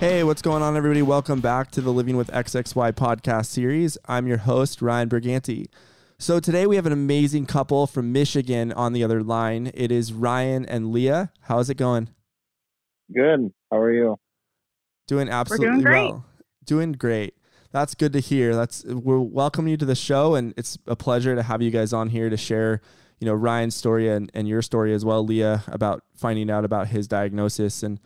Hey, 0.00 0.24
what's 0.24 0.40
going 0.40 0.62
on, 0.62 0.78
everybody? 0.78 1.02
Welcome 1.02 1.42
back 1.42 1.70
to 1.72 1.82
the 1.82 1.92
Living 1.92 2.16
with 2.16 2.30
XXY 2.30 2.92
podcast 2.92 3.44
series. 3.44 3.98
I'm 4.06 4.26
your 4.26 4.38
host, 4.38 4.80
Ryan 4.80 5.10
Briganti. 5.10 5.66
So, 6.18 6.40
today 6.40 6.66
we 6.66 6.76
have 6.76 6.86
an 6.86 6.92
amazing 6.94 7.44
couple 7.44 7.86
from 7.86 8.10
Michigan 8.10 8.72
on 8.72 8.94
the 8.94 9.04
other 9.04 9.22
line. 9.22 9.70
It 9.74 9.92
is 9.92 10.14
Ryan 10.14 10.64
and 10.64 10.90
Leah. 10.90 11.32
How's 11.42 11.68
it 11.68 11.74
going? 11.74 12.08
Good. 13.14 13.52
How 13.70 13.76
are 13.76 13.92
you? 13.92 14.18
Doing 15.06 15.28
absolutely 15.28 15.82
great. 15.82 16.08
well. 16.08 16.24
Doing 16.64 16.92
great. 16.92 17.34
That's 17.70 17.94
good 17.94 18.14
to 18.14 18.20
hear. 18.20 18.56
That's 18.56 18.82
we're 18.86 19.20
welcoming 19.20 19.72
you 19.72 19.76
to 19.76 19.84
the 19.84 19.94
show, 19.94 20.34
and 20.34 20.54
it's 20.56 20.78
a 20.86 20.96
pleasure 20.96 21.36
to 21.36 21.42
have 21.42 21.60
you 21.60 21.70
guys 21.70 21.92
on 21.92 22.08
here 22.08 22.30
to 22.30 22.38
share, 22.38 22.80
you 23.18 23.26
know, 23.26 23.34
Ryan's 23.34 23.76
story 23.76 24.08
and, 24.08 24.30
and 24.32 24.48
your 24.48 24.62
story 24.62 24.94
as 24.94 25.04
well, 25.04 25.22
Leah, 25.22 25.62
about 25.66 26.04
finding 26.16 26.50
out 26.50 26.64
about 26.64 26.86
his 26.86 27.06
diagnosis. 27.06 27.82
And 27.82 28.00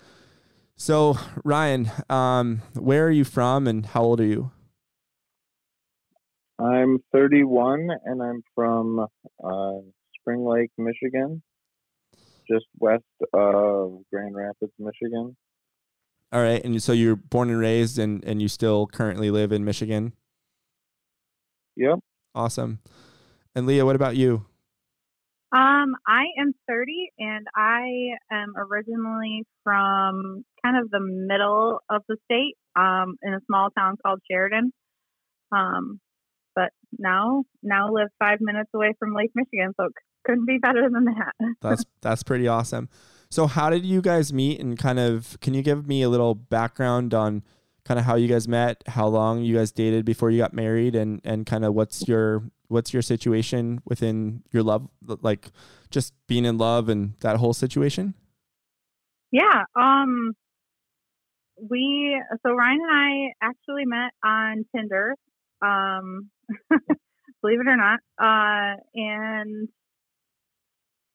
so, 0.77 1.19
Ryan, 1.45 1.91
um, 2.09 2.63
where 2.75 3.07
are 3.07 3.11
you 3.11 3.25
from, 3.25 3.67
and 3.67 3.87
how 3.87 4.03
old 4.03 4.21
are 4.21 4.27
you? 4.27 4.51
I'm 6.59 6.99
31 7.13 7.89
and 8.05 8.23
I'm 8.23 8.43
from 8.55 9.01
uh, 9.01 9.73
Spring 10.21 10.45
Lake, 10.45 10.71
Michigan, 10.79 11.43
just 12.49 12.67
west 12.79 13.03
of 13.33 14.03
Grand 14.13 14.37
Rapids, 14.37 14.73
Michigan. 14.79 15.37
All 16.33 16.43
right, 16.43 16.65
and 16.65 16.83
so 16.83 16.93
you're 16.93 17.17
born 17.17 17.51
and 17.51 17.59
raised, 17.59 17.99
and 17.99 18.25
and 18.25 18.43
you 18.43 18.49
still 18.49 18.87
currently 18.87 19.31
live 19.31 19.53
in 19.53 19.65
Michigan. 19.65 20.15
Yep. 21.77 22.01
Awesome. 22.35 22.81
And 23.55 23.67
Leah, 23.67 23.85
what 23.85 23.97
about 23.97 24.17
you? 24.17 24.47
Um, 25.55 25.95
I 26.05 26.25
am 26.41 26.53
30 26.67 27.13
and 27.21 27.47
I 27.55 28.17
am 28.33 28.55
originally 28.57 29.45
from 29.63 30.45
kind 30.65 30.77
of 30.77 30.91
the 30.91 30.99
middle 31.01 31.79
of 31.89 32.03
the 32.09 32.17
state, 32.25 32.57
um, 32.75 33.15
in 33.23 33.35
a 33.35 33.41
small 33.47 33.71
town 33.71 33.97
called 34.05 34.19
Sheridan. 34.29 34.73
Um, 35.53 36.01
but 36.57 36.71
now, 36.99 37.45
now 37.63 37.93
live 37.93 38.09
five 38.19 38.39
minutes 38.41 38.71
away 38.75 38.95
from 38.99 39.15
Lake 39.15 39.31
Michigan, 39.37 39.73
so 39.81 39.91
couldn't 40.25 40.47
be 40.47 40.59
better 40.59 40.89
than 40.91 41.05
that. 41.05 41.35
That's 41.61 41.85
that's 42.01 42.23
pretty 42.23 42.49
awesome. 42.49 42.89
So 43.31 43.47
how 43.47 43.71
did 43.71 43.85
you 43.85 44.01
guys 44.01 44.33
meet 44.33 44.61
and 44.61 44.79
kind 44.79 44.99
of 44.99 45.39
can 45.41 45.55
you 45.55 45.63
give 45.63 45.87
me 45.87 46.03
a 46.03 46.09
little 46.09 46.35
background 46.35 47.15
on 47.15 47.43
kind 47.85 48.01
of 48.01 48.07
how 48.07 48.17
you 48.17 48.27
guys 48.27 48.49
met, 48.49 48.83
how 48.87 49.07
long 49.07 49.43
you 49.43 49.57
guys 49.57 49.71
dated 49.71 50.05
before 50.05 50.31
you 50.31 50.39
got 50.39 50.53
married 50.53 50.97
and 50.97 51.21
and 51.25 51.47
kind 51.47 51.65
of 51.65 51.75
what's 51.75 52.09
your 52.09 52.43
what's 52.75 52.93
your 52.93 53.03
situation 53.03 53.81
within 53.85 54.43
your 54.51 54.65
love 54.65 54.89
like 55.23 55.53
just 55.91 56.13
being 56.27 56.45
in 56.45 56.59
love 56.59 56.89
and 56.89 57.15
that 57.21 57.37
whole 57.37 57.55
situation? 57.55 58.15
Yeah. 59.31 59.63
Um, 59.77 60.33
we 61.71 62.21
so 62.45 62.53
Ryan 62.53 62.81
and 62.83 62.91
I 62.93 63.47
actually 63.47 63.87
met 63.87 64.11
on 64.25 64.67
Tinder. 64.75 65.15
Um, 65.63 66.31
believe 67.43 67.61
it 67.61 67.69
or 67.69 67.77
not. 67.77 68.01
Uh, 68.19 68.77
and 68.95 69.69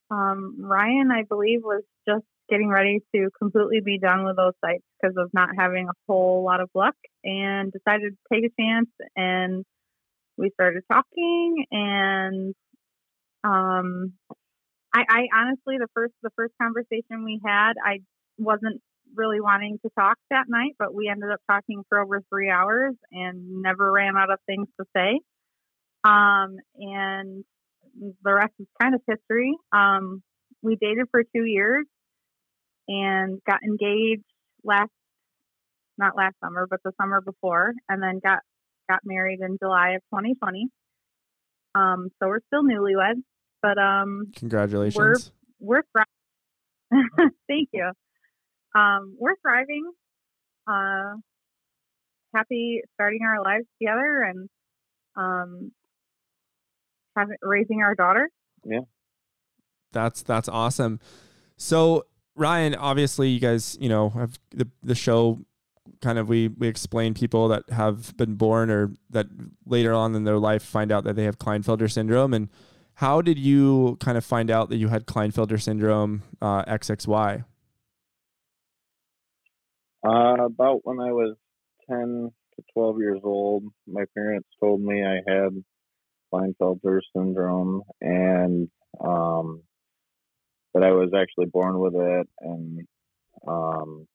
um, 0.09 0.55
Ryan, 0.59 1.11
I 1.11 1.23
believe, 1.23 1.59
was 1.61 1.83
just 2.07 2.25
getting 2.49 2.69
ready 2.69 2.99
to 3.13 3.29
completely 3.37 3.81
be 3.83 3.99
done 3.99 4.23
with 4.23 4.37
those 4.37 4.53
sites 4.63 4.83
because 4.99 5.15
of 5.17 5.29
not 5.33 5.49
having 5.57 5.87
a 5.87 5.93
whole 6.07 6.43
lot 6.43 6.61
of 6.61 6.69
luck, 6.73 6.95
and 7.23 7.71
decided 7.71 8.13
to 8.13 8.33
take 8.33 8.49
a 8.49 8.61
chance. 8.61 8.89
And 9.15 9.65
we 10.39 10.51
started 10.53 10.83
talking, 10.91 11.65
and 11.71 12.55
um, 13.43 14.13
I, 14.95 15.03
I 15.07 15.27
honestly, 15.35 15.77
the 15.77 15.87
first 15.93 16.13
the 16.23 16.31
first 16.35 16.53
conversation 16.61 17.25
we 17.25 17.39
had, 17.45 17.73
I 17.83 17.99
wasn't 18.37 18.81
really 19.15 19.41
wanting 19.41 19.79
to 19.83 19.91
talk 19.97 20.17
that 20.29 20.45
night, 20.47 20.75
but 20.79 20.93
we 20.93 21.09
ended 21.09 21.29
up 21.31 21.41
talking 21.49 21.83
for 21.89 21.99
over 21.99 22.21
three 22.29 22.49
hours 22.49 22.95
and 23.11 23.61
never 23.61 23.91
ran 23.91 24.15
out 24.17 24.31
of 24.31 24.39
things 24.45 24.67
to 24.79 24.85
say. 24.95 25.19
Um, 26.03 26.57
and 26.75 27.43
the 28.23 28.33
rest 28.33 28.53
is 28.59 28.67
kind 28.81 28.95
of 28.95 29.01
history. 29.07 29.55
Um, 29.73 30.21
we 30.61 30.77
dated 30.79 31.07
for 31.11 31.23
two 31.23 31.43
years 31.43 31.85
and 32.87 33.39
got 33.47 33.59
engaged 33.63 34.23
last, 34.63 34.91
not 35.97 36.15
last 36.15 36.35
summer, 36.43 36.67
but 36.69 36.79
the 36.83 36.91
summer 37.01 37.21
before, 37.21 37.73
and 37.89 38.01
then 38.01 38.19
got 38.23 38.39
got 38.89 38.99
married 39.05 39.39
in 39.39 39.57
July 39.61 39.91
of 39.91 40.01
2020. 40.13 40.67
Um, 41.75 42.09
so 42.19 42.27
we're 42.27 42.39
still 42.47 42.63
newlyweds, 42.63 43.21
but 43.61 43.77
um, 43.77 44.31
Congratulations. 44.35 45.31
we're 45.59 45.83
thriving. 45.93 47.31
Thank 47.47 47.69
you. 47.71 47.91
Um, 48.75 49.15
we're 49.19 49.35
thriving. 49.41 49.91
Uh, 50.67 51.15
happy 52.35 52.81
starting 52.95 53.21
our 53.23 53.43
lives 53.43 53.65
together 53.79 54.23
and 54.23 54.49
um, 55.15 55.71
having 57.15 57.35
raising 57.41 57.81
our 57.81 57.95
daughter. 57.95 58.29
Yeah, 58.65 58.81
that's 59.91 60.23
that's 60.23 60.49
awesome. 60.49 60.99
So 61.57 62.05
Ryan, 62.35 62.75
obviously, 62.75 63.29
you 63.29 63.39
guys, 63.39 63.77
you 63.79 63.89
know, 63.89 64.09
have 64.09 64.39
the 64.51 64.67
the 64.83 64.95
show. 64.95 65.39
Kind 66.01 66.17
of, 66.17 66.29
we 66.29 66.47
we 66.47 66.67
explain 66.67 67.13
people 67.13 67.49
that 67.49 67.69
have 67.69 68.15
been 68.15 68.35
born 68.35 68.69
or 68.69 68.93
that 69.09 69.27
later 69.65 69.93
on 69.93 70.15
in 70.15 70.23
their 70.23 70.37
life 70.37 70.63
find 70.63 70.91
out 70.91 71.03
that 71.03 71.15
they 71.15 71.25
have 71.25 71.37
Klinefelter 71.37 71.91
syndrome. 71.91 72.33
And 72.33 72.49
how 72.95 73.21
did 73.21 73.37
you 73.37 73.97
kind 73.99 74.17
of 74.17 74.25
find 74.25 74.49
out 74.49 74.69
that 74.69 74.77
you 74.77 74.89
had 74.89 75.05
Klinefelter 75.05 75.61
syndrome 75.61 76.23
uh, 76.41 76.63
XXY? 76.65 77.45
Uh, 80.05 80.45
about 80.45 80.81
when 80.83 80.99
I 80.99 81.11
was 81.11 81.35
10 81.89 82.31
to 82.55 82.63
12 82.73 82.99
years 82.99 83.19
old, 83.23 83.63
my 83.87 84.03
parents 84.15 84.47
told 84.59 84.81
me 84.81 85.03
I 85.03 85.19
had 85.27 85.63
Klinefelter 86.33 86.99
syndrome 87.15 87.83
and 88.01 88.69
um, 89.03 89.63
that 90.73 90.83
I 90.83 90.91
was 90.91 91.11
actually 91.15 91.47
born 91.47 91.79
with 91.79 91.95
it. 91.95 92.27
And 92.41 92.87
um, 93.47 94.07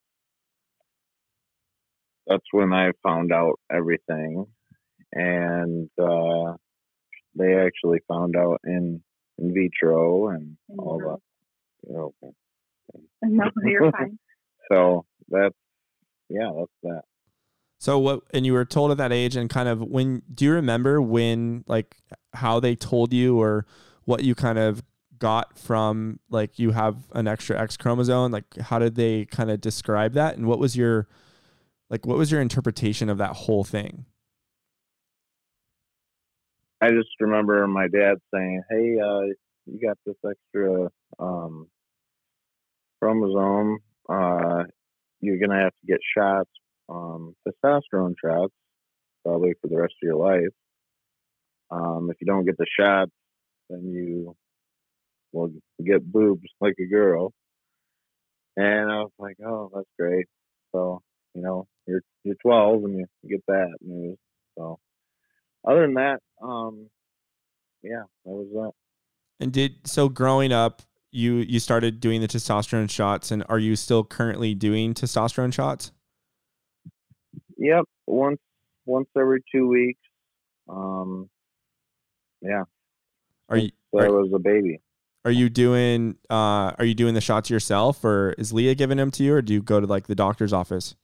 that's 2.26 2.44
when 2.52 2.72
I 2.72 2.90
found 3.02 3.32
out 3.32 3.58
everything. 3.70 4.46
And 5.12 5.88
uh, 6.00 6.54
they 7.38 7.54
actually 7.54 8.00
found 8.08 8.36
out 8.36 8.60
in 8.64 9.02
in 9.38 9.54
vitro 9.54 10.28
and 10.28 10.56
all 10.78 10.98
that. 10.98 11.88
You 11.88 11.94
know, 11.94 12.14
No, 13.22 13.50
you're 13.64 13.92
fine. 13.98 14.18
so 14.70 15.04
that's 15.28 15.54
yeah, 16.28 16.50
that's 16.56 16.72
that. 16.82 17.02
So 17.78 17.98
what? 17.98 18.20
And 18.32 18.46
you 18.46 18.54
were 18.54 18.64
told 18.64 18.90
at 18.92 18.96
that 18.96 19.12
age, 19.12 19.36
and 19.36 19.50
kind 19.50 19.68
of 19.68 19.80
when? 19.82 20.22
Do 20.32 20.44
you 20.46 20.52
remember 20.52 21.02
when, 21.02 21.64
like, 21.66 21.96
how 22.32 22.58
they 22.60 22.74
told 22.74 23.12
you, 23.12 23.38
or 23.38 23.66
what 24.04 24.24
you 24.24 24.34
kind 24.34 24.58
of 24.58 24.82
got 25.18 25.58
from, 25.58 26.18
like, 26.30 26.58
you 26.58 26.70
have 26.70 26.96
an 27.12 27.28
extra 27.28 27.60
X 27.60 27.76
chromosome? 27.76 28.32
Like, 28.32 28.56
how 28.58 28.78
did 28.78 28.94
they 28.94 29.26
kind 29.26 29.50
of 29.50 29.60
describe 29.60 30.14
that, 30.14 30.36
and 30.36 30.46
what 30.46 30.58
was 30.58 30.76
your, 30.76 31.08
like, 31.90 32.06
what 32.06 32.18
was 32.18 32.30
your 32.30 32.40
interpretation 32.40 33.08
of 33.08 33.18
that 33.18 33.32
whole 33.32 33.64
thing? 33.64 34.06
I 36.80 36.90
just 36.90 37.08
remember 37.20 37.66
my 37.66 37.88
dad 37.88 38.18
saying, 38.32 38.62
"Hey, 38.68 38.98
uh, 38.98 39.32
you 39.66 39.80
got 39.80 39.96
this 40.04 40.16
extra 40.28 40.90
um, 41.18 41.68
chromosome. 43.00 43.78
Uh, 44.08 44.64
you're 45.20 45.38
gonna 45.38 45.62
have 45.62 45.72
to 45.72 45.86
get 45.86 46.00
shots, 46.16 46.50
um, 46.88 47.34
testosterone 47.48 48.14
shots, 48.22 48.52
probably 49.24 49.54
for 49.62 49.68
the 49.68 49.78
rest 49.78 49.94
of 50.02 50.06
your 50.06 50.16
life. 50.16 50.52
Um, 51.70 52.10
if 52.10 52.16
you 52.20 52.26
don't 52.26 52.44
get 52.44 52.58
the 52.58 52.66
shots, 52.78 53.12
then 53.70 53.90
you 53.90 54.36
will 55.32 55.52
get 55.82 56.04
boobs 56.04 56.48
like 56.60 56.74
a 56.78 56.86
girl." 56.86 57.32
And 58.56 58.90
I 58.90 58.98
was 59.02 59.12
like, 59.18 59.36
"Oh, 59.44 59.70
that's 59.74 59.88
great." 59.98 60.26
So 60.72 61.02
you 61.34 61.42
know, 61.42 61.66
you're 61.86 62.02
you're 62.24 62.36
12 62.42 62.84
and 62.84 62.98
you 62.98 63.06
get 63.28 63.44
that 63.48 63.70
news. 63.80 64.16
So 64.56 64.78
other 65.66 65.82
than 65.82 65.94
that, 65.94 66.20
um, 66.42 66.88
yeah, 67.82 68.02
that 68.24 68.30
was 68.30 68.48
that. 68.54 68.72
And 69.40 69.52
did 69.52 69.86
so 69.86 70.08
growing 70.08 70.52
up, 70.52 70.82
you 71.10 71.34
you 71.36 71.60
started 71.60 72.00
doing 72.00 72.20
the 72.20 72.28
testosterone 72.28 72.90
shots, 72.90 73.30
and 73.30 73.44
are 73.48 73.58
you 73.58 73.76
still 73.76 74.04
currently 74.04 74.54
doing 74.54 74.94
testosterone 74.94 75.52
shots? 75.52 75.92
Yep, 77.56 77.84
once 78.06 78.40
once 78.86 79.08
every 79.16 79.42
two 79.52 79.68
weeks. 79.68 80.00
Um, 80.68 81.28
yeah, 82.42 82.64
Are 83.48 83.56
you 83.58 83.70
so 83.94 84.00
I 84.00 84.08
was 84.08 84.30
a 84.34 84.38
baby. 84.38 84.80
are 85.24 85.30
you 85.30 85.48
doing 85.48 86.16
uh 86.30 86.72
are 86.78 86.84
you 86.84 86.94
doing 86.94 87.14
the 87.14 87.20
shots 87.20 87.48
yourself, 87.50 88.04
or 88.04 88.34
is 88.38 88.52
Leah 88.52 88.74
giving 88.74 88.96
them 88.98 89.10
to 89.12 89.22
you, 89.24 89.34
or 89.34 89.42
do 89.42 89.52
you 89.52 89.62
go 89.62 89.80
to 89.80 89.86
like 89.86 90.06
the 90.06 90.14
doctor's 90.14 90.52
office? 90.52 90.94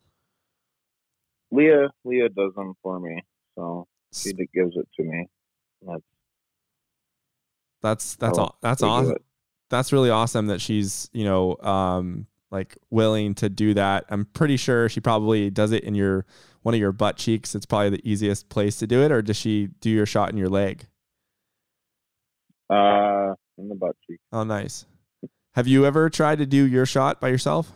Leah 1.50 1.88
Leah 2.04 2.28
does 2.28 2.54
them 2.54 2.74
for 2.82 3.00
me, 3.00 3.22
so 3.56 3.86
she 4.14 4.32
gives 4.32 4.76
it 4.76 4.88
to 4.96 5.02
me. 5.02 5.26
That's 5.82 6.02
That's 7.82 8.16
that's 8.16 8.38
Oh, 8.38 8.42
aw- 8.42 8.54
that's 8.60 8.82
awesome. 8.82 9.16
That's 9.68 9.92
really 9.92 10.10
awesome 10.10 10.46
that 10.48 10.60
she's 10.60 11.08
you 11.12 11.24
know 11.24 11.56
um 11.62 12.26
like 12.50 12.76
willing 12.90 13.34
to 13.36 13.48
do 13.48 13.74
that. 13.74 14.04
I'm 14.10 14.24
pretty 14.26 14.56
sure 14.56 14.88
she 14.88 15.00
probably 15.00 15.50
does 15.50 15.72
it 15.72 15.84
in 15.84 15.94
your 15.94 16.26
one 16.62 16.74
of 16.74 16.80
your 16.80 16.92
butt 16.92 17.16
cheeks. 17.16 17.54
It's 17.54 17.66
probably 17.66 17.90
the 17.90 18.08
easiest 18.08 18.48
place 18.48 18.76
to 18.78 18.86
do 18.86 19.02
it, 19.02 19.12
or 19.12 19.22
does 19.22 19.36
she 19.36 19.68
do 19.80 19.90
your 19.90 20.06
shot 20.06 20.30
in 20.30 20.36
your 20.36 20.48
leg? 20.48 20.86
Uh, 22.68 23.34
in 23.58 23.68
the 23.68 23.74
butt 23.74 23.96
cheek. 24.06 24.20
Oh, 24.32 24.44
nice. 24.44 24.86
Have 25.54 25.66
you 25.66 25.84
ever 25.84 26.08
tried 26.08 26.38
to 26.38 26.46
do 26.46 26.64
your 26.64 26.86
shot 26.86 27.20
by 27.20 27.28
yourself? 27.28 27.72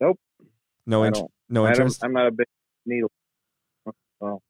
Nope. 0.00 0.18
No 0.86 1.04
interest. 1.04 1.31
No 1.52 1.68
interest. 1.68 2.02
I'm 2.02 2.14
not 2.14 2.26
a 2.26 2.30
big 2.30 2.46
needle. 2.86 3.10
Well, 4.20 4.42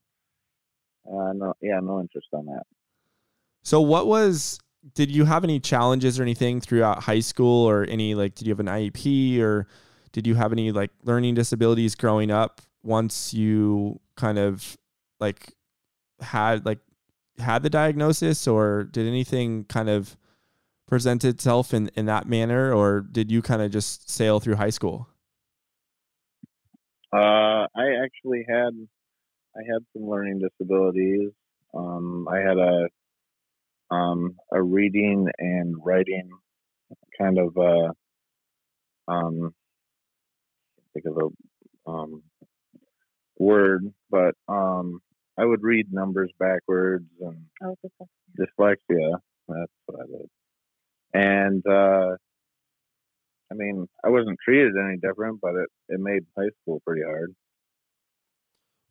uh, 1.04 1.32
no, 1.32 1.54
yeah, 1.60 1.80
no 1.82 2.00
interest 2.00 2.28
on 2.32 2.46
that. 2.46 2.62
So 3.64 3.80
what 3.80 4.06
was 4.06 4.60
did 4.94 5.10
you 5.10 5.24
have 5.24 5.42
any 5.42 5.58
challenges 5.58 6.18
or 6.18 6.22
anything 6.22 6.60
throughout 6.60 7.02
high 7.02 7.20
school 7.20 7.68
or 7.68 7.84
any 7.84 8.14
like 8.14 8.36
did 8.36 8.46
you 8.46 8.52
have 8.52 8.60
an 8.60 8.66
IEP 8.66 9.40
or 9.40 9.66
did 10.12 10.26
you 10.26 10.36
have 10.36 10.52
any 10.52 10.70
like 10.70 10.90
learning 11.02 11.34
disabilities 11.34 11.96
growing 11.96 12.30
up 12.30 12.60
once 12.84 13.34
you 13.34 14.00
kind 14.16 14.38
of 14.38 14.76
like 15.18 15.54
had 16.20 16.64
like 16.64 16.78
had 17.38 17.64
the 17.64 17.70
diagnosis 17.70 18.46
or 18.46 18.84
did 18.84 19.08
anything 19.08 19.64
kind 19.64 19.88
of 19.88 20.16
present 20.86 21.24
itself 21.24 21.74
in 21.74 21.90
in 21.96 22.06
that 22.06 22.28
manner 22.28 22.72
or 22.72 23.00
did 23.00 23.30
you 23.30 23.42
kind 23.42 23.62
of 23.62 23.72
just 23.72 24.08
sail 24.08 24.38
through 24.38 24.56
high 24.56 24.70
school? 24.70 25.08
Uh, 27.12 27.66
I 27.76 27.96
actually 28.04 28.44
had, 28.48 28.72
I 29.56 29.60
had 29.72 29.84
some 29.94 30.08
learning 30.08 30.40
disabilities. 30.40 31.30
Um, 31.74 32.28
I 32.28 32.38
had 32.38 32.58
a, 32.58 32.88
um, 33.90 34.36
a 34.52 34.62
reading 34.62 35.28
and 35.38 35.76
writing 35.84 36.30
kind 37.18 37.38
of, 37.38 37.56
uh, 37.58 37.92
um, 39.08 39.54
think 40.94 41.06
of 41.06 41.18
a, 41.18 41.90
um, 41.90 42.22
word, 43.38 43.92
but, 44.10 44.34
um, 44.48 45.00
I 45.38 45.44
would 45.44 45.62
read 45.62 45.92
numbers 45.92 46.30
backwards 46.38 47.06
and 47.20 47.46
Oh, 47.64 47.76
dyslexia. 48.38 49.18
That's 49.48 49.72
what 49.86 50.00
I 50.02 50.06
did. 50.06 50.28
And 51.14 51.66
uh, 51.66 52.16
I 53.52 53.54
mean, 53.54 53.86
I 54.02 54.08
wasn't 54.08 54.38
treated 54.42 54.72
any 54.82 54.96
different, 54.96 55.40
but 55.42 55.54
it, 55.54 55.68
it 55.90 56.00
made 56.00 56.22
high 56.36 56.48
school 56.62 56.80
pretty 56.86 57.02
hard. 57.02 57.34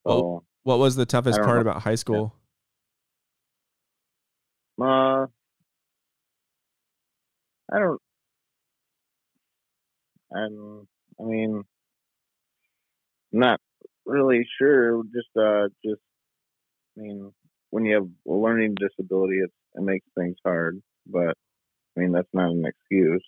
So, 0.06 0.44
What 0.64 0.78
was 0.78 0.96
the 0.96 1.06
toughest 1.06 1.40
part 1.42 1.56
know. 1.56 1.62
about 1.62 1.82
high 1.82 1.96
school? 1.96 2.36
uh, 4.80 5.26
I 7.74 7.80
don't. 7.80 8.02
I'm. 10.34 10.88
I 11.20 11.24
mean, 11.24 11.64
not 13.32 13.60
really 14.06 14.48
sure. 14.60 15.02
Just, 15.06 15.36
uh, 15.36 15.70
just. 15.84 16.02
I 16.98 17.02
mean, 17.02 17.32
when 17.72 17.86
you 17.86 17.96
have 17.96 18.08
a 18.28 18.32
learning 18.32 18.76
disability, 18.76 19.40
it 19.40 19.52
it 19.74 19.82
makes 19.82 20.06
things 20.16 20.38
hard. 20.46 20.82
But 21.08 21.36
I 21.98 22.02
mean, 22.02 22.12
that's 22.12 22.30
not 22.34 22.52
an 22.52 22.66
excuse. 22.66 23.26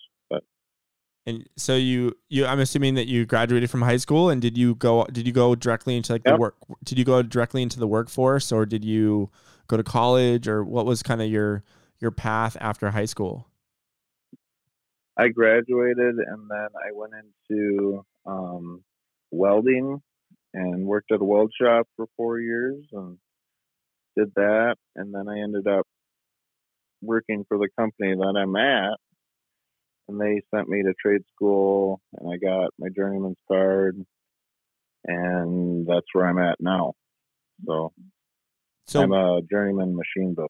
And 1.26 1.48
so 1.56 1.74
you 1.74 2.16
you 2.28 2.44
I'm 2.44 2.60
assuming 2.60 2.94
that 2.94 3.06
you 3.06 3.24
graduated 3.24 3.70
from 3.70 3.82
high 3.82 3.96
school 3.96 4.28
and 4.28 4.42
did 4.42 4.58
you 4.58 4.74
go 4.74 5.04
did 5.04 5.26
you 5.26 5.32
go 5.32 5.54
directly 5.54 5.96
into 5.96 6.12
like 6.12 6.22
the 6.22 6.36
work 6.36 6.56
did 6.84 6.98
you 6.98 7.04
go 7.04 7.22
directly 7.22 7.62
into 7.62 7.80
the 7.80 7.86
workforce 7.86 8.52
or 8.52 8.66
did 8.66 8.84
you 8.84 9.30
go 9.66 9.78
to 9.78 9.82
college 9.82 10.46
or 10.46 10.62
what 10.62 10.84
was 10.84 11.02
kind 11.02 11.22
of 11.22 11.28
your 11.28 11.62
your 12.00 12.10
path 12.10 12.56
after 12.60 12.90
high 12.90 13.06
school? 13.06 13.48
I 15.16 15.28
graduated 15.28 16.16
and 16.16 16.50
then 16.50 16.68
I 16.74 16.92
went 16.92 17.12
into 17.14 18.04
um, 18.26 18.82
welding 19.30 20.02
and 20.52 20.86
worked 20.86 21.12
at 21.12 21.20
a 21.20 21.24
weld 21.24 21.52
shop 21.60 21.86
for 21.96 22.06
four 22.16 22.40
years 22.40 22.84
and 22.92 23.18
did 24.16 24.32
that. 24.36 24.76
And 24.96 25.14
then 25.14 25.28
I 25.28 25.40
ended 25.40 25.66
up 25.66 25.86
working 27.02 27.44
for 27.48 27.58
the 27.58 27.68
company 27.78 28.14
that 28.14 28.36
I'm 28.36 28.56
at. 28.56 28.98
And 30.08 30.20
they 30.20 30.42
sent 30.54 30.68
me 30.68 30.82
to 30.82 30.92
trade 31.00 31.22
school 31.34 32.00
and 32.18 32.30
I 32.32 32.36
got 32.36 32.70
my 32.78 32.88
journeyman's 32.94 33.36
card. 33.48 34.04
And 35.04 35.86
that's 35.86 36.06
where 36.12 36.26
I'm 36.26 36.38
at 36.38 36.60
now. 36.60 36.94
So, 37.66 37.92
So 38.86 39.02
I'm 39.02 39.12
a 39.12 39.40
journeyman 39.50 39.96
machine 39.96 40.34
builder. 40.34 40.48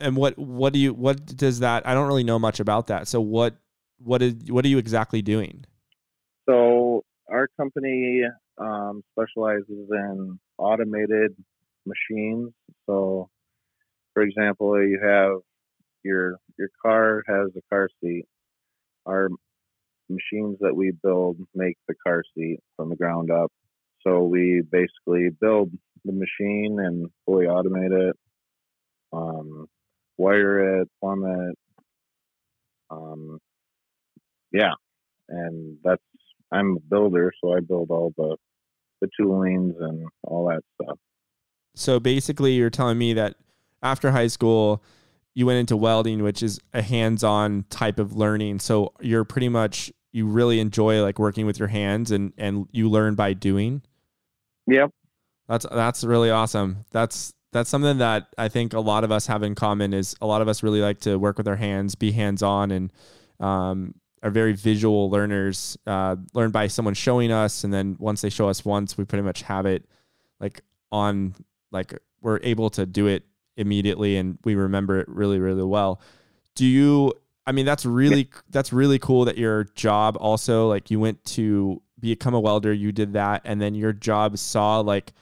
and 0.00 0.16
what 0.16 0.36
what 0.38 0.72
do 0.72 0.78
you 0.78 0.92
what 0.92 1.24
does 1.36 1.60
that 1.60 1.86
I 1.86 1.94
don't 1.94 2.08
really 2.08 2.24
know 2.24 2.38
much 2.38 2.60
about 2.60 2.88
that. 2.88 3.08
So 3.08 3.20
what 3.20 3.56
what 3.98 4.20
is 4.22 4.34
what 4.48 4.64
are 4.64 4.68
you 4.68 4.78
exactly 4.78 5.22
doing? 5.22 5.64
So 6.48 7.04
our 7.30 7.48
company 7.56 8.24
um, 8.58 9.02
specializes 9.12 9.88
in 9.90 10.38
automated 10.58 11.34
machines. 11.86 12.50
So, 12.86 13.30
for 14.14 14.22
example, 14.22 14.82
you 14.82 15.00
have 15.02 15.38
your 16.02 16.38
your 16.58 16.68
car 16.82 17.22
has 17.26 17.50
a 17.56 17.60
car 17.70 17.88
seat. 18.02 18.26
Our 19.06 19.28
machines 20.08 20.58
that 20.60 20.74
we 20.74 20.92
build 21.02 21.38
make 21.54 21.76
the 21.88 21.94
car 22.06 22.22
seat 22.36 22.58
from 22.76 22.90
the 22.90 22.96
ground 22.96 23.30
up. 23.30 23.50
So 24.06 24.24
we 24.24 24.62
basically 24.70 25.30
build 25.40 25.70
the 26.04 26.12
machine 26.12 26.78
and 26.80 27.08
fully 27.24 27.46
automate 27.46 28.10
it, 28.10 28.16
um, 29.12 29.66
wire 30.18 30.80
it, 30.80 30.88
plumb 31.00 31.24
it. 31.24 31.58
Um, 32.90 33.38
yeah, 34.52 34.72
and 35.28 35.78
that's 35.82 36.02
I'm 36.50 36.76
a 36.76 36.80
builder, 36.80 37.32
so 37.42 37.56
I 37.56 37.60
build 37.60 37.90
all 37.90 38.12
the 38.16 38.36
the 39.00 39.08
toolings 39.18 39.74
and 39.80 40.06
all 40.24 40.48
that 40.48 40.62
stuff. 40.80 40.98
So 41.74 41.98
basically 41.98 42.52
you're 42.52 42.70
telling 42.70 42.98
me 42.98 43.14
that 43.14 43.34
after 43.82 44.12
high 44.12 44.26
school 44.26 44.82
you 45.34 45.46
went 45.46 45.58
into 45.58 45.76
welding 45.76 46.22
which 46.22 46.42
is 46.42 46.60
a 46.74 46.82
hands-on 46.82 47.64
type 47.70 47.98
of 47.98 48.14
learning. 48.14 48.58
So 48.58 48.92
you're 49.00 49.24
pretty 49.24 49.48
much 49.48 49.92
you 50.12 50.26
really 50.26 50.60
enjoy 50.60 51.02
like 51.02 51.18
working 51.18 51.46
with 51.46 51.58
your 51.58 51.68
hands 51.68 52.10
and 52.10 52.32
and 52.36 52.66
you 52.70 52.88
learn 52.88 53.14
by 53.14 53.32
doing. 53.32 53.82
Yep. 54.66 54.90
That's 55.48 55.66
that's 55.70 56.04
really 56.04 56.30
awesome. 56.30 56.84
That's 56.92 57.32
that's 57.52 57.68
something 57.68 57.98
that 57.98 58.28
I 58.38 58.48
think 58.48 58.72
a 58.72 58.80
lot 58.80 59.04
of 59.04 59.12
us 59.12 59.26
have 59.26 59.42
in 59.42 59.54
common 59.54 59.92
is 59.92 60.14
a 60.20 60.26
lot 60.26 60.40
of 60.40 60.48
us 60.48 60.62
really 60.62 60.80
like 60.80 61.00
to 61.00 61.16
work 61.16 61.36
with 61.36 61.46
our 61.46 61.56
hands, 61.56 61.94
be 61.94 62.12
hands 62.12 62.42
on, 62.42 62.70
and 62.70 62.92
um, 63.40 63.94
are 64.22 64.30
very 64.30 64.54
visual 64.54 65.10
learners. 65.10 65.76
Uh, 65.86 66.16
learn 66.32 66.50
by 66.50 66.66
someone 66.68 66.94
showing 66.94 67.30
us, 67.30 67.64
and 67.64 67.72
then 67.72 67.96
once 67.98 68.22
they 68.22 68.30
show 68.30 68.48
us 68.48 68.64
once, 68.64 68.96
we 68.96 69.04
pretty 69.04 69.22
much 69.22 69.42
have 69.42 69.66
it 69.66 69.86
like 70.40 70.62
on 70.90 71.34
like 71.70 71.98
we're 72.22 72.40
able 72.42 72.70
to 72.70 72.86
do 72.86 73.06
it 73.06 73.24
immediately, 73.56 74.16
and 74.16 74.38
we 74.44 74.54
remember 74.54 74.98
it 75.00 75.08
really 75.08 75.38
really 75.38 75.64
well. 75.64 76.00
Do 76.54 76.66
you? 76.66 77.12
I 77.46 77.52
mean, 77.52 77.66
that's 77.66 77.84
really 77.84 78.28
that's 78.50 78.72
really 78.72 78.98
cool 78.98 79.24
that 79.24 79.38
your 79.38 79.64
job 79.74 80.16
also 80.20 80.68
like 80.68 80.90
you 80.90 81.00
went 81.00 81.24
to 81.24 81.82
become 81.98 82.34
a 82.34 82.40
welder, 82.40 82.72
you 82.72 82.92
did 82.92 83.12
that, 83.14 83.42
and 83.44 83.60
then 83.60 83.74
your 83.74 83.92
job 83.92 84.38
saw 84.38 84.80
like 84.80 85.12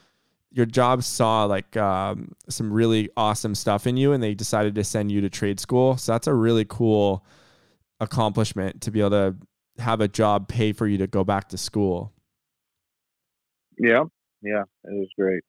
your 0.53 0.65
job 0.65 1.03
saw 1.03 1.45
like 1.45 1.77
um, 1.77 2.33
some 2.49 2.71
really 2.71 3.09
awesome 3.15 3.55
stuff 3.55 3.87
in 3.87 3.95
you 3.97 4.11
and 4.11 4.21
they 4.21 4.33
decided 4.33 4.75
to 4.75 4.83
send 4.83 5.09
you 5.11 5.21
to 5.21 5.29
trade 5.29 5.59
school 5.59 5.95
so 5.95 6.11
that's 6.11 6.27
a 6.27 6.33
really 6.33 6.65
cool 6.67 7.25
accomplishment 8.01 8.81
to 8.81 8.91
be 8.91 8.99
able 8.99 9.11
to 9.11 9.35
have 9.77 10.01
a 10.01 10.07
job 10.09 10.49
pay 10.49 10.73
for 10.73 10.87
you 10.87 10.97
to 10.97 11.07
go 11.07 11.23
back 11.23 11.47
to 11.47 11.57
school 11.57 12.11
yeah 13.77 14.03
Yeah, 14.41 14.63
it 14.83 14.91
was 14.99 15.07
great. 15.17 15.43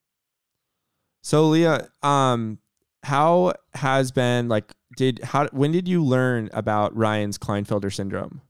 so 1.21 1.49
leah 1.49 1.89
um 2.01 2.57
how 3.03 3.53
has 3.73 4.11
been 4.11 4.47
like 4.47 4.73
did 4.97 5.19
how 5.23 5.47
when 5.49 5.71
did 5.71 5.87
you 5.87 6.03
learn 6.03 6.49
about 6.53 6.95
ryan's 6.95 7.37
Klinefelter 7.37 7.93
syndrome 7.93 8.41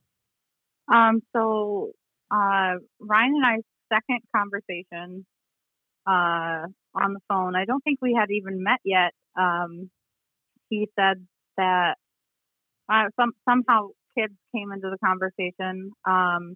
Um, 0.94 1.22
so 1.36 1.92
uh, 2.32 2.76
Ryan 3.00 3.34
and 3.36 3.46
I's 3.46 3.64
second 3.92 4.22
conversation 4.36 5.26
uh, 6.08 6.68
on 6.96 7.14
the 7.14 7.20
phone, 7.30 7.56
I 7.56 7.66
don't 7.66 7.82
think 7.84 8.00
we 8.02 8.16
had 8.18 8.32
even 8.32 8.64
met 8.64 8.80
yet. 8.84 9.12
Um, 9.40 9.90
he 10.70 10.88
said 11.00 11.26
that 11.58 11.96
uh, 12.92 13.10
some 13.20 13.32
somehow 13.48 13.90
kids 14.18 14.34
came 14.56 14.72
into 14.72 14.90
the 14.90 14.98
conversation, 15.04 15.92
um, 16.06 16.56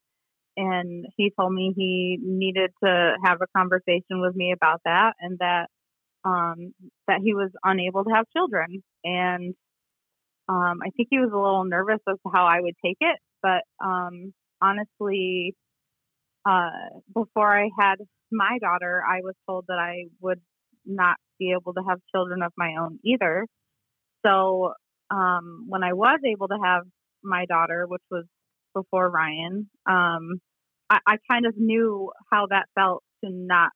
and 0.56 1.06
he 1.16 1.32
told 1.40 1.54
me 1.54 1.74
he 1.76 2.18
needed 2.22 2.72
to 2.84 3.14
have 3.24 3.40
a 3.42 3.48
conversation 3.56 4.22
with 4.22 4.36
me 4.36 4.52
about 4.52 4.82
that, 4.86 5.14
and 5.22 5.38
that 5.40 5.68
um, 6.28 6.74
that 7.08 7.22
he 7.24 7.34
was 7.34 7.52
unable 7.64 8.04
to 8.04 8.12
have 8.12 8.26
children, 8.36 8.84
and 9.04 9.56
um, 10.50 10.80
I 10.86 10.90
think 10.96 11.10
he 11.12 11.20
was 11.20 11.32
a 11.34 11.38
little 11.38 11.66
nervous 11.66 12.00
as 12.10 12.16
to 12.26 12.32
how 12.34 12.46
I 12.46 12.62
would 12.62 12.76
take 12.84 12.98
it, 13.00 13.20
but 13.42 13.64
um, 13.84 14.34
honestly, 14.62 15.56
uh, 16.46 16.70
before 17.14 17.58
I 17.58 17.70
had 17.80 17.96
my 18.32 18.58
daughter, 18.62 19.04
I 19.08 19.22
was 19.22 19.36
told 19.48 19.66
that 19.68 19.80
I 19.80 20.06
would 20.22 20.42
not 20.86 21.18
be 21.40 21.54
able 21.54 21.74
to 21.74 21.82
have 21.88 22.00
children 22.14 22.42
of 22.42 22.52
my 22.58 22.76
own 22.80 23.00
either. 23.06 23.46
So 24.26 24.74
um, 25.12 25.66
when 25.68 25.84
I 25.84 25.94
was 25.94 26.20
able 26.26 26.48
to 26.50 26.58
have 26.64 26.84
my 27.24 27.46
daughter, 27.46 27.86
which 27.88 28.02
was 28.12 28.26
before 28.78 29.10
Ryan. 29.10 29.70
Um, 29.86 30.40
I, 30.90 31.00
I 31.06 31.18
kind 31.30 31.46
of 31.46 31.54
knew 31.58 32.12
how 32.32 32.48
that 32.50 32.68
felt 32.76 33.04
to 33.24 33.32
not 33.32 33.72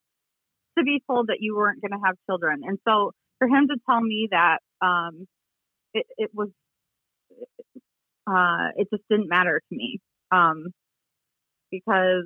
to 0.78 0.84
be 0.84 1.02
told 1.10 1.28
that 1.28 1.38
you 1.40 1.56
weren't 1.56 1.82
going 1.82 1.92
to 1.92 2.06
have 2.06 2.16
children, 2.30 2.62
and 2.64 2.80
so 2.88 3.12
for 3.40 3.48
him 3.48 3.68
to 3.68 3.76
tell 3.90 4.02
me 4.02 4.28
that 4.32 4.60
um, 4.82 5.28
it, 5.94 6.06
it 6.18 6.32
was 6.34 6.50
uh, 8.28 8.70
it 8.76 8.88
just 8.94 9.04
didn't 9.10 9.30
matter 9.30 9.62
to 9.70 9.76
me 9.76 10.00
um, 10.32 10.68
because 11.72 12.26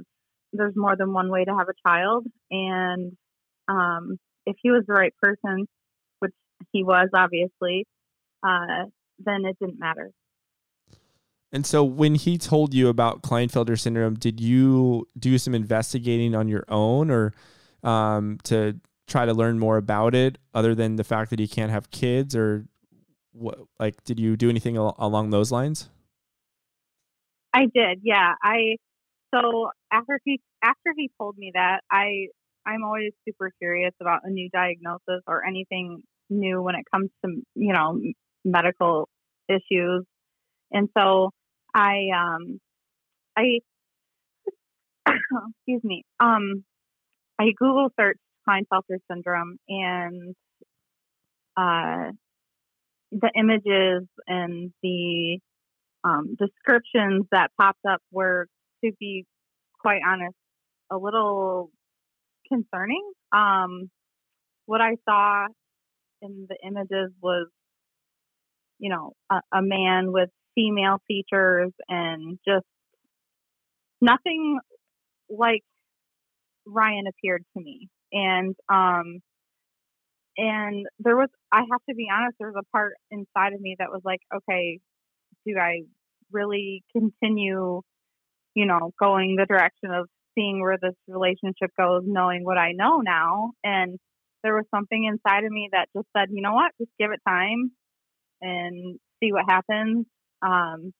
there's 0.53 0.75
more 0.75 0.95
than 0.95 1.13
one 1.13 1.29
way 1.29 1.45
to 1.45 1.55
have 1.55 1.67
a 1.69 1.87
child, 1.87 2.25
and 2.51 3.13
um, 3.67 4.17
if 4.45 4.55
he 4.61 4.71
was 4.71 4.83
the 4.87 4.93
right 4.93 5.13
person, 5.21 5.67
which 6.19 6.33
he 6.71 6.83
was 6.83 7.09
obviously, 7.13 7.85
uh, 8.43 8.85
then 9.19 9.45
it 9.45 9.57
didn't 9.59 9.79
matter. 9.79 10.11
And 11.51 11.65
so 11.65 11.83
when 11.83 12.15
he 12.15 12.37
told 12.37 12.73
you 12.73 12.89
about 12.89 13.21
Klinefelter 13.21 13.79
syndrome, 13.79 14.15
did 14.15 14.41
you 14.41 15.07
do 15.17 15.37
some 15.37 15.55
investigating 15.55 16.35
on 16.35 16.49
your 16.49 16.65
own 16.67 17.09
or 17.09 17.33
um, 17.85 18.39
to 18.43 18.79
try 19.07 19.25
to 19.25 19.33
learn 19.33 19.59
more 19.59 19.77
about 19.77 20.15
it 20.15 20.37
other 20.53 20.73
than 20.73 20.95
the 20.95 21.03
fact 21.03 21.29
that 21.29 21.39
he 21.39 21.47
can't 21.47 21.71
have 21.71 21.91
kids 21.91 22.35
or 22.35 22.65
what 23.31 23.59
like 23.79 24.03
did 24.03 24.19
you 24.19 24.35
do 24.35 24.49
anything 24.49 24.77
al- 24.77 24.95
along 24.97 25.29
those 25.29 25.51
lines? 25.51 25.89
I 27.53 27.67
did. 27.73 27.99
Yeah. 28.03 28.33
I 28.41 28.77
so 29.33 29.69
after 29.91 30.19
he 30.25 30.41
after 30.63 30.93
he 30.97 31.11
told 31.19 31.37
me 31.37 31.51
that, 31.53 31.81
I 31.91 32.27
I'm 32.65 32.83
always 32.83 33.11
super 33.27 33.51
curious 33.59 33.93
about 34.01 34.21
a 34.23 34.29
new 34.29 34.49
diagnosis 34.49 35.21
or 35.27 35.45
anything 35.45 36.01
new 36.29 36.61
when 36.61 36.75
it 36.75 36.85
comes 36.91 37.09
to, 37.23 37.31
you 37.53 37.73
know, 37.73 38.01
medical 38.43 39.07
issues. 39.47 40.05
And 40.71 40.89
so 40.97 41.31
I 41.73 42.07
um 42.17 42.59
I 43.37 43.59
excuse 45.07 45.83
me. 45.83 46.03
Um 46.19 46.63
I 47.39 47.51
Google 47.57 47.89
searched 47.99 48.19
Klinefelter 48.47 48.99
syndrome 49.09 49.57
and 49.67 50.35
uh 51.57 52.11
the 53.11 53.31
images 53.35 54.07
and 54.27 54.71
the 54.83 55.39
um, 56.03 56.35
descriptions 56.37 57.25
that 57.31 57.49
popped 57.59 57.85
up 57.89 58.01
were, 58.11 58.47
to 58.83 58.91
be 58.99 59.25
quite 59.79 60.01
honest, 60.05 60.35
a 60.91 60.97
little 60.97 61.71
concerning. 62.47 63.03
Um, 63.31 63.89
what 64.65 64.81
I 64.81 64.95
saw 65.07 65.47
in 66.21 66.47
the 66.49 66.57
images 66.65 67.11
was, 67.21 67.47
you 68.79 68.89
know, 68.89 69.13
a, 69.31 69.35
a 69.53 69.61
man 69.61 70.11
with 70.11 70.29
female 70.53 70.97
features 71.07 71.71
and 71.89 72.37
just 72.47 72.65
nothing 74.01 74.59
like 75.29 75.63
Ryan 76.65 77.05
appeared 77.07 77.43
to 77.55 77.63
me. 77.63 77.89
And 78.11 78.55
um 78.69 79.21
and 80.37 80.85
there 80.99 81.15
was 81.15 81.29
I 81.51 81.59
have 81.59 81.81
to 81.89 81.95
be 81.95 82.07
honest, 82.11 82.35
there 82.39 82.51
was 82.51 82.61
a 82.61 82.69
part 82.77 82.93
inside 83.11 83.53
of 83.53 83.61
me 83.61 83.75
that 83.79 83.89
was 83.91 84.01
like, 84.03 84.19
okay, 84.33 84.79
do 85.45 85.57
I 85.57 85.83
really 86.31 86.83
continue, 86.95 87.81
you 88.55 88.65
know, 88.65 88.93
going 88.99 89.35
the 89.37 89.45
direction 89.45 89.91
of 89.91 90.07
seeing 90.35 90.61
where 90.61 90.77
this 90.81 90.95
relationship 91.07 91.71
goes, 91.77 92.03
knowing 92.05 92.43
what 92.43 92.57
I 92.57 92.73
know 92.73 93.01
now? 93.01 93.51
And 93.63 93.99
there 94.43 94.55
was 94.55 94.65
something 94.73 95.05
inside 95.05 95.45
of 95.45 95.51
me 95.51 95.69
that 95.71 95.89
just 95.95 96.07
said, 96.17 96.29
you 96.31 96.41
know 96.41 96.53
what, 96.53 96.71
just 96.79 96.91
give 96.99 97.11
it 97.11 97.21
time 97.27 97.71
and 98.41 98.99
see 99.23 99.31
what 99.33 99.45
happens. 99.49 100.05
Um, 100.41 100.93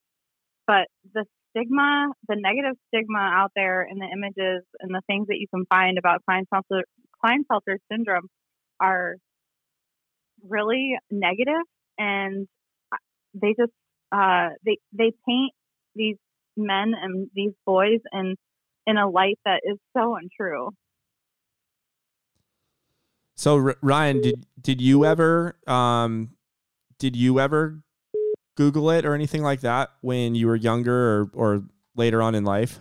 but 0.67 0.87
the 1.13 1.25
stigma, 1.55 2.09
the 2.27 2.35
negative 2.35 2.75
stigma 2.87 3.19
out 3.19 3.51
there 3.55 3.83
in 3.89 3.97
the 3.97 4.05
images 4.05 4.63
and 4.79 4.93
the 4.93 5.01
things 5.07 5.27
that 5.27 5.37
you 5.37 5.47
can 5.53 5.65
find 5.67 5.97
about 5.97 6.21
Klinefelter, 6.29 6.81
Klinefelter 7.23 7.77
syndrome 7.91 8.27
are 8.79 9.15
really 10.47 10.97
negative 11.09 11.63
and 11.97 12.47
they 13.33 13.55
just 13.57 13.71
uh, 14.11 14.49
they 14.65 14.77
they 14.93 15.11
paint 15.27 15.51
these 15.95 16.17
men 16.55 16.93
and 16.99 17.29
these 17.33 17.53
boys 17.65 17.99
in 18.13 18.35
in 18.87 18.97
a 18.97 19.09
light 19.09 19.39
that 19.45 19.61
is 19.63 19.77
so 19.95 20.15
untrue. 20.15 20.69
So 23.35 23.73
Ryan, 23.81 24.21
did 24.21 24.45
did 24.61 24.81
you 24.81 25.05
ever 25.05 25.57
um, 25.67 26.31
did 26.99 27.15
you 27.15 27.39
ever 27.39 27.81
Google 28.55 28.89
it 28.91 29.05
or 29.05 29.13
anything 29.13 29.43
like 29.43 29.61
that 29.61 29.91
when 30.01 30.35
you 30.35 30.47
were 30.47 30.55
younger 30.55 30.93
or 30.93 31.29
or 31.33 31.63
later 31.95 32.21
on 32.21 32.35
in 32.35 32.43
life? 32.43 32.79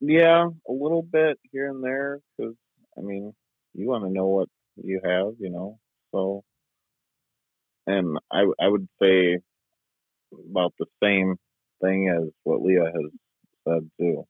Yeah, 0.00 0.48
a 0.68 0.72
little 0.72 1.02
bit 1.02 1.38
here 1.52 1.70
and 1.70 1.82
there 1.82 2.20
because 2.36 2.54
I 2.98 3.00
mean, 3.00 3.32
you 3.74 3.86
want 3.88 4.04
to 4.04 4.10
know 4.10 4.26
what 4.26 4.48
you 4.76 5.00
have, 5.04 5.34
you 5.38 5.50
know. 5.50 5.78
So, 6.12 6.44
and 7.86 8.18
I 8.30 8.44
I 8.60 8.68
would 8.68 8.88
say 9.00 9.38
about 10.50 10.74
the 10.78 10.86
same 11.02 11.36
thing 11.82 12.08
as 12.08 12.30
what 12.42 12.62
Leah 12.62 12.84
has 12.84 13.10
said 13.66 13.90
too. 13.98 14.26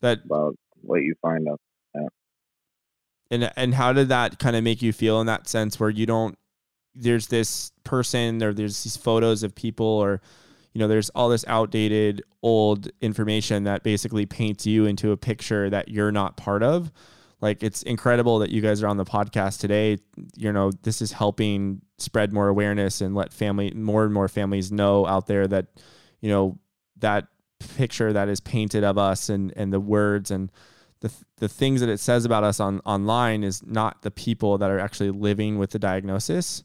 That 0.00 0.24
about 0.24 0.56
what 0.82 1.02
you 1.02 1.14
find 1.20 1.48
out. 1.48 1.60
Yeah. 1.94 2.08
And 3.30 3.52
and 3.56 3.74
how 3.74 3.92
did 3.92 4.08
that 4.08 4.38
kind 4.38 4.56
of 4.56 4.62
make 4.62 4.82
you 4.82 4.92
feel 4.92 5.20
in 5.20 5.26
that 5.26 5.48
sense 5.48 5.80
where 5.80 5.90
you 5.90 6.06
don't 6.06 6.38
there's 6.94 7.28
this 7.28 7.72
person 7.84 8.42
or 8.42 8.52
there's 8.52 8.84
these 8.84 8.96
photos 8.96 9.42
of 9.42 9.54
people 9.54 9.86
or 9.86 10.20
you 10.72 10.78
know 10.78 10.88
there's 10.88 11.10
all 11.10 11.28
this 11.28 11.44
outdated 11.48 12.22
old 12.42 12.88
information 13.00 13.64
that 13.64 13.82
basically 13.82 14.26
paints 14.26 14.66
you 14.66 14.86
into 14.86 15.12
a 15.12 15.16
picture 15.16 15.70
that 15.70 15.88
you're 15.88 16.12
not 16.12 16.36
part 16.36 16.62
of. 16.62 16.92
Like 17.40 17.62
it's 17.62 17.82
incredible 17.82 18.38
that 18.40 18.50
you 18.50 18.60
guys 18.60 18.82
are 18.82 18.88
on 18.88 18.96
the 18.96 19.04
podcast 19.04 19.60
today. 19.60 19.98
You 20.36 20.52
know 20.52 20.72
this 20.82 21.00
is 21.00 21.12
helping 21.12 21.82
spread 21.98 22.32
more 22.32 22.48
awareness 22.48 23.00
and 23.00 23.14
let 23.14 23.32
family 23.32 23.70
more 23.72 24.04
and 24.04 24.12
more 24.12 24.28
families 24.28 24.72
know 24.72 25.06
out 25.06 25.26
there 25.26 25.46
that 25.46 25.66
you 26.20 26.28
know 26.28 26.58
that 26.98 27.28
picture 27.76 28.12
that 28.12 28.28
is 28.28 28.40
painted 28.40 28.84
of 28.84 28.98
us 28.98 29.28
and 29.28 29.52
and 29.56 29.72
the 29.72 29.80
words 29.80 30.30
and 30.30 30.50
the 31.00 31.12
the 31.36 31.48
things 31.48 31.80
that 31.80 31.88
it 31.88 32.00
says 32.00 32.24
about 32.24 32.44
us 32.44 32.60
on 32.60 32.80
online 32.84 33.44
is 33.44 33.64
not 33.64 34.02
the 34.02 34.10
people 34.10 34.58
that 34.58 34.70
are 34.70 34.78
actually 34.78 35.10
living 35.10 35.58
with 35.58 35.70
the 35.70 35.78
diagnosis 35.78 36.64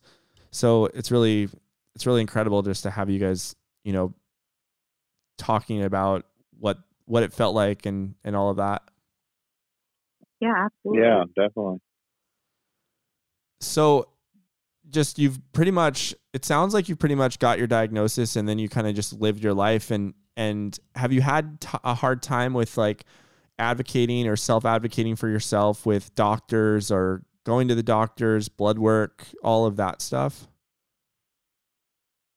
so 0.52 0.86
it's 0.94 1.12
really 1.12 1.50
it's 1.96 2.06
really 2.06 2.22
incredible 2.22 2.62
just 2.62 2.84
to 2.84 2.90
have 2.90 3.10
you 3.10 3.20
guys 3.20 3.56
you 3.84 3.94
know 3.94 4.14
talking 5.38 5.84
about 5.84 6.26
what 6.60 6.78
what 7.06 7.24
it 7.24 7.34
felt 7.34 7.56
like 7.56 7.86
and 7.86 8.16
and 8.24 8.36
all 8.36 8.50
of 8.50 8.58
that. 8.58 8.84
Yeah 10.40 10.66
absolutely. 10.66 11.02
Yeah 11.02 11.24
definitely. 11.36 11.80
So 13.62 14.10
just 14.90 15.20
you've 15.20 15.40
pretty 15.54 15.72
much 15.72 16.14
it 16.34 16.46
sounds 16.46 16.74
like 16.74 16.90
you've 16.90 17.00
pretty 17.00 17.16
much 17.16 17.40
got 17.40 17.58
your 17.58 17.68
diagnosis 17.68 18.36
and 18.36 18.48
then 18.48 18.60
you 18.60 18.70
kind 18.70 18.88
of 18.88 18.96
just 18.96 19.14
lived 19.14 19.44
your 19.44 19.54
life 19.54 19.92
and 19.92 20.14
and 20.38 20.80
have 20.96 21.12
you 21.12 21.22
had 21.22 21.60
t- 21.62 21.78
a 21.84 21.94
hard 21.94 22.22
time 22.22 22.54
with 22.54 22.78
like 22.78 23.04
advocating 23.58 24.28
or 24.28 24.36
self 24.36 24.66
advocating 24.66 25.16
for 25.16 25.28
yourself 25.28 25.86
with 25.86 26.14
doctors 26.16 26.92
or 26.92 27.24
going 27.46 27.68
to 27.68 27.76
the 27.76 27.84
doctors 27.84 28.50
blood 28.50 28.80
work 28.80 29.26
all 29.44 29.66
of 29.66 29.76
that 29.78 30.02
stuff? 30.02 30.48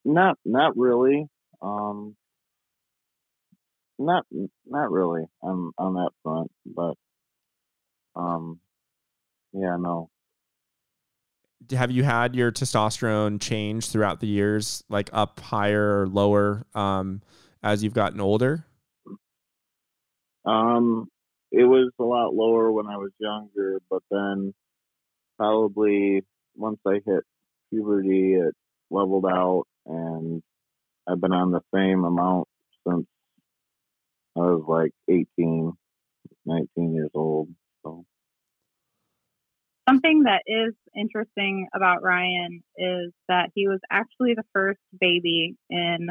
Not 0.04 0.38
not 0.44 0.76
really. 0.76 1.28
Um 1.60 2.16
not 3.98 4.24
not 4.66 4.90
really 4.90 5.24
on 5.42 5.72
on 5.78 5.94
that 5.94 6.10
front 6.22 6.50
but 6.66 6.94
um 8.16 8.58
yeah 9.52 9.76
no. 9.78 10.08
Have 11.70 11.90
you 11.90 12.02
had 12.02 12.34
your 12.34 12.50
testosterone 12.50 13.40
change 13.40 13.88
throughout 13.88 14.20
the 14.20 14.26
years, 14.26 14.82
like 14.88 15.08
up 15.12 15.38
higher 15.40 16.00
or 16.02 16.08
lower 16.08 16.66
um, 16.74 17.22
as 17.62 17.84
you've 17.84 17.94
gotten 17.94 18.20
older? 18.20 18.66
Um, 20.44 21.08
it 21.52 21.64
was 21.64 21.92
a 22.00 22.02
lot 22.02 22.34
lower 22.34 22.72
when 22.72 22.86
I 22.86 22.96
was 22.96 23.12
younger, 23.18 23.78
but 23.88 24.02
then 24.10 24.52
probably 25.38 26.24
once 26.54 26.78
I 26.86 27.00
hit 27.04 27.24
puberty, 27.70 28.34
it 28.34 28.54
leveled 28.90 29.26
out, 29.26 29.64
and 29.86 30.42
I've 31.08 31.20
been 31.20 31.32
on 31.32 31.50
the 31.50 31.62
same 31.74 32.04
amount 32.04 32.48
since 32.86 33.06
I 34.36 34.40
was 34.40 34.64
like 34.66 34.92
18, 35.08 35.72
19 36.46 36.94
years 36.94 37.10
old. 37.14 37.48
So 37.84 38.04
Something 39.88 40.24
that 40.24 40.42
is 40.46 40.74
interesting 40.96 41.68
about 41.74 42.02
Ryan 42.02 42.62
is 42.76 43.12
that 43.28 43.50
he 43.54 43.66
was 43.68 43.80
actually 43.90 44.34
the 44.34 44.44
first 44.52 44.80
baby 45.00 45.56
in 45.68 46.08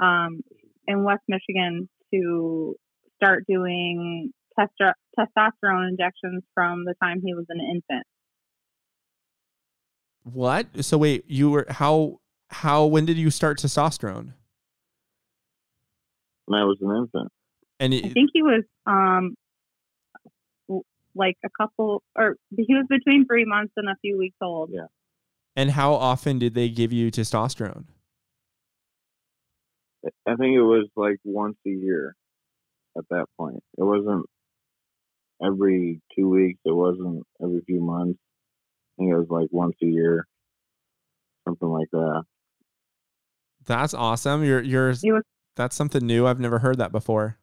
um, 0.00 0.40
in 0.86 1.04
West 1.04 1.22
Michigan 1.28 1.88
to 2.12 2.74
start 3.16 3.44
doing 3.46 4.32
testosterone 4.58 5.88
injections 5.88 6.42
from 6.54 6.84
the 6.84 6.94
time 7.02 7.20
he 7.24 7.34
was 7.34 7.46
an 7.48 7.60
infant. 7.60 8.06
What? 10.24 10.84
So 10.84 10.98
wait, 10.98 11.24
you 11.26 11.50
were 11.50 11.66
how 11.68 12.20
how 12.48 12.86
when 12.86 13.06
did 13.06 13.16
you 13.16 13.30
start 13.30 13.58
testosterone? 13.58 14.34
when 16.46 16.60
I 16.60 16.64
was 16.64 16.78
an 16.80 16.96
infant. 16.96 17.32
And 17.80 17.94
I 17.94 18.12
think 18.12 18.30
he 18.32 18.42
was 18.42 18.62
um 18.86 19.34
like 21.14 21.36
a 21.44 21.48
couple, 21.60 22.02
or 22.16 22.36
he 22.56 22.66
was 22.74 22.86
between 22.88 23.26
three 23.26 23.44
months 23.44 23.72
and 23.76 23.88
a 23.88 23.94
few 24.00 24.16
weeks 24.18 24.36
old. 24.40 24.70
Yeah. 24.72 24.86
and 25.56 25.70
how 25.70 25.92
often 25.92 26.38
did 26.38 26.54
they 26.54 26.68
give 26.68 26.92
you 26.92 27.10
testosterone? 27.10 27.84
I 30.26 30.36
think 30.36 30.56
it 30.56 30.62
was 30.62 30.88
like 30.96 31.18
once 31.24 31.56
a 31.66 31.70
year 31.70 32.16
at 32.96 33.04
that 33.10 33.26
point. 33.38 33.62
It 33.78 33.84
wasn't 33.84 34.26
every 35.44 36.00
two 36.16 36.28
weeks. 36.28 36.60
It 36.64 36.74
wasn't 36.74 37.24
every 37.42 37.62
few 37.66 37.80
months. 37.80 38.18
I 38.98 39.02
think 39.02 39.12
it 39.12 39.16
was 39.18 39.28
like 39.30 39.48
once 39.50 39.76
a 39.82 39.86
year, 39.86 40.26
something 41.46 41.68
like 41.68 41.88
that. 41.92 42.24
That's 43.66 43.94
awesome. 43.94 44.44
You're 44.44 44.62
you're 44.62 44.94
He 45.00 45.12
was 45.12 45.22
that's 45.56 45.76
something 45.76 46.04
new. 46.06 46.26
I've 46.26 46.40
never 46.40 46.58
heard 46.60 46.78
that 46.78 46.92
before. 46.92 47.38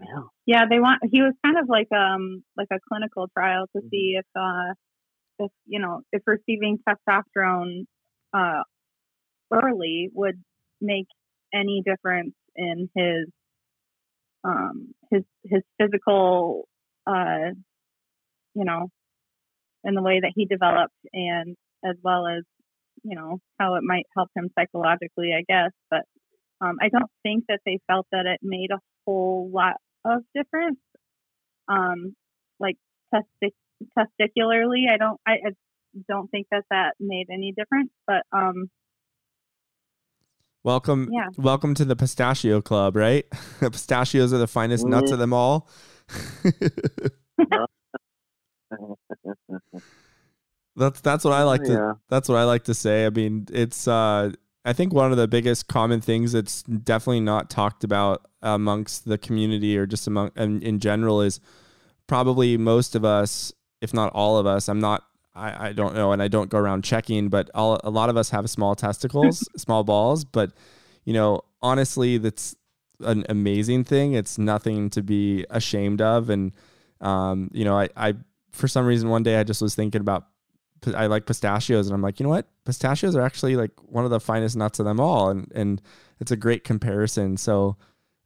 Yeah. 0.00 0.22
yeah 0.46 0.64
they 0.70 0.78
want 0.78 1.00
he 1.10 1.22
was 1.22 1.34
kind 1.44 1.58
of 1.58 1.68
like 1.68 1.88
um 1.92 2.44
like 2.56 2.68
a 2.72 2.78
clinical 2.88 3.26
trial 3.28 3.66
to 3.74 3.82
Mhm. 3.82 3.90
see 3.90 4.16
if 4.18 4.26
uh 4.36 4.74
if 5.38 5.50
you 5.66 5.80
know 5.80 6.02
if 6.12 6.22
receiving 6.26 6.78
testosterone 6.88 7.86
uh 8.32 8.62
early 9.52 10.10
would 10.14 10.42
make 10.80 11.06
any 11.54 11.82
difference 11.84 12.34
in 12.56 12.88
his 12.94 13.28
um 14.48 14.92
his 15.12 15.24
his 15.44 15.62
physical 15.80 16.68
uh 17.06 17.50
you 18.54 18.64
know 18.64 18.88
in 19.84 19.94
the 19.94 20.02
way 20.02 20.20
that 20.20 20.32
he 20.36 20.46
developed 20.46 20.94
and 21.12 21.56
as 21.84 21.96
well 22.02 22.26
as 22.26 22.42
you 23.04 23.16
know 23.16 23.38
how 23.58 23.76
it 23.76 23.82
might 23.84 24.06
help 24.16 24.30
him 24.36 24.50
psychologically 24.58 25.32
i 25.36 25.44
guess. 25.48 25.72
But 25.90 26.02
um 26.60 26.76
i 26.82 26.88
don't 26.88 27.10
think 27.22 27.44
that 27.48 27.60
they 27.66 27.78
felt 27.88 28.06
that 28.12 28.26
it 28.26 28.40
made 28.42 28.70
a 28.72 28.80
whole 29.06 29.50
lot 29.52 29.76
of 30.04 30.22
difference 30.34 30.78
um 31.68 32.14
like 32.60 32.76
testic- 33.14 33.54
testicularly. 33.98 34.88
I 34.90 34.96
don't 34.98 35.20
I, 35.26 35.32
I 35.32 35.50
don't 36.08 36.28
think 36.30 36.48
that 36.50 36.64
that 36.70 36.94
made 37.00 37.28
any 37.32 37.52
difference 37.56 37.90
but 38.06 38.22
um 38.32 38.70
Welcome 40.64 41.08
Yeah. 41.12 41.28
welcome 41.36 41.74
to 41.74 41.84
the 41.84 41.94
pistachio 41.96 42.60
club, 42.60 42.96
right? 42.96 43.24
Pistachios 43.60 44.32
are 44.32 44.38
the 44.38 44.46
finest 44.48 44.84
nuts 44.86 45.10
Mhm. 45.10 45.14
of 45.14 45.18
them 45.20 45.32
all. 45.32 45.68
that's 50.76 51.00
that's 51.00 51.24
what 51.24 51.32
I 51.32 51.42
like 51.44 51.62
to 51.64 51.72
yeah. 51.72 51.92
that's 52.08 52.28
what 52.28 52.38
I 52.38 52.44
like 52.44 52.64
to 52.64 52.74
say. 52.74 53.06
I 53.06 53.10
mean, 53.10 53.46
it's 53.52 53.86
uh 53.88 54.32
I 54.64 54.72
think 54.72 54.92
one 54.92 55.10
of 55.10 55.16
the 55.16 55.28
biggest 55.28 55.68
common 55.68 56.00
things 56.00 56.32
that's 56.32 56.62
definitely 56.64 57.20
not 57.20 57.48
talked 57.50 57.84
about 57.84 58.26
amongst 58.42 59.06
the 59.06 59.16
community 59.18 59.78
or 59.78 59.86
just 59.86 60.06
among 60.06 60.30
in, 60.36 60.60
in 60.62 60.78
general 60.80 61.20
is 61.22 61.40
probably 62.06 62.56
most 62.56 62.94
of 62.94 63.04
us, 63.04 63.52
if 63.80 63.94
not 63.94 64.12
all 64.12 64.36
of 64.38 64.46
us, 64.46 64.68
I'm 64.68 64.80
not 64.80 65.04
I, 65.38 65.68
I 65.68 65.72
don't 65.72 65.94
know 65.94 66.12
and 66.12 66.22
I 66.22 66.28
don't 66.28 66.50
go 66.50 66.58
around 66.58 66.84
checking, 66.84 67.28
but 67.28 67.50
all, 67.54 67.80
a 67.84 67.90
lot 67.90 68.10
of 68.10 68.16
us 68.16 68.30
have 68.30 68.48
small 68.50 68.74
testicles, 68.74 69.48
small 69.56 69.84
balls, 69.84 70.24
but 70.24 70.52
you 71.04 71.12
know, 71.12 71.42
honestly 71.62 72.18
that's 72.18 72.56
an 73.00 73.24
amazing 73.28 73.84
thing. 73.84 74.14
It's 74.14 74.38
nothing 74.38 74.90
to 74.90 75.02
be 75.02 75.46
ashamed 75.50 76.02
of 76.02 76.30
and 76.30 76.52
um, 77.00 77.50
you 77.52 77.64
know, 77.64 77.78
I, 77.78 77.88
I 77.96 78.14
for 78.50 78.66
some 78.66 78.84
reason 78.84 79.08
one 79.08 79.22
day 79.22 79.38
I 79.38 79.44
just 79.44 79.62
was 79.62 79.74
thinking 79.74 80.00
about 80.00 80.26
I 80.94 81.06
like 81.06 81.26
pistachios, 81.26 81.86
and 81.86 81.94
I'm 81.94 82.02
like, 82.02 82.20
you 82.20 82.24
know 82.24 82.30
what? 82.30 82.46
Pistachios 82.64 83.16
are 83.16 83.22
actually 83.22 83.56
like 83.56 83.72
one 83.82 84.04
of 84.04 84.10
the 84.10 84.20
finest 84.20 84.56
nuts 84.56 84.78
of 84.78 84.86
them 84.86 85.00
all, 85.00 85.30
and 85.30 85.50
and 85.54 85.82
it's 86.20 86.30
a 86.30 86.36
great 86.36 86.64
comparison. 86.64 87.36
So, 87.36 87.76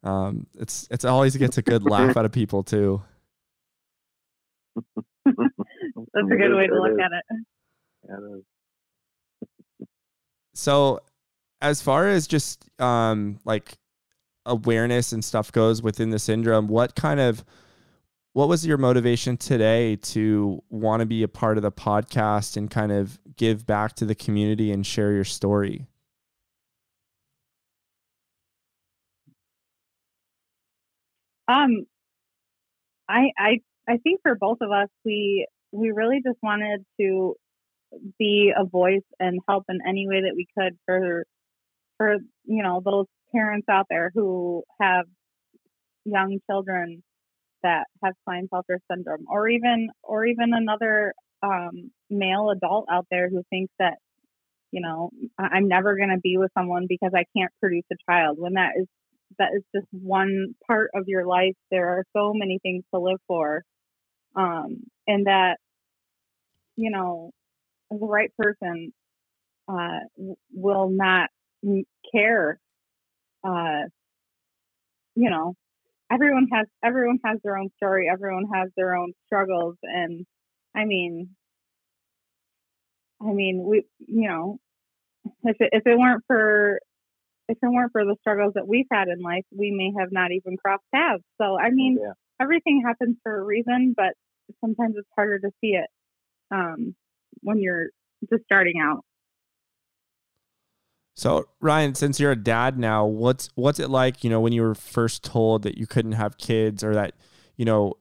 um, 0.03 0.47
it's 0.55 0.87
it's 0.91 1.05
always 1.05 1.35
gets 1.35 1.57
a 1.57 1.61
good 1.61 1.83
laugh 1.83 2.15
out 2.17 2.25
of 2.25 2.31
people 2.31 2.63
too. 2.63 3.01
that's 6.13 6.27
a 6.31 6.35
good 6.35 6.55
way 6.55 6.67
to 6.67 6.73
look 6.73 6.99
at 6.99 7.11
it 7.11 7.45
at 8.09 8.19
it. 8.19 9.87
So, 10.53 10.99
as 11.61 11.81
far 11.81 12.07
as 12.07 12.27
just 12.27 12.69
um 12.79 13.39
like 13.45 13.77
awareness 14.45 15.13
and 15.13 15.23
stuff 15.23 15.51
goes 15.51 15.81
within 15.81 16.09
the 16.09 16.19
syndrome, 16.19 16.67
what 16.67 16.95
kind 16.95 17.19
of 17.19 17.43
what 18.33 18.49
was 18.49 18.65
your 18.65 18.77
motivation 18.77 19.37
today 19.37 19.95
to 19.97 20.61
want 20.69 21.01
to 21.01 21.05
be 21.05 21.23
a 21.23 21.27
part 21.27 21.57
of 21.57 21.63
the 21.63 21.71
podcast 21.71 22.57
and 22.57 22.69
kind 22.69 22.91
of 22.91 23.19
give 23.35 23.65
back 23.65 23.95
to 23.95 24.05
the 24.05 24.15
community 24.15 24.71
and 24.71 24.85
share 24.85 25.11
your 25.11 25.23
story? 25.23 25.87
Um, 31.47 31.85
I 33.07 33.31
I 33.37 33.61
I 33.87 33.97
think 33.97 34.21
for 34.23 34.35
both 34.35 34.59
of 34.61 34.71
us, 34.71 34.89
we 35.05 35.45
we 35.73 35.91
really 35.91 36.21
just 36.25 36.39
wanted 36.43 36.85
to 37.01 37.35
be 38.19 38.53
a 38.55 38.65
voice 38.65 39.05
and 39.19 39.39
help 39.47 39.65
in 39.69 39.79
any 39.87 40.07
way 40.07 40.21
that 40.21 40.33
we 40.35 40.47
could 40.57 40.77
for 40.85 41.25
for 41.97 42.17
you 42.45 42.63
know 42.63 42.81
those 42.83 43.07
parents 43.33 43.67
out 43.69 43.87
there 43.89 44.11
who 44.13 44.63
have 44.81 45.05
young 46.05 46.39
children 46.49 47.03
that 47.63 47.85
have 48.03 48.13
Klinefelter 48.27 48.77
syndrome, 48.91 49.25
or 49.27 49.49
even 49.49 49.89
or 50.03 50.25
even 50.25 50.53
another 50.53 51.13
um, 51.41 51.91
male 52.09 52.49
adult 52.51 52.87
out 52.91 53.07
there 53.09 53.29
who 53.29 53.43
thinks 53.49 53.73
that 53.79 53.95
you 54.71 54.81
know 54.81 55.09
I'm 55.39 55.67
never 55.67 55.95
going 55.95 56.09
to 56.09 56.19
be 56.21 56.37
with 56.37 56.51
someone 56.57 56.85
because 56.87 57.11
I 57.15 57.25
can't 57.37 57.51
produce 57.61 57.85
a 57.91 57.95
child. 58.11 58.37
When 58.39 58.53
that 58.53 58.71
is 58.77 58.87
that 59.39 59.49
is 59.55 59.63
just 59.75 59.87
one 59.91 60.53
part 60.67 60.91
of 60.93 61.05
your 61.07 61.25
life. 61.25 61.55
There 61.71 61.89
are 61.89 62.05
so 62.15 62.33
many 62.35 62.59
things 62.61 62.83
to 62.93 62.99
live 62.99 63.19
for, 63.27 63.63
um, 64.35 64.83
and 65.07 65.27
that 65.27 65.57
you 66.75 66.91
know 66.91 67.31
the 67.89 68.07
right 68.07 68.31
person 68.37 68.93
uh, 69.67 69.99
will 70.53 70.89
not 70.89 71.29
care. 72.13 72.59
Uh, 73.43 73.83
you 75.15 75.29
know, 75.29 75.53
everyone 76.11 76.47
has 76.51 76.67
everyone 76.83 77.19
has 77.25 77.39
their 77.43 77.57
own 77.57 77.69
story. 77.77 78.07
Everyone 78.11 78.45
has 78.53 78.69
their 78.75 78.95
own 78.95 79.13
struggles, 79.25 79.75
and 79.83 80.25
I 80.75 80.85
mean, 80.85 81.29
I 83.21 83.31
mean, 83.31 83.63
we 83.65 83.83
you 83.99 84.27
know, 84.27 84.57
if 85.43 85.57
it, 85.59 85.69
if 85.71 85.83
it 85.85 85.97
weren't 85.97 86.23
for 86.27 86.79
if 87.49 87.57
it 87.61 87.67
weren't 87.67 87.91
for 87.91 88.05
the 88.05 88.15
struggles 88.21 88.53
that 88.55 88.67
we've 88.67 88.87
had 88.91 89.07
in 89.07 89.21
life, 89.21 89.45
we 89.51 89.71
may 89.71 89.91
have 89.99 90.11
not 90.11 90.31
even 90.31 90.57
crossed 90.57 90.83
paths. 90.93 91.23
So 91.39 91.59
I 91.59 91.69
mean, 91.69 91.99
yeah. 92.01 92.13
everything 92.41 92.83
happens 92.85 93.17
for 93.23 93.39
a 93.39 93.43
reason, 93.43 93.93
but 93.95 94.13
sometimes 94.61 94.95
it's 94.97 95.07
harder 95.15 95.39
to 95.39 95.49
see 95.61 95.75
it 95.75 95.89
um, 96.53 96.95
when 97.41 97.59
you're 97.59 97.87
just 98.29 98.43
starting 98.45 98.79
out. 98.81 99.03
So 101.15 101.45
Ryan, 101.59 101.95
since 101.95 102.19
you're 102.19 102.31
a 102.31 102.35
dad 102.35 102.79
now, 102.79 103.05
what's 103.05 103.49
what's 103.55 103.79
it 103.79 103.89
like, 103.89 104.23
you 104.23 104.29
know, 104.29 104.39
when 104.39 104.53
you 104.53 104.61
were 104.61 104.75
first 104.75 105.23
told 105.23 105.63
that 105.63 105.77
you 105.77 105.85
couldn't 105.85 106.13
have 106.13 106.37
kids 106.37 106.83
or 106.83 106.93
that, 106.95 107.13
you 107.55 107.65
know, 107.65 107.93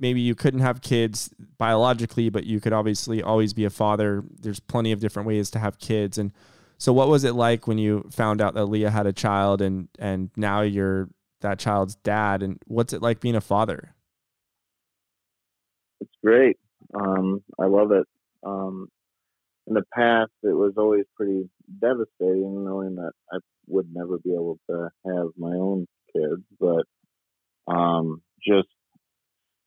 maybe 0.00 0.20
you 0.20 0.34
couldn't 0.34 0.60
have 0.60 0.80
kids 0.80 1.30
biologically, 1.58 2.28
but 2.28 2.44
you 2.44 2.60
could 2.60 2.72
obviously 2.72 3.22
always 3.22 3.52
be 3.52 3.64
a 3.64 3.70
father. 3.70 4.24
There's 4.40 4.60
plenty 4.60 4.90
of 4.92 5.00
different 5.00 5.28
ways 5.28 5.50
to 5.50 5.58
have 5.60 5.78
kids. 5.78 6.18
And 6.18 6.32
so 6.76 6.92
what 6.92 7.08
was 7.08 7.22
it 7.22 7.34
like 7.34 7.68
when 7.68 7.78
you 7.78 8.08
found 8.10 8.40
out 8.40 8.54
that 8.54 8.66
Leah 8.66 8.90
had 8.90 9.06
a 9.06 9.12
child 9.12 9.62
and 9.62 9.88
and 9.98 10.30
now 10.36 10.62
you're 10.62 11.08
that 11.42 11.58
child's 11.60 11.94
dad 11.96 12.42
and 12.42 12.58
what's 12.66 12.92
it 12.92 13.02
like 13.02 13.20
being 13.20 13.36
a 13.36 13.40
father? 13.40 13.94
it's 16.00 16.10
great. 16.22 16.58
Um, 16.94 17.42
I 17.60 17.66
love 17.66 17.92
it. 17.92 18.06
Um, 18.44 18.88
in 19.66 19.74
the 19.74 19.84
past, 19.94 20.30
it 20.42 20.54
was 20.56 20.74
always 20.76 21.04
pretty 21.16 21.48
devastating 21.80 22.64
knowing 22.64 22.96
that 22.96 23.12
I 23.32 23.38
would 23.66 23.88
never 23.92 24.18
be 24.18 24.32
able 24.32 24.58
to 24.70 24.90
have 25.06 25.28
my 25.36 25.54
own 25.54 25.86
kids. 26.14 26.42
But 26.60 26.84
um, 27.66 28.22
just 28.46 28.68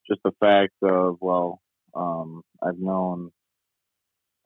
just 0.08 0.20
the 0.24 0.32
fact 0.40 0.74
of 0.82 1.18
well, 1.20 1.60
um, 1.94 2.42
I've 2.62 2.78
known 2.78 3.30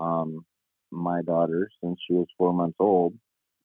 um, 0.00 0.44
my 0.90 1.22
daughter 1.22 1.70
since 1.82 1.98
she 2.06 2.14
was 2.14 2.26
four 2.38 2.52
months 2.52 2.76
old, 2.80 3.14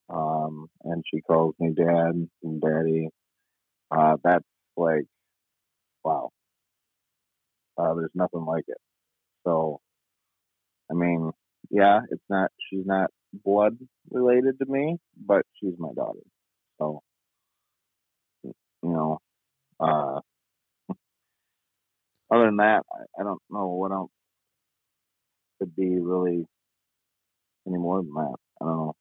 um, 0.08 0.68
and 0.84 1.04
she 1.12 1.20
calls 1.22 1.54
me 1.58 1.72
dad 1.74 2.28
and 2.42 2.60
daddy. 2.60 3.08
Uh, 3.90 4.16
that's 4.24 4.44
like 4.76 5.04
wow. 6.04 6.30
Uh, 7.78 7.94
there's 7.94 8.10
nothing 8.14 8.44
like 8.44 8.64
it. 8.68 8.78
So, 9.44 9.80
I 10.90 10.94
mean, 10.94 11.32
yeah, 11.70 12.00
it's 12.10 12.22
not. 12.28 12.50
She's 12.68 12.86
not 12.86 13.10
blood 13.44 13.76
related 14.10 14.58
to 14.58 14.66
me, 14.66 14.98
but 15.26 15.42
she's 15.58 15.74
my 15.78 15.92
daughter. 15.94 16.20
So, 16.78 17.02
you 18.44 18.54
know, 18.82 19.18
uh, 19.78 20.20
other 22.30 22.46
than 22.46 22.56
that, 22.56 22.82
I, 22.92 23.20
I 23.20 23.24
don't 23.24 23.42
know 23.50 23.68
what 23.68 23.92
else 23.92 24.10
could 25.58 25.76
be 25.76 25.98
really 26.00 26.46
any 27.66 27.78
more 27.78 28.02
than 28.02 28.12
that. 28.14 28.36
I 28.60 28.64
don't 28.64 28.76
know. 28.76 28.96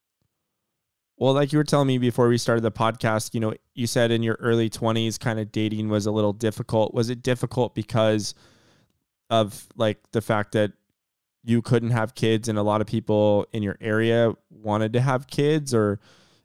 Well, 1.18 1.34
like 1.34 1.52
you 1.52 1.58
were 1.58 1.66
telling 1.66 1.88
me 1.88 1.98
before 1.98 2.30
we 2.30 2.38
started 2.38 2.62
the 2.62 2.72
podcast, 2.72 3.34
you 3.34 3.42
know, 3.42 3.54
you 3.74 3.88
said 3.88 4.10
in 4.10 4.24
your 4.24 4.38
early 4.40 4.70
20s 4.70 5.20
kind 5.20 5.38
of 5.38 5.52
dating 5.52 5.90
was 5.90 6.06
a 6.06 6.12
little 6.12 6.32
difficult. 6.32 6.94
Was 6.94 7.10
it 7.10 7.22
difficult 7.22 7.76
because 7.76 8.34
of 9.30 9.68
like 9.76 10.00
the 10.12 10.22
fact 10.22 10.54
that 10.54 10.72
you 11.44 11.62
couldn't 11.62 11.92
have 11.92 12.16
kids 12.16 12.48
and 12.48 12.58
a 12.58 12.64
lot 12.64 12.82
of 12.82 12.88
people 12.88 13.46
in 13.54 13.64
your 13.64 13.78
area 13.80 14.34
wanted 14.50 14.94
to 14.94 15.02
have 15.02 15.28
kids 15.28 15.74
or 15.74 16.00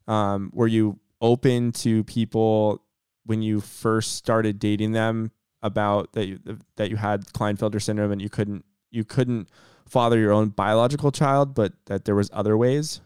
um, 0.07 0.51
were 0.55 0.67
you 0.67 0.99
open 1.21 1.73
to 1.73 2.05
people 2.05 2.83
when 3.25 3.43
you 3.43 3.61
first 3.61 4.15
started 4.15 4.59
dating 4.59 4.93
them 4.93 5.31
about 5.63 6.13
that 6.13 6.27
you, 6.27 6.39
that 6.77 6.91
you 6.91 6.97
had 6.97 7.25
Klinefelter 7.33 7.81
syndrome 7.81 8.13
and 8.13 8.21
you 8.21 8.29
couldn't 8.29 8.65
you 8.91 9.03
couldn't 9.03 9.49
father 9.89 10.19
your 10.19 10.33
own 10.33 10.49
biological 10.49 11.11
child, 11.11 11.55
but 11.55 11.73
that 11.87 12.05
there 12.05 12.15
was 12.15 12.31
other 12.33 12.57
ways? 12.57 13.01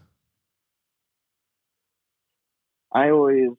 I 2.91 3.11
always, 3.11 3.49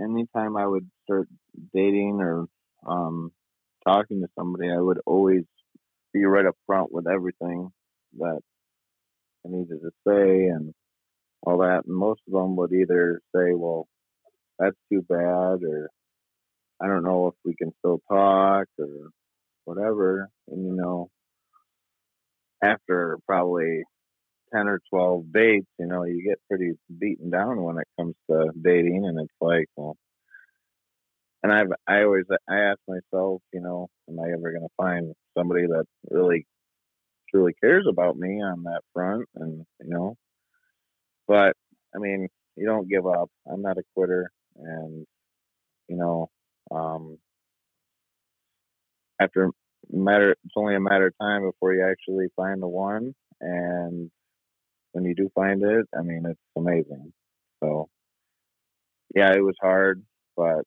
anytime 0.00 0.56
I 0.56 0.66
would 0.66 0.90
start 1.04 1.28
dating 1.72 2.20
or 2.20 2.46
um, 2.86 3.32
talking 3.86 4.20
to 4.22 4.28
somebody, 4.38 4.70
I 4.70 4.78
would 4.80 5.00
always 5.06 5.44
be 6.12 6.24
right 6.24 6.46
up 6.46 6.56
front 6.66 6.92
with 6.92 7.06
everything 7.08 7.70
that 8.18 8.40
I 9.46 9.50
needed 9.50 9.80
to 9.82 9.90
say 10.06 10.46
and 10.48 10.72
all 11.42 11.58
that. 11.58 11.84
And 11.86 11.94
most 11.96 12.22
of 12.28 12.32
them 12.34 12.56
would 12.56 12.72
either 12.72 13.20
say, 13.34 13.54
"Well, 13.54 13.88
that's 14.58 14.76
too 14.92 15.02
bad," 15.02 15.64
or 15.64 15.90
"I 16.80 16.86
don't 16.88 17.04
know 17.04 17.28
if 17.28 17.34
we 17.44 17.54
can 17.56 17.72
still 17.80 18.00
talk," 18.08 18.68
or 18.78 19.10
whatever. 19.64 20.30
And 20.48 20.66
you 20.66 20.72
know, 20.74 21.10
after 22.62 23.18
probably 23.26 23.84
10 24.54 24.68
or 24.68 24.80
12 24.90 25.32
dates, 25.32 25.68
you 25.78 25.86
know, 25.86 26.04
you 26.04 26.22
get 26.24 26.40
pretty 26.48 26.72
beaten 26.98 27.30
down 27.30 27.62
when 27.62 27.78
it 27.78 27.88
comes 27.98 28.14
to 28.30 28.52
dating. 28.60 29.06
And 29.06 29.20
it's 29.20 29.34
like, 29.40 29.66
well, 29.76 29.96
and 31.44 31.52
I've, 31.52 31.68
I 31.88 32.04
always, 32.04 32.26
I 32.50 32.56
ask 32.60 32.80
myself, 32.88 33.42
you 33.54 33.62
know, 33.62 33.88
am 34.10 34.20
I 34.20 34.32
ever 34.32 34.52
going 34.52 34.62
to 34.64 34.74
find 34.78 35.14
somebody 35.38 35.66
that 35.68 35.86
really 36.10 36.46
truly 37.30 37.54
cares 37.62 37.86
about 37.88 38.16
me 38.18 38.42
on 38.42 38.64
that 38.64 38.82
front? 38.94 39.26
And, 39.36 39.66
you 39.82 39.90
know, 39.90 40.16
but 41.28 41.54
I 41.94 42.00
mean, 42.00 42.28
you 42.56 42.66
don't 42.66 42.88
give 42.88 43.06
up. 43.06 43.30
I'm 43.50 43.62
not 43.62 43.78
a 43.78 43.84
quitter. 43.96 44.30
And, 44.56 45.06
you 45.88 45.96
know, 45.96 46.30
um, 46.70 47.18
after 49.20 49.50
matter 49.90 50.32
it's 50.32 50.54
only 50.56 50.76
a 50.76 50.80
matter 50.80 51.08
of 51.08 51.14
time 51.20 51.42
before 51.42 51.74
you 51.74 51.84
actually 51.86 52.26
find 52.36 52.62
the 52.62 52.68
one 52.68 53.14
and 53.40 54.10
when 54.92 55.04
you 55.04 55.14
do 55.14 55.30
find 55.34 55.62
it 55.62 55.86
i 55.98 56.02
mean 56.02 56.24
it's 56.26 56.40
amazing 56.56 57.12
so 57.62 57.88
yeah 59.14 59.32
it 59.34 59.40
was 59.42 59.56
hard 59.60 60.02
but 60.36 60.64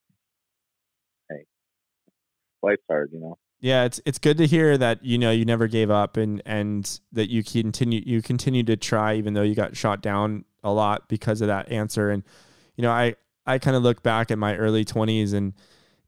life's 2.68 2.82
hard 2.88 3.10
you 3.12 3.20
know? 3.20 3.38
Yeah 3.60 3.84
it's 3.84 4.00
it's 4.04 4.18
good 4.18 4.38
to 4.38 4.46
hear 4.46 4.78
that 4.78 5.04
you 5.04 5.18
know 5.18 5.30
you 5.30 5.44
never 5.44 5.66
gave 5.66 5.90
up 5.90 6.16
and 6.16 6.42
and 6.46 7.00
that 7.12 7.30
you 7.30 7.42
continue 7.42 8.02
you 8.04 8.22
continue 8.22 8.62
to 8.64 8.76
try 8.76 9.14
even 9.14 9.34
though 9.34 9.42
you 9.42 9.54
got 9.54 9.76
shot 9.76 10.00
down 10.00 10.44
a 10.62 10.72
lot 10.72 11.08
because 11.08 11.40
of 11.40 11.48
that 11.48 11.70
answer. 11.70 12.10
And 12.10 12.22
you 12.76 12.82
know 12.82 12.90
i 12.90 13.14
i 13.46 13.58
kind 13.58 13.76
of 13.76 13.82
look 13.82 14.02
back 14.02 14.30
at 14.30 14.38
my 14.38 14.56
early 14.56 14.84
20s 14.84 15.34
and 15.34 15.54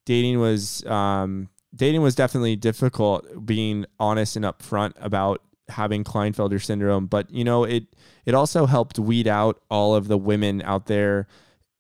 dating 0.05 0.39
was 0.39 0.85
um 0.87 1.49
dating 1.75 2.03
was 2.03 2.15
definitely 2.15 2.57
difficult 2.57 3.47
being 3.47 3.87
honest 3.99 4.37
and 4.37 4.45
upfront 4.45 4.93
about 5.01 5.43
having 5.71 6.05
Klinefelter 6.05 6.63
syndrome, 6.63 7.07
but 7.07 7.31
you 7.31 7.45
know, 7.45 7.65
it 7.65 7.85
it 8.27 8.35
also 8.35 8.67
helped 8.67 8.99
weed 8.99 9.27
out 9.27 9.61
all 9.71 9.95
of 9.95 10.09
the 10.09 10.19
women 10.19 10.63
out 10.63 10.87
there 10.87 11.27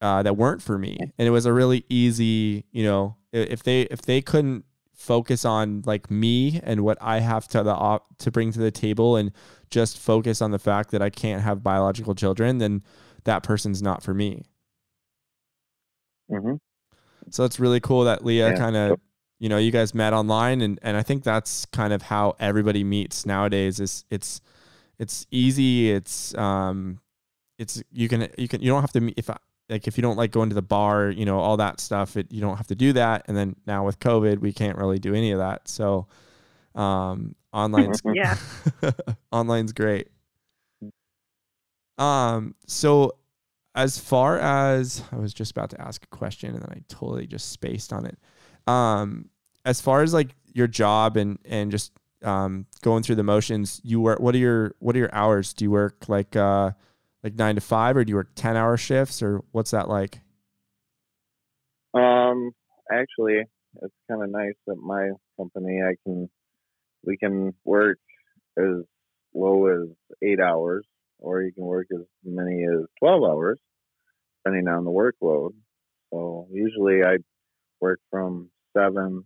uh, 0.01 0.23
that 0.23 0.37
weren't 0.37 0.62
for 0.62 0.79
me. 0.79 0.99
And 1.19 1.29
it 1.29 1.31
was 1.31 1.47
a 1.47 1.53
really 1.53 1.85
easy, 1.88 2.64
you 2.73 2.85
know, 2.85 3.16
if 3.33 3.62
they 3.62 3.83
if 3.83 4.03
they 4.03 4.23
couldn't 4.23 4.64
focus 5.01 5.47
on 5.47 5.83
like 5.87 6.11
me 6.11 6.61
and 6.63 6.85
what 6.85 6.99
I 7.01 7.21
have 7.21 7.49
to 7.49 7.63
the 7.63 7.73
op- 7.73 8.19
to 8.19 8.31
bring 8.31 8.53
to 8.53 8.59
the 8.59 8.71
table 8.71 9.17
and 9.17 9.33
just 9.71 9.99
focus 9.99 10.43
on 10.43 10.51
the 10.51 10.59
fact 10.59 10.91
that 10.91 11.01
I 11.01 11.09
can't 11.09 11.43
have 11.43 11.63
biological 11.63 12.15
children, 12.15 12.59
then 12.59 12.83
that 13.25 13.43
person's 13.43 13.81
not 13.81 14.03
for 14.03 14.13
me. 14.13 14.45
Mm-hmm. 16.31 16.57
So 17.31 17.45
it's 17.45 17.59
really 17.59 17.81
cool 17.81 18.05
that 18.05 18.27
Leah 18.27 18.51
yeah. 18.51 18.57
kind 18.57 18.77
of 18.77 19.01
you 19.39 19.49
know 19.49 19.57
you 19.57 19.71
guys 19.71 19.95
met 19.95 20.13
online 20.13 20.61
and 20.61 20.79
and 20.83 20.99
I 20.99 21.03
think 21.03 21.25
that's 21.25 21.65
kind 21.67 21.95
of 21.95 22.03
how 22.03 22.37
everybody 22.39 22.85
meets 22.85 23.25
nowadays 23.25 23.81
is 23.81 24.05
it's 24.11 24.43
it's 24.99 25.27
easy 25.31 25.91
it's 25.93 26.35
um 26.37 27.01
it's 27.59 27.83
you 27.91 28.07
can 28.07 28.29
you 28.37 28.49
can 28.49 28.61
you 28.61 28.71
don't 28.71 28.83
have 28.83 28.93
to 28.93 29.01
meet 29.01 29.15
if 29.17 29.31
I, 29.31 29.39
like 29.71 29.87
if 29.87 29.97
you 29.97 30.03
don't 30.03 30.17
like 30.17 30.31
going 30.31 30.49
to 30.49 30.55
the 30.55 30.63
bar 30.63 31.11
you 31.11 31.25
know 31.25 31.39
all 31.39 31.57
that 31.57 31.81
stuff 31.81 32.17
it 32.17 32.31
you 32.31 32.41
don't 32.41 32.57
have 32.57 32.67
to 32.67 32.75
do 32.75 32.93
that 32.93 33.25
and 33.29 33.37
then 33.37 33.57
now 33.67 33.85
with 33.85 33.99
covid 33.99 34.39
we 34.39 34.53
can't 34.53 34.77
really 34.77 34.99
do 34.99 35.15
any 35.15 35.31
of 35.31 35.39
that 35.39 35.67
so 35.69 36.07
um 36.75 37.35
online's 37.53 38.01
yeah 38.15 38.37
online's 39.33 39.73
great 39.73 40.09
um 41.99 42.55
so 42.67 43.13
as 43.75 43.99
far 43.99 44.39
as 44.39 45.03
i 45.13 45.17
was 45.17 45.33
just 45.33 45.53
about 45.53 45.71
to 45.71 45.81
ask 45.81 46.05
a 46.05 46.09
question 46.09 46.55
and 46.55 46.63
then 46.63 46.71
i 46.73 46.83
totally 46.89 47.27
just 47.27 47.51
spaced 47.51 47.93
on 47.93 48.05
it 48.05 48.19
um, 48.67 49.29
as 49.65 49.81
far 49.81 50.03
as 50.03 50.15
like 50.15 50.35
your 50.53 50.67
job 50.67 51.17
and 51.17 51.39
and 51.45 51.71
just 51.71 51.93
um, 52.23 52.67
going 52.83 53.03
through 53.03 53.17
the 53.17 53.23
motions, 53.23 53.81
you 53.83 54.01
work. 54.01 54.21
What 54.21 54.35
are 54.35 54.39
your 54.39 54.75
what 54.79 54.95
are 54.97 54.99
your 54.99 55.15
hours? 55.15 55.53
Do 55.53 55.65
you 55.65 55.71
work 55.71 56.09
like 56.09 56.37
uh, 56.37 56.73
like 57.23 57.35
nine 57.35 57.55
to 57.55 57.61
five, 57.61 57.97
or 57.97 58.05
do 58.05 58.11
you 58.11 58.17
work 58.17 58.31
ten 58.35 58.57
hour 58.57 58.77
shifts, 58.77 59.23
or 59.23 59.43
what's 59.53 59.73
that 59.73 59.89
like? 59.89 60.21
Um, 61.93 62.53
actually, 62.91 63.45
it's 63.83 63.95
kind 64.09 64.23
of 64.23 64.31
nice 64.31 64.55
that 64.67 64.77
my 64.77 65.11
company. 65.37 65.81
I 65.83 65.97
can 66.05 66.29
we 67.05 67.17
can 67.17 67.55
work 67.65 67.99
as 68.59 68.85
low 69.35 69.67
as 69.67 69.89
eight 70.23 70.41
hours, 70.41 70.85
or 71.19 71.43
you 71.43 71.53
can 71.53 71.65
work 71.65 71.87
as 71.93 72.05
many 72.25 72.65
as 72.65 72.87
twelve 72.99 73.23
hours, 73.25 73.59
depending 74.45 74.69
on 74.69 74.85
the 74.85 74.91
workload. 74.91 75.51
So 76.13 76.49
usually 76.53 77.03
I 77.05 77.19
work 77.81 78.01
from 78.11 78.51
seven 78.77 79.25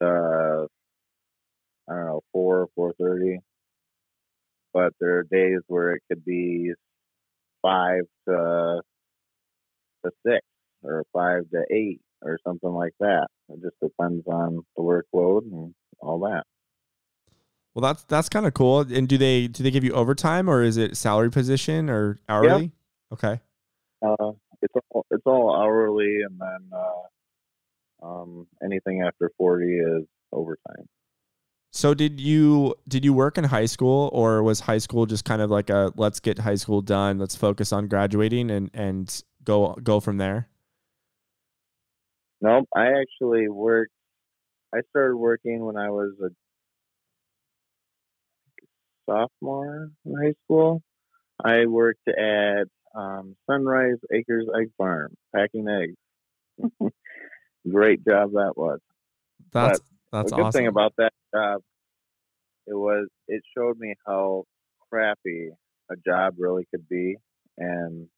to 0.00 0.68
I 1.88 1.94
don't 1.94 2.06
know 2.06 2.20
four 2.32 2.68
four 2.74 2.92
thirty, 3.00 3.38
but 4.78 4.92
there 5.00 5.18
are 5.18 5.24
days 5.24 5.60
where 5.66 5.94
it 5.94 6.02
could 6.08 6.24
be 6.24 6.72
five 7.62 8.02
to 8.28 8.80
to 10.04 10.10
six 10.24 10.46
or 10.84 11.04
five 11.12 11.42
to 11.52 11.64
eight 11.74 12.00
or 12.22 12.38
something 12.46 12.70
like 12.70 12.92
that. 13.00 13.26
It 13.48 13.60
just 13.60 13.74
depends 13.82 14.24
on 14.28 14.60
the 14.76 14.82
workload 14.82 15.42
and 15.50 15.74
all 15.98 16.20
that. 16.20 16.44
Well, 17.74 17.82
that's 17.82 18.04
that's 18.04 18.28
kind 18.28 18.46
of 18.46 18.54
cool. 18.54 18.80
And 18.82 19.08
do 19.08 19.18
they 19.18 19.48
do 19.48 19.64
they 19.64 19.72
give 19.72 19.82
you 19.82 19.92
overtime 19.94 20.48
or 20.48 20.62
is 20.62 20.76
it 20.76 20.96
salary 20.96 21.30
position 21.30 21.90
or 21.90 22.20
hourly? 22.28 22.70
Yeah. 23.10 23.14
Okay. 23.14 23.40
Uh, 24.00 24.30
it's 24.62 24.74
all, 24.90 25.06
it's 25.10 25.26
all 25.26 25.56
hourly, 25.60 26.22
and 26.22 26.40
then 26.40 26.70
uh, 26.72 28.06
um, 28.06 28.46
anything 28.62 29.02
after 29.02 29.32
40 29.38 29.66
is 29.66 30.04
overtime. 30.32 30.88
So 31.70 31.94
did 31.94 32.20
you 32.20 32.74
did 32.88 33.04
you 33.04 33.12
work 33.12 33.36
in 33.36 33.44
high 33.44 33.66
school 33.66 34.10
or 34.12 34.42
was 34.42 34.60
high 34.60 34.78
school 34.78 35.06
just 35.06 35.24
kind 35.24 35.42
of 35.42 35.50
like 35.50 35.70
a 35.70 35.92
let's 35.96 36.18
get 36.18 36.38
high 36.38 36.54
school 36.54 36.80
done, 36.80 37.18
let's 37.18 37.36
focus 37.36 37.72
on 37.72 37.88
graduating 37.88 38.50
and 38.50 38.70
and 38.72 39.22
go 39.44 39.74
go 39.82 40.00
from 40.00 40.16
there? 40.16 40.48
Nope, 42.40 42.68
I 42.74 42.92
actually 43.00 43.48
worked 43.48 43.92
I 44.74 44.80
started 44.90 45.16
working 45.16 45.64
when 45.64 45.76
I 45.76 45.90
was 45.90 46.12
a 46.22 46.28
sophomore 49.08 49.90
in 50.04 50.14
high 50.14 50.34
school. 50.44 50.82
I 51.42 51.66
worked 51.66 52.06
at 52.08 52.64
um, 52.94 53.36
Sunrise 53.48 53.98
Acres 54.12 54.46
Egg 54.58 54.70
Farm, 54.76 55.14
packing 55.34 55.68
eggs. 55.68 55.96
great 57.70 58.04
job 58.04 58.32
that 58.32 58.54
was. 58.56 58.80
That's 59.52 59.78
but 59.78 59.88
that's 60.12 60.30
the 60.30 60.36
good 60.36 60.46
awesome. 60.46 60.58
thing 60.60 60.66
about 60.66 60.94
that 60.98 61.12
job, 61.34 61.60
it 62.66 62.74
was 62.74 63.08
it 63.26 63.42
showed 63.56 63.78
me 63.78 63.94
how 64.06 64.44
crappy 64.90 65.50
a 65.90 65.96
job 65.96 66.34
really 66.38 66.66
could 66.70 66.88
be, 66.88 67.16
and 67.56 68.08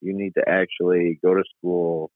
you 0.00 0.14
need 0.16 0.34
to 0.34 0.48
actually 0.48 1.18
go 1.22 1.34
to 1.34 1.44
school 1.58 2.10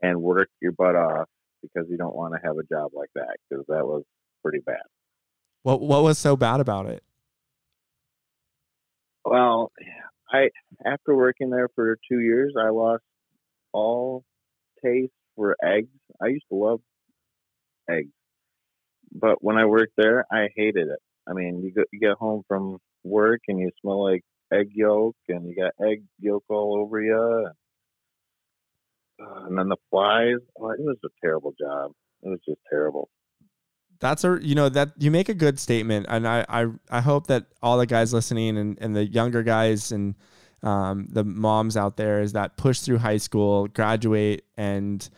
and 0.00 0.20
work 0.20 0.48
your 0.60 0.72
butt 0.72 0.96
off 0.96 1.28
because 1.62 1.88
you 1.88 1.96
don't 1.96 2.14
want 2.14 2.34
to 2.34 2.40
have 2.46 2.56
a 2.58 2.64
job 2.64 2.90
like 2.94 3.10
that 3.14 3.36
because 3.48 3.64
that 3.68 3.86
was 3.86 4.02
pretty 4.42 4.58
bad. 4.64 4.82
What 5.62 5.80
what 5.80 6.02
was 6.02 6.18
so 6.18 6.36
bad 6.36 6.60
about 6.60 6.86
it? 6.86 7.02
Well, 9.24 9.72
I 10.30 10.50
after 10.84 11.14
working 11.14 11.50
there 11.50 11.68
for 11.74 11.96
two 12.10 12.20
years, 12.20 12.54
I 12.58 12.70
lost 12.70 13.04
all 13.72 14.24
taste 14.84 15.12
for 15.36 15.56
eggs. 15.62 15.88
I 16.20 16.28
used 16.28 16.44
to 16.50 16.56
love 16.56 16.80
eggs, 17.88 18.10
but 19.14 19.42
when 19.42 19.56
I 19.56 19.66
worked 19.66 19.94
there, 19.96 20.24
I 20.30 20.48
hated 20.56 20.88
it. 20.88 20.98
I 21.28 21.32
mean, 21.34 21.62
you 21.62 21.72
get 21.72 21.86
you 21.92 22.00
get 22.00 22.16
home 22.18 22.42
from 22.48 22.78
work 23.04 23.40
and 23.48 23.58
you 23.58 23.70
smell 23.80 24.02
like 24.04 24.22
egg 24.52 24.70
yolk, 24.74 25.16
and 25.28 25.48
you 25.48 25.54
got 25.56 25.72
egg 25.86 26.02
yolk 26.18 26.44
all 26.48 26.78
over 26.78 27.00
you, 27.00 27.46
and, 29.18 29.28
uh, 29.28 29.46
and 29.46 29.58
then 29.58 29.68
the 29.68 29.76
flies. 29.90 30.38
Oh, 30.58 30.70
it 30.70 30.80
was 30.80 30.96
a 31.04 31.08
terrible 31.22 31.54
job. 31.58 31.92
It 32.22 32.28
was 32.28 32.40
just 32.46 32.60
terrible. 32.68 33.08
That's 34.00 34.24
a 34.24 34.38
you 34.42 34.54
know 34.54 34.68
that 34.68 34.92
you 34.98 35.10
make 35.10 35.28
a 35.28 35.34
good 35.34 35.60
statement, 35.60 36.06
and 36.08 36.26
I 36.26 36.44
I, 36.48 36.66
I 36.90 37.00
hope 37.00 37.28
that 37.28 37.46
all 37.62 37.78
the 37.78 37.86
guys 37.86 38.12
listening 38.12 38.58
and, 38.58 38.78
and 38.80 38.96
the 38.96 39.06
younger 39.06 39.42
guys 39.42 39.92
and 39.92 40.16
um, 40.62 41.08
the 41.10 41.24
moms 41.24 41.76
out 41.76 41.96
there 41.96 42.20
is 42.20 42.32
that 42.32 42.56
push 42.56 42.80
through 42.80 42.98
high 42.98 43.16
school, 43.16 43.68
graduate, 43.68 44.44
and 44.56 45.08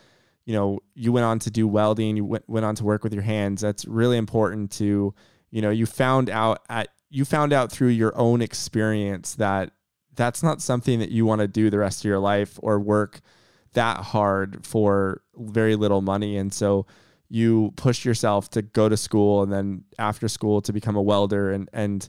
you 0.46 0.54
know 0.54 0.80
you 0.94 1.12
went 1.12 1.24
on 1.24 1.38
to 1.40 1.50
do 1.50 1.66
welding, 1.66 2.16
you 2.16 2.24
went 2.24 2.48
went 2.48 2.66
on 2.66 2.74
to 2.76 2.84
work 2.84 3.04
with 3.04 3.12
your 3.12 3.22
hands. 3.22 3.60
That's 3.60 3.84
really 3.84 4.16
important 4.16 4.70
to 4.72 5.14
you 5.50 5.62
know 5.62 5.70
you 5.70 5.86
found 5.86 6.30
out 6.30 6.60
at 6.68 6.88
you 7.10 7.24
found 7.24 7.52
out 7.52 7.70
through 7.70 7.88
your 7.88 8.16
own 8.18 8.42
experience 8.42 9.36
that 9.36 9.70
that's 10.14 10.42
not 10.42 10.60
something 10.60 10.98
that 11.00 11.10
you 11.10 11.26
want 11.26 11.40
to 11.40 11.48
do 11.48 11.70
the 11.70 11.78
rest 11.78 12.00
of 12.00 12.04
your 12.04 12.18
life 12.18 12.58
or 12.62 12.78
work 12.78 13.20
that 13.72 13.98
hard 13.98 14.64
for 14.66 15.22
very 15.36 15.76
little 15.76 16.00
money, 16.00 16.36
and 16.36 16.52
so 16.52 16.86
you 17.28 17.72
push 17.76 18.04
yourself 18.04 18.50
to 18.50 18.62
go 18.62 18.88
to 18.88 18.96
school 18.96 19.42
and 19.42 19.52
then 19.52 19.84
after 19.98 20.28
school 20.28 20.60
to 20.60 20.72
become 20.72 20.94
a 20.94 21.02
welder 21.02 21.50
and 21.52 21.68
and 21.72 22.08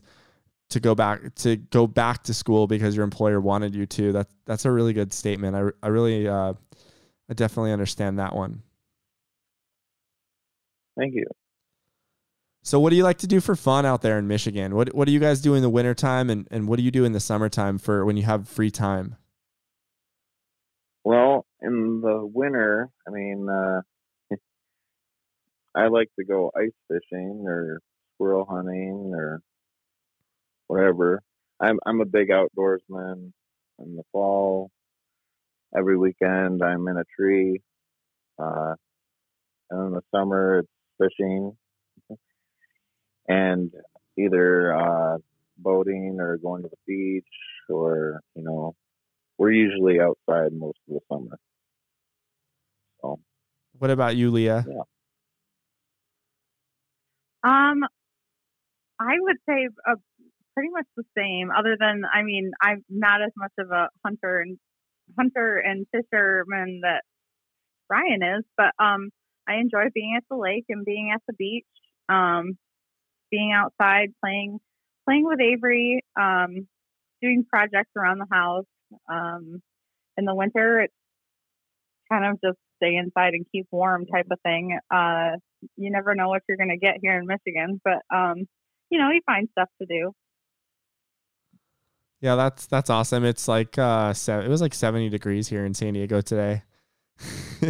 to 0.68 0.80
go 0.80 0.94
back 0.94 1.34
to 1.36 1.56
go 1.56 1.86
back 1.86 2.24
to 2.24 2.34
school 2.34 2.66
because 2.66 2.94
your 2.94 3.04
employer 3.04 3.40
wanted 3.40 3.74
you 3.74 3.86
to. 3.86 4.12
That 4.12 4.28
that's 4.44 4.64
a 4.64 4.70
really 4.70 4.92
good 4.92 5.12
statement. 5.12 5.56
I, 5.56 5.86
I 5.86 5.88
really 5.88 6.28
uh, 6.28 6.54
i 7.28 7.34
definitely 7.34 7.72
understand 7.72 8.18
that 8.18 8.34
one 8.34 8.62
Thank 10.98 11.14
you. 11.14 11.26
so 12.62 12.80
what 12.80 12.90
do 12.90 12.96
you 12.96 13.04
like 13.04 13.18
to 13.18 13.26
do 13.26 13.40
for 13.40 13.54
fun 13.54 13.84
out 13.84 14.02
there 14.02 14.18
in 14.18 14.26
michigan 14.26 14.74
what 14.74 14.94
what 14.94 15.06
do 15.06 15.12
you 15.12 15.20
guys 15.20 15.40
do 15.40 15.54
in 15.54 15.62
the 15.62 15.70
wintertime 15.70 16.30
and, 16.30 16.46
and 16.50 16.68
what 16.68 16.76
do 16.78 16.82
you 16.82 16.90
do 16.90 17.04
in 17.04 17.12
the 17.12 17.20
summertime 17.20 17.78
for 17.78 18.04
when 18.04 18.16
you 18.16 18.22
have 18.24 18.48
free 18.48 18.70
time 18.70 19.16
Well, 21.04 21.46
in 21.60 22.00
the 22.00 22.26
winter, 22.26 22.90
I 23.06 23.10
mean, 23.12 23.48
uh, 23.48 23.82
I 25.76 25.86
like 25.86 26.10
to 26.18 26.24
go 26.24 26.50
ice 26.56 26.72
fishing 26.88 27.44
or 27.46 27.78
squirrel 28.14 28.44
hunting 28.44 29.12
or 29.14 29.40
whatever. 30.66 31.22
I'm 31.60 31.78
I'm 31.86 32.00
a 32.00 32.04
big 32.06 32.30
outdoorsman. 32.30 33.32
In 33.78 33.94
the 33.96 34.02
fall, 34.10 34.70
every 35.76 35.96
weekend 35.96 36.62
I'm 36.62 36.86
in 36.88 36.96
a 36.96 37.04
tree. 37.16 37.62
Uh, 38.38 38.74
and 39.70 39.86
in 39.86 39.92
the 39.92 40.02
summer 40.14 40.60
it's 40.60 40.68
fishing 40.98 41.56
and 43.28 43.72
either 44.18 44.74
uh, 44.74 45.18
boating 45.58 46.18
or 46.20 46.36
going 46.36 46.62
to 46.62 46.68
the 46.68 46.76
beach 46.86 47.24
or 47.68 48.20
you 48.34 48.42
know 48.42 48.74
we're 49.38 49.52
usually 49.52 50.00
outside 50.00 50.52
most 50.52 50.78
of 50.88 50.94
the 50.94 51.00
summer. 51.10 51.38
So 53.00 53.20
what 53.78 53.90
about 53.90 54.16
you 54.16 54.30
leah 54.30 54.64
Um, 57.42 57.84
I 58.98 59.14
would 59.20 59.36
say 59.48 59.68
uh, 59.88 59.94
pretty 60.54 60.70
much 60.70 60.86
the 60.96 61.04
same. 61.16 61.50
Other 61.56 61.76
than, 61.78 62.02
I 62.12 62.22
mean, 62.22 62.50
I'm 62.60 62.84
not 62.88 63.22
as 63.22 63.30
much 63.36 63.52
of 63.58 63.70
a 63.70 63.88
hunter 64.04 64.40
and 64.40 64.58
hunter 65.18 65.58
and 65.58 65.86
fisherman 65.92 66.80
that 66.82 67.02
Ryan 67.88 68.22
is, 68.38 68.44
but 68.56 68.72
um, 68.78 69.10
I 69.48 69.56
enjoy 69.56 69.84
being 69.94 70.14
at 70.16 70.24
the 70.30 70.36
lake 70.36 70.64
and 70.68 70.84
being 70.84 71.12
at 71.14 71.22
the 71.26 71.34
beach. 71.34 71.66
Um, 72.08 72.58
being 73.30 73.52
outside, 73.52 74.12
playing, 74.22 74.58
playing 75.06 75.24
with 75.24 75.40
Avery, 75.40 76.04
um, 76.18 76.66
doing 77.22 77.44
projects 77.48 77.90
around 77.96 78.18
the 78.18 78.26
house. 78.30 78.66
Um, 79.10 79.60
in 80.16 80.24
the 80.24 80.34
winter, 80.34 80.80
it's 80.80 80.94
kind 82.10 82.24
of 82.24 82.40
just 82.40 82.58
stay 82.76 82.96
inside 82.96 83.34
and 83.34 83.46
keep 83.50 83.66
warm 83.70 84.06
type 84.06 84.26
of 84.30 84.38
thing. 84.42 84.78
Uh, 84.92 85.32
you 85.76 85.90
never 85.90 86.14
know 86.14 86.28
what 86.28 86.42
you're 86.48 86.56
going 86.56 86.70
to 86.70 86.76
get 86.76 86.96
here 87.02 87.18
in 87.18 87.26
Michigan, 87.26 87.80
but 87.84 87.98
um, 88.14 88.46
you 88.90 88.98
know, 88.98 89.10
you 89.10 89.20
find 89.26 89.48
stuff 89.52 89.68
to 89.80 89.86
do. 89.86 90.12
Yeah 92.26 92.34
that's 92.34 92.66
that's 92.66 92.90
awesome 92.90 93.24
it's 93.24 93.48
like 93.48 93.78
uh 93.78 94.12
se- 94.12 94.44
it 94.44 94.48
was 94.48 94.60
like 94.60 94.74
70 94.74 95.08
degrees 95.08 95.48
here 95.48 95.64
in 95.64 95.72
san 95.72 95.94
diego 95.94 96.20
today 96.20 96.62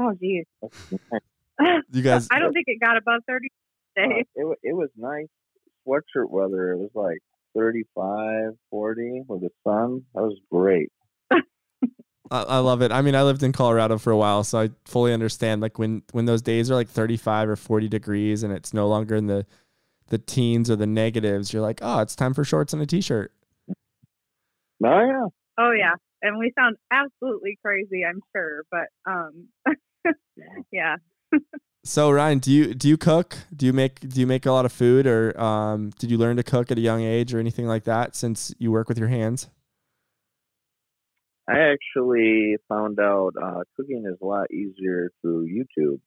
Oh, 0.00 0.14
geez. 0.20 0.46
you 1.90 2.02
guys 2.02 2.28
I 2.30 2.38
don't 2.38 2.52
think 2.52 2.66
it 2.68 2.78
got 2.80 2.96
above 2.96 3.22
30 3.26 3.48
uh, 3.98 4.02
it 4.36 4.58
it 4.62 4.76
was 4.76 4.90
nice 4.96 5.26
sweatshirt 5.88 6.30
weather. 6.30 6.72
It 6.72 6.78
was 6.78 6.90
like 6.94 7.18
35, 7.56 8.52
40 8.70 9.22
with 9.26 9.40
the 9.40 9.50
sun. 9.64 10.04
That 10.14 10.22
was 10.22 10.38
great. 10.50 10.92
I, 11.32 11.42
I 12.30 12.58
love 12.58 12.82
it. 12.82 12.92
I 12.92 13.02
mean, 13.02 13.14
I 13.14 13.22
lived 13.22 13.42
in 13.42 13.52
Colorado 13.52 13.98
for 13.98 14.10
a 14.10 14.16
while, 14.16 14.44
so 14.44 14.60
I 14.60 14.70
fully 14.84 15.12
understand. 15.12 15.62
Like 15.62 15.78
when 15.78 16.02
when 16.12 16.26
those 16.26 16.42
days 16.42 16.70
are 16.70 16.74
like 16.74 16.88
35 16.88 17.48
or 17.48 17.56
40 17.56 17.88
degrees, 17.88 18.42
and 18.42 18.52
it's 18.52 18.74
no 18.74 18.88
longer 18.88 19.16
in 19.16 19.26
the 19.26 19.46
the 20.08 20.18
teens 20.18 20.70
or 20.70 20.76
the 20.76 20.86
negatives, 20.86 21.52
you're 21.52 21.62
like, 21.62 21.80
oh, 21.82 22.00
it's 22.00 22.16
time 22.16 22.34
for 22.34 22.44
shorts 22.44 22.72
and 22.72 22.80
a 22.80 22.86
t-shirt. 22.86 23.32
Oh 24.84 25.00
yeah. 25.04 25.26
Oh, 25.58 25.72
yeah. 25.72 25.94
And 26.22 26.38
we 26.38 26.52
sound 26.56 26.76
absolutely 26.92 27.58
crazy, 27.64 28.04
I'm 28.08 28.20
sure, 28.34 28.64
but 28.70 28.86
um, 29.10 29.48
yeah. 30.72 30.96
So 31.84 32.10
Ryan, 32.10 32.38
do 32.38 32.52
you 32.52 32.74
do 32.74 32.88
you 32.88 32.96
cook? 32.96 33.38
Do 33.54 33.66
you 33.66 33.72
make 33.72 34.00
do 34.00 34.20
you 34.20 34.26
make 34.26 34.46
a 34.46 34.52
lot 34.52 34.64
of 34.64 34.72
food, 34.72 35.06
or 35.06 35.38
um, 35.40 35.90
did 35.98 36.10
you 36.10 36.18
learn 36.18 36.36
to 36.36 36.42
cook 36.42 36.70
at 36.70 36.78
a 36.78 36.80
young 36.80 37.02
age 37.02 37.32
or 37.32 37.38
anything 37.38 37.66
like 37.66 37.84
that? 37.84 38.14
Since 38.14 38.54
you 38.58 38.70
work 38.70 38.88
with 38.88 38.98
your 38.98 39.08
hands. 39.08 39.48
I 41.48 41.72
actually 41.72 42.56
found 42.68 43.00
out 43.00 43.32
uh, 43.42 43.62
cooking 43.76 44.04
is 44.06 44.18
a 44.20 44.26
lot 44.26 44.50
easier 44.50 45.10
through 45.22 45.48
YouTube, 45.48 46.00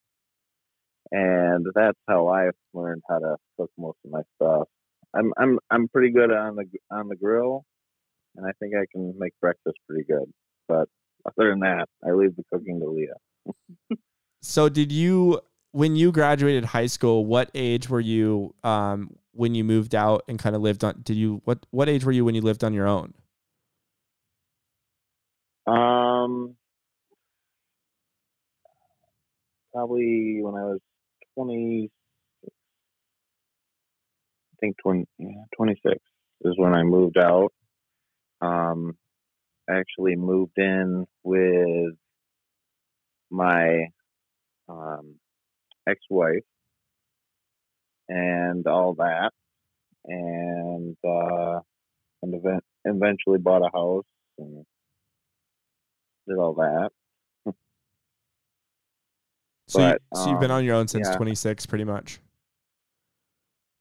and 1.12 1.66
that's 1.74 1.98
how 2.08 2.28
I've 2.28 2.54
learned 2.74 3.02
how 3.10 3.20
to 3.20 3.38
cook 3.58 3.72
most 3.78 3.98
of 4.06 4.12
my 4.12 4.22
stuff. 4.36 4.68
I'm 5.16 5.34
I'm 5.38 5.58
I'm 5.72 5.88
pretty 5.88 6.12
good 6.12 6.32
on 6.32 6.58
the 6.58 6.66
on 6.92 7.08
the 7.08 7.16
grill, 7.16 7.66
and 8.36 8.46
I 8.46 8.52
think 8.60 8.74
I 8.76 8.86
can 8.91 9.13
make 9.17 9.34
breakfast 9.39 9.78
pretty 9.88 10.04
good. 10.04 10.32
But 10.67 10.88
other 11.26 11.50
than 11.50 11.60
that, 11.60 11.88
I 12.06 12.12
leave 12.12 12.36
the 12.36 12.44
cooking 12.52 12.80
to 12.80 12.89
Leah. 12.89 13.98
So 14.41 14.70
did 14.70 14.91
you 14.91 15.39
when 15.72 15.96
you 15.96 16.12
graduated 16.12 16.65
high 16.65 16.88
school? 16.88 17.26
What 17.26 17.52
age 17.54 17.89
were 17.89 18.00
you 18.00 18.56
um, 18.63 19.15
when 19.34 19.56
you 19.56 19.63
moved 19.63 19.94
out 19.94 20.24
and 20.28 20.39
kind 20.39 20.56
of 20.56 20.62
lived 20.62 20.84
on? 20.84 21.02
Did 21.04 21.15
you 21.15 21.41
what 21.46 21.65
what 21.70 21.88
age 21.88 22.04
were 22.04 22.12
you 22.12 22.26
when 22.26 22.36
you 22.36 22.41
lived 22.41 22.63
on 22.63 22.74
your 22.74 22.88
own? 22.88 23.13
Um, 25.67 26.56
probably 29.74 30.39
when 30.41 30.56
I 30.56 30.63
was 30.63 30.80
twenty. 31.36 31.91
I 32.44 32.50
think 34.62 34.78
20, 34.84 35.08
yeah, 35.17 35.28
26 35.58 35.98
is 36.41 36.54
when 36.56 36.76
I 36.76 36.84
moved 36.84 37.17
out. 37.17 37.52
Um, 38.41 38.97
I 39.69 39.77
actually 39.77 40.15
moved 40.15 40.58
in 40.58 41.06
with 41.23 41.93
my 43.30 43.88
um, 44.67 45.15
ex-wife 45.88 46.43
and 48.10 48.65
all 48.67 48.95
that, 48.95 49.32
and 50.06 50.97
uh, 51.06 51.60
and 52.21 52.36
event- 52.36 52.63
eventually 52.86 53.38
bought 53.38 53.62
a 53.62 53.69
house 53.71 54.06
and 54.38 54.65
did 56.27 56.38
all 56.38 56.56
that. 56.56 56.89
So, 59.67 59.80
you, 59.80 59.86
But, 60.12 60.17
so 60.17 60.30
you've 60.30 60.41
been 60.41 60.51
um, 60.51 60.58
on 60.58 60.65
your 60.65 60.75
own 60.75 60.89
since 60.89 61.08
yeah. 61.08 61.15
26, 61.15 61.65
pretty 61.65 61.86
much. 61.86 62.19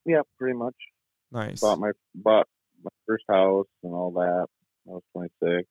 Yeah, 0.05 0.21
pretty 0.39 0.57
much. 0.57 0.77
Nice. 1.33 1.61
Bought 1.61 1.81
my 1.81 1.91
bought 2.15 2.47
first 3.11 3.25
house 3.29 3.67
and 3.83 3.93
all 3.93 4.13
that. 4.13 4.47
I 4.87 4.91
was 4.91 5.03
26. 5.13 5.69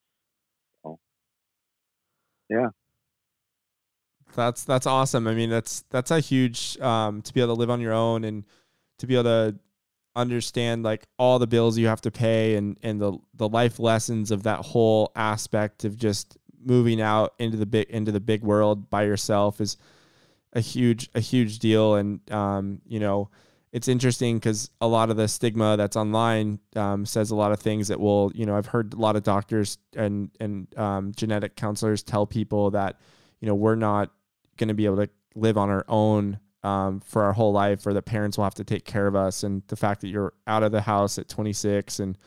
So, 0.84 1.00
yeah. 2.50 2.68
That's 4.36 4.64
that's 4.64 4.86
awesome. 4.86 5.28
I 5.28 5.34
mean, 5.34 5.50
that's 5.50 5.84
that's 5.90 6.12
a 6.12 6.20
huge 6.20 6.80
um, 6.80 7.22
to 7.24 7.34
be 7.34 7.42
able 7.42 7.56
to 7.56 7.60
live 7.60 7.70
on 7.70 7.82
your 7.82 7.94
own 7.94 8.24
and 8.24 8.44
to 9.00 9.08
be 9.08 9.16
able 9.16 9.24
to 9.24 9.56
understand 10.16 10.84
like 10.84 11.08
all 11.18 11.40
the 11.40 11.48
bills 11.48 11.78
you 11.78 11.88
have 11.88 12.02
to 12.02 12.12
pay 12.12 12.56
and 12.56 12.78
and 12.84 13.00
the 13.00 13.18
the 13.34 13.48
life 13.48 13.80
lessons 13.80 14.32
of 14.32 14.44
that 14.44 14.60
whole 14.60 15.12
aspect 15.16 15.84
of 15.84 15.98
just 15.98 16.38
moving 16.62 17.00
out 17.02 17.34
into 17.40 17.58
the 17.58 17.66
big 17.66 17.90
into 17.90 18.12
the 18.12 18.20
big 18.20 18.44
world 18.44 18.90
by 18.90 19.04
yourself 19.04 19.62
is 19.62 19.78
a 20.54 20.60
huge 20.60 21.10
a 21.16 21.20
huge 21.20 21.60
deal 21.60 21.96
and 21.96 22.20
um, 22.32 22.82
you 22.88 23.00
know 23.00 23.30
it's 23.72 23.88
interesting 23.88 24.38
because 24.38 24.70
a 24.82 24.88
lot 24.88 25.10
of 25.10 25.18
the 25.18 25.28
stigma 25.28 25.78
that's 25.78 25.96
online 25.96 26.60
um, 26.76 27.06
says 27.06 27.32
a 27.32 27.36
lot 27.36 27.52
of 27.52 27.60
things 27.60 27.88
that 27.90 28.00
will 28.00 28.32
you 28.34 28.46
know 28.46 28.56
I've 28.56 28.68
heard 28.68 28.94
a 28.94 28.98
lot 28.98 29.16
of 29.16 29.24
doctors 29.24 29.78
and 29.96 30.32
and 30.40 30.68
um, 30.78 31.12
genetic 31.16 31.56
counselors 31.56 32.04
tell 32.04 32.26
people 32.26 32.72
that 32.72 33.00
you 33.40 33.48
know 33.48 33.56
we're 33.56 33.76
not 33.76 34.12
going 34.58 34.70
to 34.70 34.74
be 34.74 34.86
able 34.86 34.98
to 34.98 35.10
live 35.36 35.58
on 35.58 35.70
our 35.70 35.86
own 35.88 36.40
um, 36.64 37.00
for 37.00 37.24
our 37.24 37.34
whole 37.34 37.54
life 37.54 37.86
or 37.86 37.94
that 37.94 38.04
parents 38.04 38.38
will 38.38 38.44
have 38.44 38.56
to 38.56 38.64
take 38.64 38.86
care 38.86 39.08
of 39.08 39.16
us 39.16 39.44
and 39.44 39.64
the 39.68 39.76
fact 39.76 40.02
that 40.02 40.10
you're 40.10 40.34
out 40.48 40.64
of 40.64 40.72
the 40.72 40.82
house 40.82 41.18
at 41.18 41.30
26 41.30 42.00
and 42.00 42.18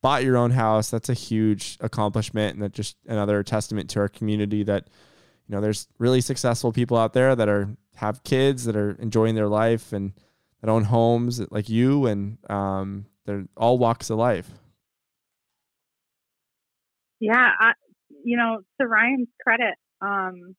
bought 0.00 0.24
your 0.24 0.36
own 0.36 0.50
house. 0.50 0.90
That's 0.90 1.08
a 1.08 1.14
huge 1.14 1.78
accomplishment, 1.80 2.54
and 2.54 2.62
that 2.62 2.72
just 2.72 2.96
another 3.06 3.42
testament 3.42 3.90
to 3.90 4.00
our 4.00 4.08
community 4.08 4.62
that 4.64 4.88
you 5.46 5.54
know 5.54 5.60
there's 5.60 5.88
really 5.98 6.20
successful 6.20 6.72
people 6.72 6.96
out 6.96 7.12
there 7.12 7.34
that 7.34 7.48
are 7.48 7.70
have 7.96 8.22
kids 8.22 8.64
that 8.64 8.76
are 8.76 8.92
enjoying 9.00 9.34
their 9.34 9.48
life 9.48 9.92
and 9.92 10.12
that 10.60 10.70
own 10.70 10.84
homes 10.84 11.40
like 11.50 11.68
you, 11.68 12.06
and 12.06 12.38
um, 12.50 13.06
they're 13.24 13.46
all 13.56 13.78
walks 13.78 14.10
of 14.10 14.18
life. 14.18 14.50
Yeah, 17.20 17.50
I, 17.60 17.72
you 18.24 18.36
know, 18.36 18.60
to 18.80 18.86
Ryan's 18.86 19.28
credit, 19.42 19.74
um, 20.00 20.54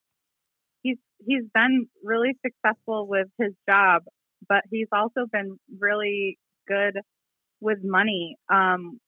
he's 0.82 0.98
he's 1.24 1.44
been 1.54 1.86
really 2.04 2.36
successful 2.44 3.06
with 3.06 3.28
his 3.38 3.52
job, 3.68 4.02
but 4.48 4.62
he's 4.70 4.88
also 4.92 5.26
been 5.30 5.58
really 5.78 6.38
good 6.68 7.00
with 7.60 7.78
money. 7.82 8.36
Um, 8.52 9.00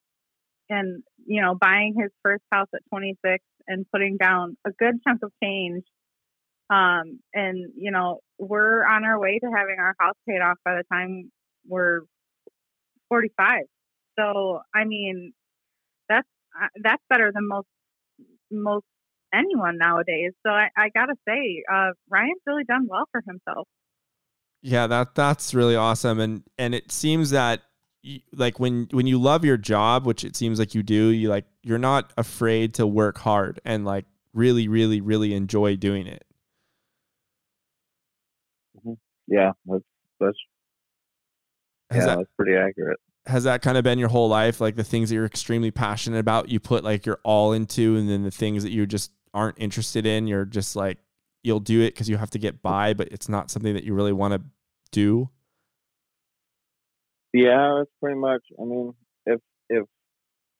and 0.68 1.02
you 1.26 1.40
know, 1.40 1.54
buying 1.54 1.94
his 1.98 2.10
first 2.22 2.42
house 2.50 2.68
at 2.74 2.80
26 2.90 3.44
and 3.68 3.86
putting 3.92 4.16
down 4.16 4.56
a 4.66 4.70
good 4.72 4.96
chunk 5.06 5.22
of 5.22 5.32
change. 5.42 5.84
Um, 6.70 7.20
and 7.34 7.72
you 7.76 7.90
know, 7.90 8.20
we're 8.38 8.84
on 8.84 9.04
our 9.04 9.18
way 9.18 9.38
to 9.38 9.50
having 9.54 9.76
our 9.78 9.94
house 9.98 10.16
paid 10.28 10.40
off 10.40 10.56
by 10.64 10.74
the 10.74 10.84
time 10.90 11.30
we're 11.66 12.00
45. 13.08 13.60
So, 14.18 14.60
I 14.74 14.84
mean, 14.84 15.32
that's 16.08 16.28
uh, 16.60 16.68
that's 16.82 17.02
better 17.08 17.30
than 17.34 17.48
most 17.48 17.66
most 18.50 18.84
anyone 19.34 19.78
nowadays. 19.78 20.32
So 20.46 20.52
I, 20.52 20.68
I 20.76 20.90
gotta 20.94 21.14
say, 21.26 21.62
uh, 21.72 21.92
Ryan's 22.08 22.40
really 22.46 22.64
done 22.64 22.86
well 22.88 23.04
for 23.10 23.22
himself. 23.26 23.66
Yeah, 24.62 24.86
that 24.86 25.14
that's 25.14 25.54
really 25.54 25.76
awesome, 25.76 26.20
and 26.20 26.42
and 26.58 26.74
it 26.74 26.92
seems 26.92 27.30
that 27.30 27.62
you, 28.02 28.20
like 28.32 28.60
when 28.60 28.88
when 28.92 29.06
you 29.06 29.18
love 29.18 29.44
your 29.44 29.56
job, 29.56 30.06
which 30.06 30.24
it 30.24 30.36
seems 30.36 30.58
like 30.58 30.74
you 30.74 30.82
do, 30.82 31.08
you 31.08 31.28
like 31.28 31.46
you're 31.62 31.78
not 31.78 32.12
afraid 32.16 32.74
to 32.74 32.86
work 32.86 33.18
hard 33.18 33.60
and 33.64 33.84
like 33.84 34.04
really, 34.34 34.68
really, 34.68 35.00
really 35.00 35.34
enjoy 35.34 35.76
doing 35.76 36.06
it. 36.06 36.24
Mm-hmm. 38.76 38.92
Yeah, 39.32 39.52
that's 39.64 39.84
that's 40.20 40.38
has 41.90 42.00
yeah, 42.00 42.06
that, 42.06 42.18
that's 42.18 42.30
pretty 42.36 42.54
accurate. 42.54 43.00
Has 43.26 43.44
that 43.44 43.62
kind 43.62 43.78
of 43.78 43.84
been 43.84 43.98
your 43.98 44.10
whole 44.10 44.28
life? 44.28 44.60
Like 44.60 44.76
the 44.76 44.84
things 44.84 45.08
that 45.08 45.14
you're 45.14 45.24
extremely 45.24 45.70
passionate 45.70 46.18
about, 46.18 46.50
you 46.50 46.60
put 46.60 46.84
like 46.84 47.06
your 47.06 47.18
all 47.24 47.54
into, 47.54 47.96
and 47.96 48.10
then 48.10 48.24
the 48.24 48.30
things 48.30 48.62
that 48.62 48.72
you 48.72 48.86
just 48.86 49.10
aren't 49.32 49.58
interested 49.58 50.04
in, 50.04 50.26
you're 50.26 50.44
just 50.44 50.76
like 50.76 50.98
you'll 51.42 51.60
do 51.60 51.80
it 51.80 51.94
because 51.94 52.10
you 52.10 52.18
have 52.18 52.30
to 52.30 52.38
get 52.38 52.60
by, 52.60 52.92
but 52.92 53.08
it's 53.08 53.28
not 53.28 53.50
something 53.50 53.72
that 53.72 53.84
you 53.84 53.94
really 53.94 54.12
want 54.12 54.34
to 54.34 54.42
do. 54.90 55.30
Yeah, 57.32 57.76
that's 57.78 57.90
pretty 58.02 58.20
much. 58.20 58.42
I 58.60 58.64
mean, 58.64 58.92
if 59.24 59.40
if 59.70 59.86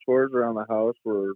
chores 0.06 0.32
around 0.34 0.54
the 0.54 0.64
house 0.66 0.94
were 1.04 1.34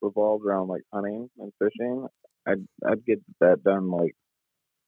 revolved 0.00 0.46
around 0.46 0.68
like 0.68 0.82
hunting 0.90 1.28
and 1.38 1.52
fishing, 1.58 2.06
I'd 2.46 2.66
I'd 2.88 3.04
get 3.04 3.20
that 3.40 3.62
done 3.62 3.90
like 3.90 4.16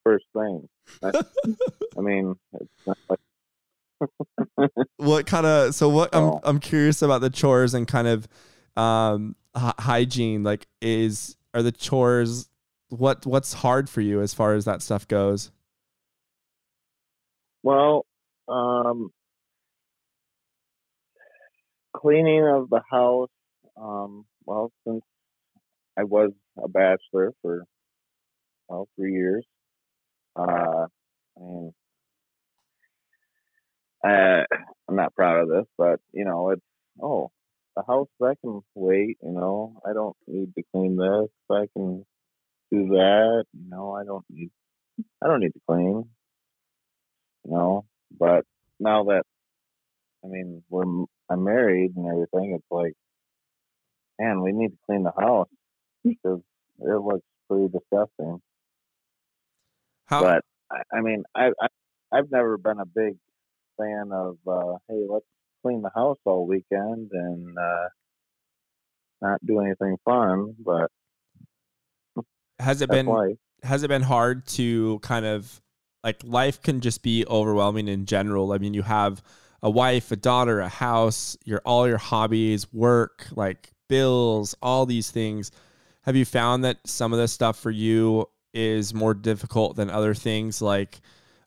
first 0.04 0.26
thing. 0.32 0.68
I 1.02 2.00
mean, 2.00 2.36
it's 2.52 2.70
not 2.86 2.98
like 3.08 3.18
what 4.96 5.26
kind 5.26 5.46
of 5.46 5.74
so 5.74 5.88
what 5.88 6.14
I'm 6.14 6.38
I'm 6.42 6.60
curious 6.60 7.02
about 7.02 7.20
the 7.20 7.30
chores 7.30 7.74
and 7.74 7.86
kind 7.86 8.08
of 8.08 8.28
um 8.76 9.36
h- 9.56 9.72
hygiene 9.78 10.42
like 10.42 10.66
is 10.82 11.36
are 11.54 11.62
the 11.62 11.72
chores 11.72 12.48
what 12.88 13.24
what's 13.24 13.52
hard 13.52 13.88
for 13.88 14.00
you 14.00 14.20
as 14.20 14.34
far 14.34 14.54
as 14.54 14.64
that 14.64 14.82
stuff 14.82 15.06
goes 15.08 15.50
well 17.62 18.04
um 18.48 19.10
cleaning 21.96 22.46
of 22.46 22.68
the 22.68 22.82
house 22.90 23.30
um 23.76 24.26
well 24.44 24.70
since 24.86 25.02
i 25.96 26.02
was 26.02 26.32
a 26.62 26.68
bachelor 26.68 27.32
for 27.42 27.64
well 28.68 28.88
three 28.96 29.14
years 29.14 29.44
uh 30.36 30.86
i 31.36 31.40
mean 31.40 31.72
uh, 34.04 34.42
i'm 34.88 34.96
not 34.96 35.14
proud 35.14 35.42
of 35.42 35.48
this 35.48 35.66
but 35.78 36.00
you 36.12 36.24
know 36.24 36.50
it's 36.50 36.62
oh 37.02 37.30
the 37.76 37.82
house 37.88 38.08
I 38.22 38.34
can 38.40 38.60
wait, 38.76 39.18
you 39.20 39.32
know. 39.32 39.80
I 39.84 39.94
don't 39.94 40.16
need 40.28 40.54
to 40.54 40.62
clean 40.72 40.96
this. 40.96 41.28
I 41.50 41.66
can 41.76 42.04
do 42.72 42.88
that, 42.88 43.44
you 43.52 43.70
know. 43.70 43.92
I 43.92 44.04
don't 44.04 44.24
need 44.30 44.50
I 45.22 45.28
don't 45.28 45.40
need 45.40 45.54
to 45.54 45.60
clean. 45.68 46.04
You 47.44 47.50
know, 47.50 47.86
but 48.18 48.44
now 48.80 49.04
that 49.04 49.24
I 50.24 50.28
mean, 50.28 50.62
we're 50.70 50.84
I'm 51.30 51.44
married 51.44 51.94
and 51.96 52.06
everything, 52.06 52.54
it's 52.54 52.64
like 52.70 52.94
man, 54.20 54.42
we 54.42 54.52
need 54.52 54.70
to 54.70 54.78
clean 54.86 55.04
the 55.04 55.12
house 55.18 55.48
because 56.04 56.40
it 56.80 57.02
looks 57.02 57.24
pretty 57.48 57.68
disgusting. 57.68 58.40
How? 60.06 60.22
But 60.22 60.44
I, 60.70 60.98
I 60.98 61.00
mean, 61.00 61.24
I, 61.34 61.50
I 61.60 61.68
I've 62.12 62.30
never 62.30 62.58
been 62.58 62.78
a 62.78 62.86
big 62.86 63.16
fan 63.78 64.10
of 64.12 64.36
uh 64.46 64.78
hey, 64.88 65.04
let's 65.08 65.26
clean 65.64 65.82
the 65.82 65.90
house 65.94 66.18
all 66.24 66.46
weekend 66.46 67.10
and 67.12 67.58
uh, 67.58 67.88
not 69.22 69.44
do 69.44 69.60
anything 69.60 69.96
fun. 70.04 70.54
But 70.58 70.90
has 72.58 72.82
it 72.82 72.90
been 72.90 73.06
life. 73.06 73.36
has 73.62 73.82
it 73.82 73.88
been 73.88 74.02
hard 74.02 74.46
to 74.46 74.98
kind 75.00 75.24
of 75.24 75.60
like 76.02 76.22
life 76.22 76.60
can 76.60 76.80
just 76.80 77.02
be 77.02 77.24
overwhelming 77.26 77.88
in 77.88 78.06
general? 78.06 78.52
I 78.52 78.58
mean, 78.58 78.74
you 78.74 78.82
have 78.82 79.22
a 79.62 79.70
wife, 79.70 80.12
a 80.12 80.16
daughter, 80.16 80.60
a 80.60 80.68
house, 80.68 81.36
your 81.44 81.62
all 81.64 81.88
your 81.88 81.98
hobbies, 81.98 82.72
work, 82.72 83.26
like 83.32 83.72
bills, 83.88 84.54
all 84.62 84.86
these 84.86 85.10
things. 85.10 85.50
Have 86.02 86.16
you 86.16 86.26
found 86.26 86.64
that 86.64 86.86
some 86.86 87.14
of 87.14 87.18
this 87.18 87.32
stuff 87.32 87.58
for 87.58 87.70
you 87.70 88.28
is 88.54 88.94
more 88.94 89.14
difficult 89.14 89.76
than 89.76 89.90
other 89.90 90.14
things 90.14 90.62
like 90.62 91.00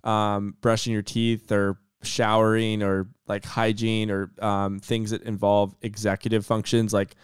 um, 0.04 0.56
brushing 0.62 0.94
your 0.94 1.02
teeth 1.02 1.52
or 1.52 1.78
showering 2.04 2.84
or 2.84 3.08
like 3.28 3.46
hygiene 3.46 4.12
or 4.12 4.32
um, 4.42 4.80
things 4.80 5.12
that 5.12 5.24
involve 5.24 5.76
executive 5.82 6.46
functions. 6.46 6.94
Like 6.94 7.16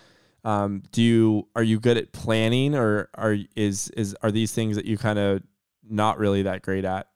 um, 0.43 0.83
do 0.91 1.01
you 1.01 1.47
are 1.55 1.63
you 1.63 1.79
good 1.79 1.97
at 1.97 2.11
planning 2.11 2.75
or 2.75 3.09
are 3.15 3.37
is 3.55 3.89
is 3.89 4.15
are 4.21 4.31
these 4.31 4.53
things 4.53 4.75
that 4.75 4.85
you 4.85 4.97
kind 4.97 5.19
of 5.19 5.41
not 5.87 6.17
really 6.17 6.43
that 6.43 6.61
great 6.61 6.85
at? 6.85 7.07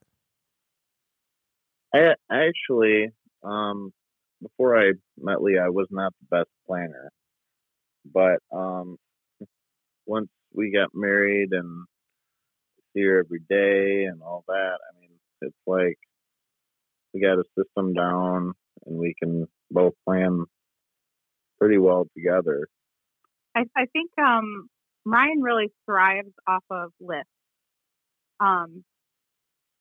I 1.93 2.13
actually 2.29 3.11
um, 3.43 3.91
before 4.41 4.77
i 4.77 4.91
met 5.17 5.41
Leah 5.41 5.65
i 5.65 5.69
was 5.69 5.87
not 5.89 6.13
the 6.19 6.37
best 6.37 6.49
planner. 6.65 7.11
But 8.13 8.39
um, 8.51 8.97
once 10.05 10.29
we 10.53 10.71
got 10.71 10.89
married 10.93 11.49
and 11.51 11.85
see 12.97 13.03
her 13.03 13.19
every 13.19 13.41
day 13.49 14.05
and 14.05 14.21
all 14.21 14.43
that 14.47 14.77
i 14.89 14.99
mean 14.99 15.11
it's 15.41 15.55
like 15.67 15.97
we 17.13 17.21
got 17.21 17.37
a 17.37 17.43
system 17.57 17.93
down 17.93 18.53
and 18.85 18.97
we 18.97 19.13
can 19.21 19.47
both 19.71 19.93
plan 20.05 20.45
pretty 21.59 21.77
well 21.77 22.07
together. 22.15 22.67
I, 23.55 23.63
I 23.75 23.85
think 23.91 24.11
um, 24.19 24.69
Ryan 25.05 25.41
really 25.41 25.71
thrives 25.85 26.33
off 26.47 26.63
of 26.69 26.91
lists. 26.99 27.25
Um, 28.39 28.83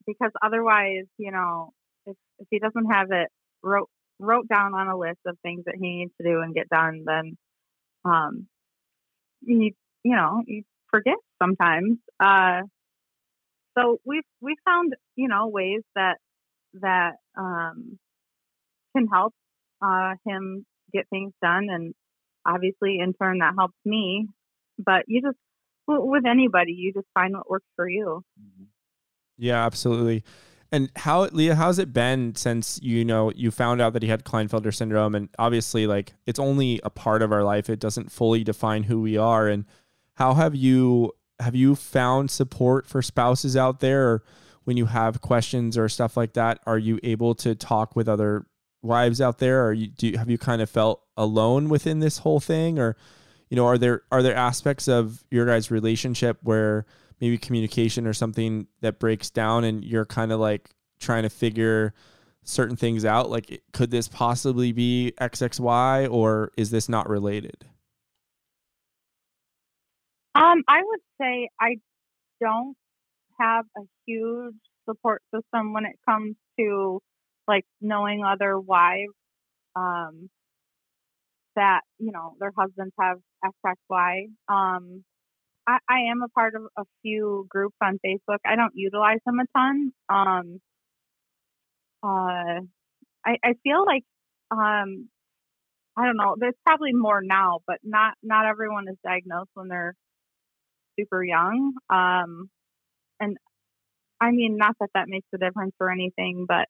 because 0.06 0.30
otherwise, 0.42 1.04
you 1.18 1.30
know, 1.30 1.72
if, 2.06 2.16
if 2.38 2.46
he 2.50 2.58
doesn't 2.58 2.90
have 2.90 3.10
it 3.10 3.28
wrote 3.62 3.90
wrote 4.18 4.48
down 4.48 4.72
on 4.72 4.88
a 4.88 4.96
list 4.96 5.18
of 5.26 5.36
things 5.42 5.64
that 5.66 5.74
he 5.74 5.98
needs 5.98 6.12
to 6.18 6.26
do 6.26 6.40
and 6.40 6.54
get 6.54 6.70
done, 6.70 7.04
then 7.04 7.36
um, 8.04 8.46
you 9.42 9.72
you 10.04 10.16
know 10.16 10.42
you 10.46 10.62
forget 10.90 11.16
sometimes. 11.42 11.98
Uh, 12.18 12.62
so 13.76 14.00
we've 14.04 14.22
we 14.40 14.56
found 14.64 14.94
you 15.16 15.28
know 15.28 15.48
ways 15.48 15.82
that 15.94 16.16
that 16.80 17.16
um, 17.36 17.98
can 18.96 19.06
help 19.06 19.34
uh, 19.82 20.14
him 20.26 20.64
get 20.92 21.08
things 21.10 21.32
done. 21.42 21.68
And 21.70 21.94
obviously, 22.44 22.98
in 23.00 23.12
turn, 23.14 23.38
that 23.38 23.54
helps 23.58 23.76
me. 23.84 24.28
But 24.78 25.04
you 25.06 25.22
just, 25.22 25.38
with 25.86 26.24
anybody, 26.26 26.72
you 26.72 26.92
just 26.92 27.06
find 27.14 27.34
what 27.34 27.48
works 27.48 27.66
for 27.76 27.88
you. 27.88 28.22
Mm-hmm. 28.40 28.64
Yeah, 29.38 29.64
absolutely. 29.64 30.24
And 30.72 30.90
how, 30.96 31.24
Leah, 31.26 31.54
how's 31.54 31.78
it 31.78 31.92
been 31.92 32.34
since 32.34 32.80
you 32.82 33.04
know 33.04 33.30
you 33.36 33.50
found 33.50 33.80
out 33.80 33.92
that 33.92 34.02
he 34.02 34.08
had 34.08 34.24
Klinefelter 34.24 34.74
syndrome? 34.74 35.14
And 35.14 35.28
obviously, 35.38 35.86
like 35.86 36.14
it's 36.26 36.40
only 36.40 36.80
a 36.82 36.90
part 36.90 37.22
of 37.22 37.30
our 37.32 37.44
life; 37.44 37.70
it 37.70 37.78
doesn't 37.78 38.10
fully 38.10 38.42
define 38.42 38.82
who 38.82 39.00
we 39.00 39.16
are. 39.16 39.46
And 39.46 39.64
how 40.14 40.34
have 40.34 40.56
you 40.56 41.12
have 41.40 41.54
you 41.54 41.74
found 41.74 42.30
support 42.30 42.86
for 42.86 43.02
spouses 43.02 43.56
out 43.56 43.80
there? 43.80 44.08
Or 44.08 44.22
when 44.64 44.76
you 44.76 44.86
have 44.86 45.20
questions 45.20 45.78
or 45.78 45.88
stuff 45.88 46.16
like 46.16 46.32
that, 46.34 46.60
are 46.66 46.78
you 46.78 46.98
able 47.02 47.34
to 47.36 47.54
talk 47.54 47.94
with 47.94 48.08
other 48.08 48.46
wives 48.82 49.20
out 49.20 49.38
there? 49.38 49.66
Or 49.66 49.72
you, 49.72 49.88
do 49.88 50.08
you, 50.08 50.18
have 50.18 50.30
you 50.30 50.38
kind 50.38 50.62
of 50.62 50.68
felt 50.70 51.02
alone 51.16 51.68
within 51.68 52.00
this 52.00 52.18
whole 52.18 52.40
thing, 52.40 52.78
or 52.78 52.96
you 53.48 53.56
know, 53.56 53.66
are 53.66 53.78
there 53.78 54.02
are 54.10 54.22
there 54.22 54.34
aspects 54.34 54.88
of 54.88 55.24
your 55.30 55.46
guys' 55.46 55.70
relationship 55.70 56.38
where 56.42 56.84
maybe 57.20 57.38
communication 57.38 58.06
or 58.06 58.12
something 58.12 58.66
that 58.80 58.98
breaks 58.98 59.30
down, 59.30 59.64
and 59.64 59.84
you're 59.84 60.04
kind 60.04 60.32
of 60.32 60.40
like 60.40 60.70
trying 60.98 61.22
to 61.22 61.30
figure 61.30 61.94
certain 62.42 62.76
things 62.76 63.04
out? 63.04 63.30
Like, 63.30 63.62
could 63.72 63.90
this 63.90 64.08
possibly 64.08 64.72
be 64.72 65.12
XXY, 65.20 66.10
or 66.10 66.50
is 66.56 66.70
this 66.70 66.88
not 66.88 67.08
related? 67.08 67.64
Um, 70.36 70.62
I 70.68 70.82
would 70.84 71.00
say 71.20 71.48
I 71.58 71.76
don't 72.40 72.76
have 73.40 73.64
a 73.76 73.80
huge 74.06 74.54
support 74.88 75.22
system 75.34 75.72
when 75.72 75.86
it 75.86 75.96
comes 76.06 76.36
to 76.58 77.00
like 77.48 77.64
knowing 77.80 78.22
other 78.22 78.60
wives 78.60 79.14
um, 79.74 80.28
that 81.54 81.80
you 81.98 82.12
know 82.12 82.34
their 82.38 82.52
husbands 82.56 82.94
have 83.00 83.18
XXY. 83.44 84.26
Um, 84.48 85.04
I, 85.66 85.78
I 85.88 85.98
am 86.10 86.22
a 86.22 86.28
part 86.28 86.54
of 86.54 86.62
a 86.76 86.84
few 87.02 87.46
groups 87.48 87.76
on 87.82 87.98
Facebook. 88.04 88.38
I 88.44 88.56
don't 88.56 88.74
utilize 88.74 89.20
them 89.24 89.40
a 89.40 89.58
ton. 89.58 89.92
Um, 90.10 90.60
uh, 92.02 92.60
I, 93.24 93.38
I 93.42 93.54
feel 93.62 93.86
like 93.86 94.04
um, 94.50 95.08
I 95.96 96.04
don't 96.04 96.16
know. 96.18 96.36
There's 96.38 96.54
probably 96.66 96.92
more 96.92 97.22
now, 97.22 97.60
but 97.66 97.78
not 97.82 98.14
not 98.22 98.46
everyone 98.46 98.84
is 98.88 98.96
diagnosed 99.02 99.50
when 99.54 99.68
they're 99.68 99.94
super 100.98 101.24
young. 101.24 101.74
Um, 101.90 102.50
and 103.20 103.36
I 104.20 104.30
mean, 104.30 104.56
not 104.56 104.76
that 104.80 104.90
that 104.94 105.08
makes 105.08 105.26
a 105.34 105.38
difference 105.38 105.74
or 105.80 105.90
anything, 105.90 106.46
but 106.48 106.66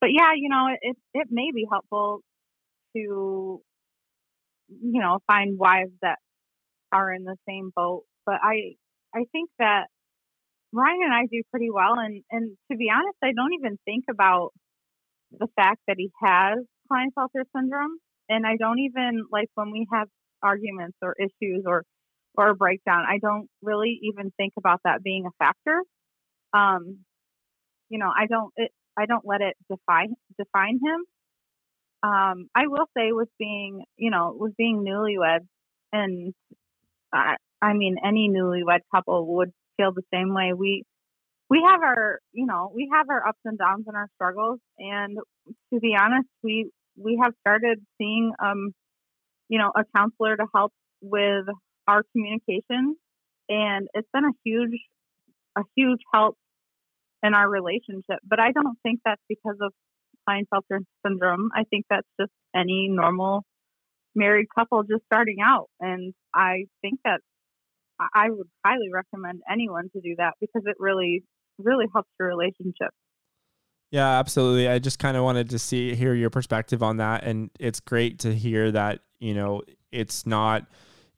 but 0.00 0.10
yeah, 0.12 0.32
you 0.36 0.48
know, 0.48 0.68
it 0.80 0.96
it 1.14 1.28
may 1.30 1.50
be 1.54 1.66
helpful 1.70 2.20
to 2.96 3.60
you 4.68 5.00
know 5.00 5.18
find 5.26 5.58
wives 5.58 5.92
that 6.02 6.18
are 6.92 7.12
in 7.12 7.24
the 7.24 7.36
same 7.48 7.70
boat. 7.74 8.04
But 8.26 8.36
I 8.42 8.74
I 9.14 9.24
think 9.32 9.50
that 9.58 9.86
Ryan 10.72 11.00
and 11.04 11.14
I 11.14 11.26
do 11.30 11.42
pretty 11.50 11.70
well, 11.70 11.94
and 11.98 12.22
and 12.30 12.56
to 12.70 12.76
be 12.76 12.90
honest, 12.92 13.18
I 13.22 13.32
don't 13.34 13.54
even 13.54 13.78
think 13.84 14.04
about 14.10 14.50
the 15.30 15.48
fact 15.56 15.80
that 15.86 15.96
he 15.98 16.10
has 16.22 16.58
Klinefelter 16.90 17.44
syndrome, 17.54 17.98
and 18.28 18.46
I 18.46 18.56
don't 18.56 18.78
even 18.80 19.26
like 19.30 19.48
when 19.54 19.70
we 19.70 19.86
have 19.92 20.08
arguments 20.42 20.96
or 21.02 21.14
issues 21.18 21.64
or 21.66 21.84
or 22.36 22.50
a 22.50 22.54
breakdown. 22.54 23.04
I 23.08 23.18
don't 23.18 23.48
really 23.62 24.00
even 24.02 24.32
think 24.36 24.54
about 24.56 24.80
that 24.84 25.02
being 25.02 25.26
a 25.26 25.30
factor. 25.44 25.82
Um, 26.52 26.98
you 27.88 27.98
know, 27.98 28.10
I 28.16 28.26
don't 28.26 28.52
it, 28.56 28.70
I 28.98 29.06
don't 29.06 29.26
let 29.26 29.40
it 29.40 29.56
define 29.70 30.14
define 30.38 30.80
him. 30.82 31.04
Um, 32.02 32.48
I 32.54 32.66
will 32.66 32.86
say 32.96 33.12
with 33.12 33.28
being, 33.38 33.84
you 33.96 34.10
know, 34.10 34.34
with 34.38 34.56
being 34.56 34.84
newlywed, 34.84 35.40
and 35.92 36.32
I 37.12 37.72
mean 37.74 37.96
any 38.04 38.30
newlywed 38.30 38.80
couple 38.94 39.26
would 39.36 39.52
feel 39.76 39.92
the 39.92 40.02
same 40.12 40.34
way. 40.34 40.52
We 40.54 40.84
we 41.48 41.62
have 41.66 41.82
our, 41.82 42.20
you 42.32 42.46
know, 42.46 42.70
we 42.74 42.88
have 42.92 43.08
our 43.10 43.26
ups 43.26 43.40
and 43.44 43.58
downs 43.58 43.84
and 43.88 43.96
our 43.96 44.08
struggles, 44.14 44.60
and 44.78 45.18
to 45.74 45.80
be 45.80 45.96
honest, 46.00 46.28
we 46.42 46.70
we 46.96 47.18
have 47.22 47.32
started 47.40 47.80
seeing, 47.98 48.32
um, 48.42 48.72
you 49.48 49.58
know, 49.58 49.72
a 49.76 49.84
counselor 49.96 50.36
to 50.36 50.46
help 50.54 50.72
with 51.02 51.46
our 51.90 52.04
communication, 52.12 52.96
and 53.48 53.88
it's 53.94 54.08
been 54.12 54.24
a 54.24 54.32
huge 54.44 54.78
a 55.56 55.62
huge 55.76 56.00
help 56.12 56.36
in 57.22 57.34
our 57.34 57.48
relationship. 57.48 58.18
But 58.26 58.40
I 58.40 58.52
don't 58.52 58.78
think 58.82 59.00
that's 59.04 59.22
because 59.28 59.56
of 59.60 59.72
Klinefelter 60.28 60.80
syndrome. 61.04 61.50
I 61.54 61.64
think 61.64 61.86
that's 61.90 62.06
just 62.20 62.32
any 62.54 62.88
normal 62.88 63.44
married 64.14 64.46
couple 64.56 64.82
just 64.82 65.04
starting 65.06 65.38
out. 65.44 65.68
And 65.80 66.14
I 66.34 66.64
think 66.82 67.00
that 67.04 67.20
I 68.14 68.30
would 68.30 68.48
highly 68.64 68.88
recommend 68.92 69.40
anyone 69.50 69.90
to 69.94 70.00
do 70.00 70.14
that 70.18 70.34
because 70.40 70.62
it 70.66 70.76
really, 70.78 71.22
really 71.58 71.86
helps 71.92 72.08
your 72.18 72.28
relationship. 72.28 72.90
Yeah, 73.90 74.18
absolutely. 74.18 74.68
I 74.68 74.78
just 74.78 74.98
kind 74.98 75.16
of 75.16 75.24
wanted 75.24 75.50
to 75.50 75.58
see 75.58 75.94
hear 75.94 76.14
your 76.14 76.30
perspective 76.30 76.82
on 76.82 76.98
that 76.98 77.24
and 77.24 77.50
it's 77.58 77.80
great 77.80 78.20
to 78.20 78.32
hear 78.32 78.70
that, 78.70 79.00
you 79.18 79.34
know, 79.34 79.62
it's 79.90 80.26
not, 80.26 80.66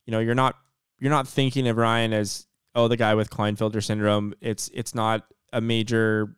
you 0.07 0.11
know, 0.11 0.19
you're 0.19 0.35
not 0.35 0.57
you're 0.99 1.11
not 1.11 1.29
thinking 1.29 1.69
of 1.69 1.77
Ryan 1.77 2.13
as 2.13 2.47
oh 2.75 2.89
the 2.89 2.97
guy 2.97 3.15
with 3.15 3.31
Klinefelter 3.31 3.83
syndrome. 3.83 4.35
It's 4.41 4.71
it's 4.75 4.95
not 4.95 5.27
a 5.53 5.61
major 5.61 6.37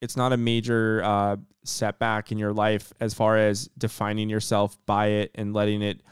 it's 0.00 0.16
not 0.16 0.32
a 0.32 0.36
major 0.36 1.02
uh, 1.04 1.36
setback 1.64 2.32
in 2.32 2.38
your 2.38 2.52
life 2.52 2.92
as 3.00 3.14
far 3.14 3.36
as 3.36 3.68
defining 3.76 4.28
yourself 4.30 4.78
by 4.86 5.06
it 5.06 5.30
and 5.34 5.52
letting 5.52 5.82
it 5.82 6.02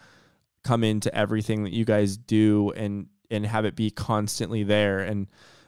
come 0.63 0.85
into 0.85 1.15
everything 1.15 1.65
that 1.65 1.73
you 1.73 1.85
guys 1.85 2.17
do 2.17 2.71
and 2.73 3.07
and 3.31 3.47
have 3.47 3.65
it 3.65 3.77
be 3.77 3.91
constantly 3.91 4.63
there 4.63 5.01
and 5.01 5.27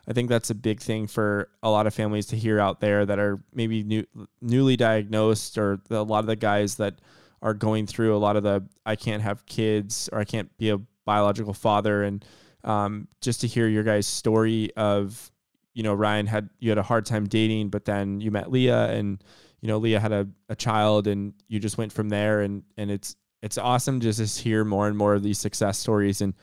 I 0.09 0.13
think 0.13 0.29
that's 0.29 0.51
a 0.51 0.55
big 0.55 0.81
thing 0.81 1.07
for 1.07 1.51
a 1.63 1.71
lot 1.71 1.87
of 1.87 1.95
families 1.95 2.27
to 2.27 2.37
hear 2.37 2.59
out 2.59 2.81
there 2.81 3.07
that 3.07 3.21
are 3.21 3.39
maybe 3.55 3.85
new, 3.85 4.05
newly 4.41 4.77
diagnosed 4.77 5.57
or 5.57 5.79
the, 5.89 6.01
a 6.01 6.03
lot 6.03 6.21
of 6.21 6.27
the 6.27 6.37
guys 6.37 6.77
that 6.77 7.01
are 7.43 7.55
going 7.55 7.87
through 7.87 8.17
a 8.17 8.19
lot 8.19 8.37
of 8.37 8.43
the 8.43 8.65
I 8.85 8.97
can't 8.97 9.23
have 9.23 9.47
kids 9.47 10.09
or 10.13 10.19
I 10.19 10.25
can't 10.25 10.57
be 10.59 10.71
a 10.71 10.81
biological 11.05 11.55
father 11.55 12.03
and 12.03 12.25
um, 12.63 13.09
just 13.21 13.41
to 13.41 13.47
hear 13.47 13.67
your 13.69 13.83
guys' 13.83 14.07
story 14.07 14.71
of 14.77 15.31
you 15.75 15.83
know, 15.83 15.95
Ryan 15.95 16.27
had 16.27 16.51
you 16.59 16.71
had 16.71 16.79
a 16.79 16.83
hard 16.83 17.07
time 17.07 17.27
dating, 17.27 17.69
but 17.69 17.85
then 17.85 18.21
you 18.21 18.31
met 18.31 18.51
Leah 18.51 18.89
and 18.91 19.23
you 19.61 19.69
know, 19.69 19.79
Leah 19.79 20.01
had 20.01 20.13
a, 20.13 20.29
a 20.49 20.57
child 20.57 21.07
and 21.07 21.35
you 21.49 21.61
just 21.61 21.79
went 21.79 21.93
from 21.93 22.09
there 22.09 22.41
and 22.41 22.65
and 22.77 22.91
it's 22.91 23.17
it's 23.43 23.57
awesome 23.57 24.01
just 24.01 24.37
to 24.37 24.43
hear 24.43 24.65
more 24.65 24.89
and 24.89 24.97
more 24.97 25.15
of 25.15 25.23
these 25.23 25.39
success 25.39 25.79
stories 25.79 26.21
and 26.21 26.35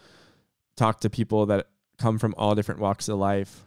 talk 0.76 1.02
to 1.02 1.10
people 1.10 1.46
that 1.48 1.68
come 1.98 2.18
from 2.18 2.34
all 2.38 2.56
different 2.56 2.80
walks 2.80 3.10
of 3.10 3.18
life. 3.18 3.64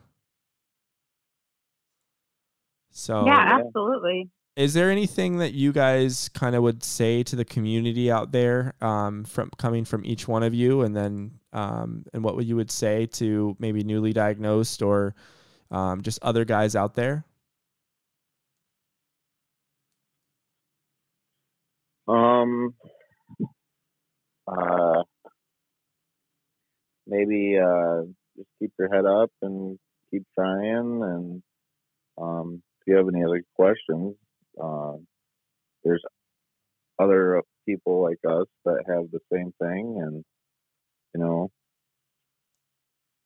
So 2.91 3.27
Yeah, 3.27 3.61
absolutely. 3.61 4.31
Is 4.61 4.75
there 4.75 4.91
anything 4.91 5.39
that 5.39 5.55
you 5.55 5.73
guys 5.73 6.29
kind 6.29 6.55
of 6.55 6.63
would 6.63 6.85
say 6.85 7.23
to 7.23 7.35
the 7.35 7.47
community 7.47 8.13
out 8.13 8.31
there 8.31 8.75
um, 8.83 9.25
from 9.25 9.51
coming 9.57 9.87
from 9.87 10.05
each 10.05 10.29
one 10.29 10.43
of 10.43 10.53
you 10.53 10.83
and 10.83 10.95
then 10.95 11.31
um, 11.55 12.05
and 12.13 12.23
what 12.23 12.37
would 12.37 12.47
you 12.47 12.57
would 12.57 12.71
say 12.71 13.07
to 13.07 13.57
maybe 13.59 13.83
newly 13.83 14.13
diagnosed 14.13 14.83
or 14.83 15.15
um, 15.71 16.03
just 16.03 16.19
other 16.21 16.45
guys 16.45 16.77
out 16.77 16.95
there? 16.95 17.25
Um, 22.07 22.75
uh, 24.47 25.05
maybe 27.07 27.59
uh, 27.59 28.03
just 28.37 28.51
keep 28.59 28.73
your 28.79 28.95
head 28.95 29.07
up 29.07 29.31
and 29.41 29.79
keep 30.11 30.25
trying. 30.35 31.03
And 31.03 31.43
um, 32.21 32.63
if 32.83 32.89
you 32.89 32.97
have 32.97 33.09
any 33.09 33.25
other 33.25 33.43
questions, 33.57 34.17
uh, 34.63 34.97
there's 35.85 36.03
other 36.99 37.43
people 37.67 38.03
like 38.03 38.19
us 38.29 38.47
that 38.65 38.85
have 38.89 39.11
the 39.11 39.21
same 39.33 39.53
thing, 39.61 39.99
and 40.03 40.25
you 41.15 41.21
know, 41.21 41.51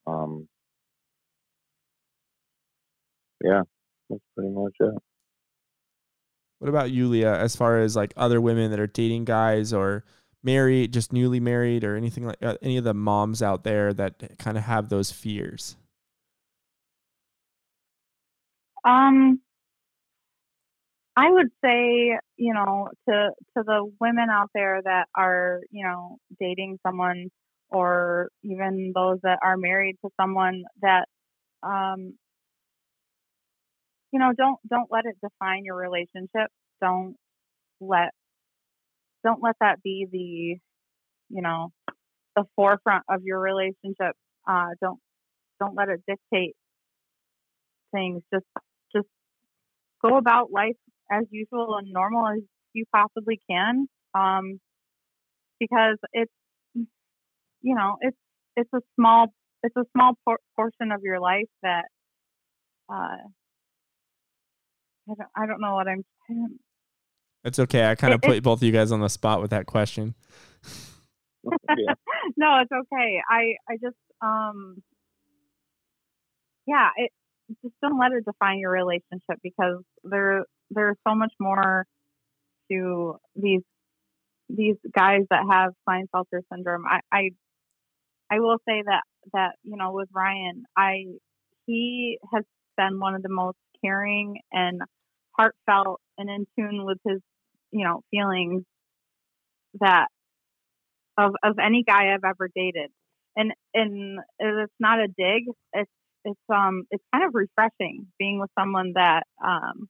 um, 0.07 0.49
yeah, 3.43 3.63
that's 4.09 4.23
pretty 4.37 4.51
much 4.51 4.75
it. 4.81 4.95
What 6.59 6.69
about 6.69 6.91
you, 6.91 7.09
Leah? 7.09 7.37
As 7.39 7.57
far 7.57 7.79
as 7.79 7.97
like 7.97 8.15
other 8.17 8.41
women 8.41 8.71
that 8.71 8.81
are 8.81 8.87
dating 8.87 9.25
guys 9.27 9.73
or 9.73 10.05
married, 10.43 10.93
just 10.93 11.13
newly 11.13 11.41
married, 11.41 11.85
or 11.85 11.97
anything 11.97 12.25
like 12.25 12.43
uh, 12.43 12.57
any 12.63 12.77
of 12.77 12.85
the 12.85 12.95
moms 12.95 13.43
out 13.43 13.65
there 13.65 13.93
that 13.93 14.39
kind 14.39 14.57
of 14.57 14.65
have 14.65 14.89
those 14.89 15.11
fears? 15.11 15.77
Um, 18.85 19.41
I 21.17 21.31
would 21.31 21.49
say, 21.65 22.19
you 22.37 22.55
know, 22.55 22.89
to 23.09 23.31
to 23.57 23.63
the 23.65 23.91
women 24.01 24.29
out 24.31 24.51
there 24.55 24.81
that 24.83 25.07
are, 25.17 25.61
you 25.71 25.85
know, 25.85 26.19
dating 26.41 26.79
someone 26.87 27.29
or 27.71 28.29
even 28.43 28.93
those 28.95 29.19
that 29.23 29.39
are 29.43 29.57
married 29.57 29.97
to 30.05 30.11
someone 30.21 30.65
that 30.83 31.07
um 31.63 32.15
you 34.13 34.19
know 34.19 34.33
don't 34.37 34.59
don't 34.69 34.91
let 34.91 35.05
it 35.07 35.17
define 35.23 35.65
your 35.65 35.77
relationship. 35.77 36.51
Don't 36.81 37.17
let 37.81 38.11
don't 39.25 39.43
let 39.43 39.57
that 39.61 39.83
be 39.83 40.07
the 40.11 40.59
you 41.35 41.43
know 41.43 41.71
the 42.37 42.45
forefront 42.57 43.05
of 43.09 43.23
your 43.25 43.41
relationship. 43.41 44.15
Uh 44.49 44.69
don't 44.81 45.01
don't 45.61 45.77
let 45.77 45.89
it 45.89 46.03
dictate 46.07 46.57
things. 47.93 48.23
Just 48.33 48.47
just 48.95 49.09
go 50.03 50.17
about 50.17 50.51
life 50.53 50.77
as 51.11 51.25
usual 51.31 51.77
and 51.79 51.89
normal 51.93 52.27
as 52.29 52.41
you 52.73 52.85
possibly 52.95 53.41
can 53.49 53.87
um 54.15 54.61
because 55.61 55.99
it's 56.13 56.33
you 56.75 57.75
know 57.75 57.97
it's 58.01 58.17
it's 58.57 58.71
a 58.75 58.81
small 58.97 59.33
it's 59.63 59.77
a 59.77 59.85
small 59.93 60.13
por- 60.25 60.41
portion 60.57 60.93
of 60.93 61.01
your 61.03 61.21
life 61.21 61.49
that 61.63 61.85
uh 62.93 63.17
I 65.09 65.15
don't, 65.19 65.29
I 65.37 65.47
don't 65.47 65.61
know 65.61 65.75
what 65.75 65.87
I'm. 65.87 66.05
saying. 66.29 66.59
It's 67.45 67.59
okay. 67.59 67.85
I 67.91 67.95
kind 67.95 68.15
of 68.15 68.23
put 68.23 68.43
both 68.43 68.61
of 68.61 68.63
you 68.63 68.73
guys 68.73 68.91
on 68.91 69.01
the 69.01 69.09
spot 69.09 69.43
with 69.43 69.51
that 69.51 69.67
question. 69.67 70.15
yeah. 71.45 71.95
no, 72.39 72.63
it's 72.63 72.73
okay. 72.73 73.21
I 73.29 73.57
I 73.69 73.77
just 73.83 73.97
um 74.23 74.83
yeah, 76.67 76.89
it 76.97 77.11
just 77.63 77.75
don't 77.83 77.99
let 77.99 78.13
it 78.13 78.25
define 78.25 78.59
your 78.59 78.71
relationship 78.71 79.39
because 79.43 79.83
there 80.05 80.47
there's 80.71 80.97
so 81.07 81.15
much 81.15 81.33
more 81.41 81.87
to 82.71 83.17
these 83.37 83.63
these 84.49 84.77
guys 84.95 85.23
that 85.31 85.45
have 85.51 85.73
Klinefelter 85.89 86.41
syndrome. 86.53 86.85
I, 86.87 87.01
I 87.13 87.31
I 88.31 88.41
will 88.41 88.59
say 88.69 88.83
that 88.85 89.03
that 89.33 89.57
you 89.63 89.77
know 89.77 89.93
with 89.93 90.09
Ryan, 90.13 90.65
I 90.77 91.05
he 91.67 92.19
has 92.33 92.45
been 92.77 93.01
one 93.01 93.15
of 93.15 93.23
the 93.23 93.29
most 93.29 93.57
caring 93.83 94.41
and 94.53 94.81
heartfelt 95.37 96.01
and 96.19 96.29
in 96.31 96.47
tune 96.59 96.85
with 96.85 96.99
his 97.07 97.21
you 97.73 97.85
know 97.85 98.03
feelings 98.11 98.65
that 99.81 100.07
of 101.19 101.33
of 101.43 101.59
any 101.59 101.85
guy 101.87 102.13
I've 102.13 102.25
ever 102.25 102.49
dated. 102.55 102.91
And 103.37 103.53
and 103.75 104.21
it's 104.39 104.73
not 104.79 105.01
a 105.01 105.09
dig. 105.09 105.45
It's 105.73 105.91
it's 106.25 106.41
um 106.49 106.85
it's 106.91 107.05
kind 107.13 107.25
of 107.25 107.35
refreshing 107.35 108.07
being 108.19 108.41
with 108.41 108.51
someone 108.59 108.93
that 108.95 109.25
um 109.45 109.89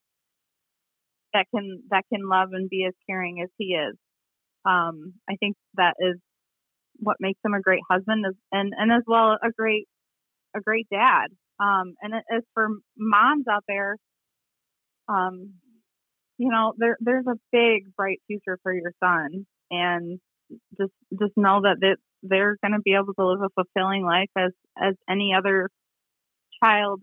that 1.35 1.47
can 1.55 1.83
that 1.91 2.05
can 2.13 2.27
love 2.29 2.51
and 2.53 2.71
be 2.71 2.87
as 2.87 2.95
caring 3.09 3.43
as 3.43 3.51
he 3.59 3.75
is. 3.75 3.97
Um, 4.65 5.15
I 5.29 5.37
think 5.37 5.57
that 5.75 5.95
is 5.99 6.17
what 6.97 7.17
makes 7.21 7.41
him 7.45 7.55
a 7.55 7.61
great 7.61 7.83
husband, 7.91 8.25
and 8.53 8.73
and 8.77 8.93
as 8.93 9.03
well 9.07 9.33
a 9.33 9.51
great 9.57 9.87
a 10.57 10.61
great 10.61 10.87
dad. 10.91 11.27
Um, 11.61 11.95
and 12.01 12.15
as 12.15 12.43
for 12.55 12.69
moms 12.97 13.45
out 13.51 13.65
there, 13.69 13.97
um, 15.09 15.55
you 16.39 16.51
know, 16.51 16.73
there 16.79 16.97
there's 17.01 17.27
a 17.27 17.39
big 17.53 17.95
bright 17.97 18.21
future 18.27 18.59
for 18.63 18.73
your 18.73 18.93
son, 19.03 19.47
and 19.71 20.21
just 20.79 20.93
just 21.19 21.33
know 21.37 21.61
that 21.63 21.77
they, 21.81 21.95
they're 22.23 22.57
going 22.63 22.73
to 22.73 22.83
be 22.85 22.95
able 22.95 23.15
to 23.15 23.27
live 23.27 23.41
a 23.43 23.51
fulfilling 23.63 24.05
life 24.05 24.31
as 24.37 24.53
as 24.81 24.95
any 25.09 25.33
other 25.37 25.69
child 26.63 27.03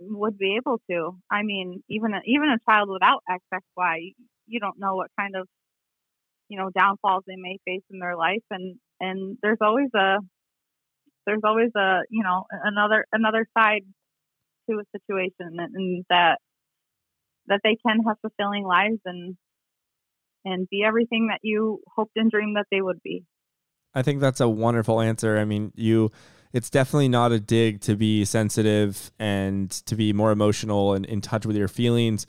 would 0.00 0.38
be 0.38 0.56
able 0.56 0.80
to. 0.90 1.16
I 1.30 1.42
mean, 1.42 1.82
even 1.88 2.14
a, 2.14 2.20
even 2.26 2.48
a 2.48 2.70
child 2.70 2.88
without 2.90 3.22
XXY, 3.28 4.14
you 4.46 4.60
don't 4.60 4.78
know 4.78 4.96
what 4.96 5.10
kind 5.18 5.36
of 5.36 5.48
you 6.48 6.58
know 6.58 6.70
downfalls 6.76 7.24
they 7.26 7.36
may 7.36 7.58
face 7.64 7.84
in 7.90 7.98
their 7.98 8.16
life, 8.16 8.44
and 8.50 8.76
and 9.00 9.38
there's 9.42 9.58
always 9.60 9.88
a 9.94 10.18
there's 11.26 11.42
always 11.44 11.70
a 11.76 12.00
you 12.10 12.22
know 12.22 12.44
another 12.64 13.06
another 13.12 13.46
side 13.56 13.82
to 14.70 14.78
a 14.78 14.98
situation, 14.98 15.58
and, 15.58 15.74
and 15.74 16.04
that 16.10 16.38
that 17.46 17.60
they 17.62 17.76
can 17.86 18.00
have 18.06 18.16
fulfilling 18.20 18.64
lives 18.64 19.00
and 19.04 19.36
and 20.44 20.68
be 20.68 20.82
everything 20.86 21.28
that 21.28 21.40
you 21.42 21.80
hoped 21.96 22.16
and 22.16 22.30
dreamed 22.30 22.56
that 22.56 22.66
they 22.70 22.80
would 22.80 23.02
be. 23.02 23.24
I 23.94 24.02
think 24.02 24.20
that's 24.20 24.40
a 24.40 24.48
wonderful 24.48 25.00
answer. 25.00 25.38
I 25.38 25.44
mean, 25.44 25.72
you 25.74 26.10
it's 26.54 26.70
definitely 26.70 27.08
not 27.08 27.32
a 27.32 27.40
dig 27.40 27.80
to 27.82 27.96
be 27.96 28.24
sensitive 28.24 29.10
and 29.18 29.70
to 29.70 29.96
be 29.96 30.14
more 30.14 30.30
emotional 30.30 30.94
and 30.94 31.04
in 31.04 31.20
touch 31.20 31.44
with 31.44 31.56
your 31.56 31.68
feelings. 31.68 32.26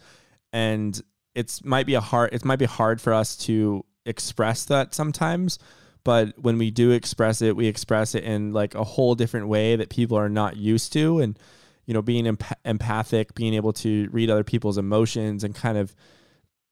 And 0.51 0.99
it's 1.33 1.63
might 1.63 1.85
be 1.85 1.93
a 1.93 2.01
hard 2.01 2.33
it 2.33 2.43
might 2.43 2.59
be 2.59 2.65
hard 2.65 2.99
for 2.99 3.13
us 3.13 3.37
to 3.37 3.85
express 4.05 4.65
that 4.65 4.93
sometimes 4.93 5.59
but 6.03 6.37
when 6.37 6.57
we 6.57 6.71
do 6.71 6.91
express 6.91 7.41
it 7.41 7.55
we 7.55 7.67
express 7.67 8.15
it 8.15 8.23
in 8.23 8.53
like 8.53 8.75
a 8.75 8.83
whole 8.83 9.15
different 9.15 9.47
way 9.47 9.75
that 9.75 9.89
people 9.89 10.17
are 10.17 10.29
not 10.29 10.57
used 10.57 10.91
to. 10.93 11.19
And 11.19 11.39
you 11.85 11.93
know 11.93 12.01
being 12.01 12.25
emp- 12.25 12.57
empathic 12.65 13.35
being 13.35 13.53
able 13.53 13.73
to 13.73 14.09
read 14.11 14.29
other 14.29 14.43
people's 14.43 14.77
emotions 14.77 15.43
and 15.43 15.53
kind 15.53 15.77
of 15.77 15.95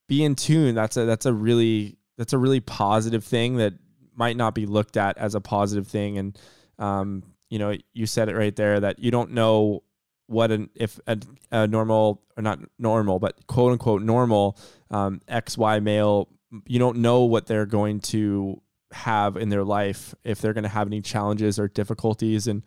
be 0.08 0.24
in 0.24 0.36
tune 0.36 0.76
that's 0.76 0.98
a 0.98 1.06
that's 1.06 1.26
a 1.26 1.34
really 1.34 1.98
that's 2.18 2.34
a 2.34 2.38
really 2.38 2.60
positive 2.60 3.24
thing 3.24 3.58
that 3.58 3.74
might 4.16 4.38
not 4.38 4.56
be 4.56 4.66
looked 4.66 4.98
at 4.98 5.18
as 5.18 5.36
a 5.36 5.42
positive 5.42 5.88
thing. 5.88 6.18
And 6.18 6.40
um, 6.80 7.24
you 7.54 7.60
know, 7.60 7.78
you 7.94 8.08
said 8.08 8.30
it 8.30 8.36
right 8.36 8.56
there 8.56 8.80
that 8.80 8.98
you 8.98 9.12
don't 9.12 9.30
know 9.30 9.84
what 10.26 10.50
an 10.50 10.72
if 10.74 11.00
a, 11.06 11.20
a 11.52 11.68
normal 11.68 12.24
or 12.36 12.42
not 12.42 12.58
normal, 12.80 13.20
but 13.20 13.46
quote 13.46 13.74
unquote 13.74 14.02
normal 14.02 14.58
um, 14.90 15.22
X 15.28 15.56
Y 15.56 15.80
male, 15.80 16.30
you 16.66 16.80
don't 16.80 16.98
know 16.98 17.26
what 17.26 17.46
they're 17.46 17.68
going 17.68 18.00
to 18.00 18.60
have 18.92 19.38
in 19.38 19.50
their 19.50 19.64
life 19.64 20.16
if 20.24 20.42
they're 20.42 20.54
going 20.54 20.64
to 20.64 20.70
have 20.70 20.88
any 20.88 21.00
challenges 21.00 21.60
or 21.60 21.68
difficulties. 21.68 22.48
And 22.48 22.64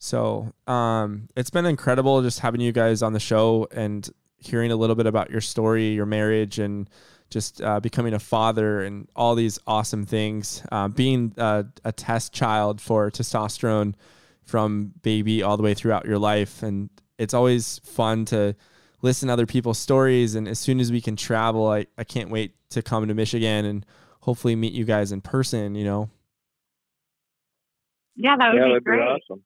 so 0.00 0.54
um, 0.66 1.28
it's 1.36 1.50
been 1.50 1.64
incredible 1.64 2.20
just 2.20 2.40
having 2.40 2.60
you 2.60 2.72
guys 2.72 3.02
on 3.02 3.12
the 3.12 3.20
show 3.20 3.68
and 3.70 4.10
hearing 4.38 4.72
a 4.72 4.76
little 4.76 4.96
bit 4.96 5.06
about 5.06 5.30
your 5.30 5.40
story, 5.40 5.90
your 5.90 6.06
marriage, 6.06 6.58
and 6.58 6.90
just 7.30 7.62
uh, 7.62 7.80
becoming 7.80 8.12
a 8.12 8.18
father 8.18 8.82
and 8.82 9.08
all 9.14 9.34
these 9.34 9.58
awesome 9.66 10.04
things. 10.04 10.62
Uh, 10.70 10.88
being 10.88 11.32
a, 11.38 11.64
a, 11.84 11.92
test 11.92 12.32
child 12.32 12.80
for 12.80 13.10
testosterone 13.10 13.94
from 14.42 14.92
baby 15.02 15.42
all 15.42 15.56
the 15.56 15.62
way 15.62 15.72
throughout 15.72 16.04
your 16.04 16.18
life. 16.18 16.62
And 16.62 16.90
it's 17.18 17.32
always 17.32 17.78
fun 17.84 18.24
to 18.26 18.56
listen 19.00 19.28
to 19.28 19.32
other 19.32 19.46
people's 19.46 19.78
stories. 19.78 20.34
And 20.34 20.48
as 20.48 20.58
soon 20.58 20.80
as 20.80 20.90
we 20.90 21.00
can 21.00 21.16
travel, 21.16 21.68
I, 21.68 21.86
I 21.96 22.04
can't 22.04 22.30
wait 22.30 22.54
to 22.70 22.82
come 22.82 23.06
to 23.06 23.14
Michigan 23.14 23.64
and 23.64 23.86
hopefully 24.20 24.56
meet 24.56 24.72
you 24.72 24.84
guys 24.84 25.12
in 25.12 25.20
person, 25.20 25.74
you 25.74 25.84
know? 25.84 26.10
Yeah, 28.16 28.36
that 28.36 28.52
would 28.52 28.58
yeah, 28.58 28.64
be 28.64 28.70
that'd 28.70 28.84
great. 28.84 28.98
Be 28.98 29.02
awesome. 29.02 29.44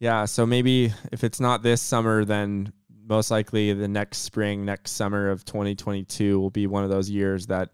Yeah, 0.00 0.24
so 0.24 0.44
maybe 0.46 0.92
if 1.12 1.22
it's 1.22 1.38
not 1.38 1.62
this 1.62 1.80
summer, 1.80 2.24
then 2.24 2.72
most 3.06 3.30
likely 3.30 3.72
the 3.72 3.88
next 3.88 4.18
spring, 4.18 4.64
next 4.64 4.92
summer 4.92 5.30
of 5.30 5.44
2022 5.44 6.38
will 6.38 6.50
be 6.50 6.66
one 6.66 6.84
of 6.84 6.90
those 6.90 7.10
years 7.10 7.46
that 7.46 7.70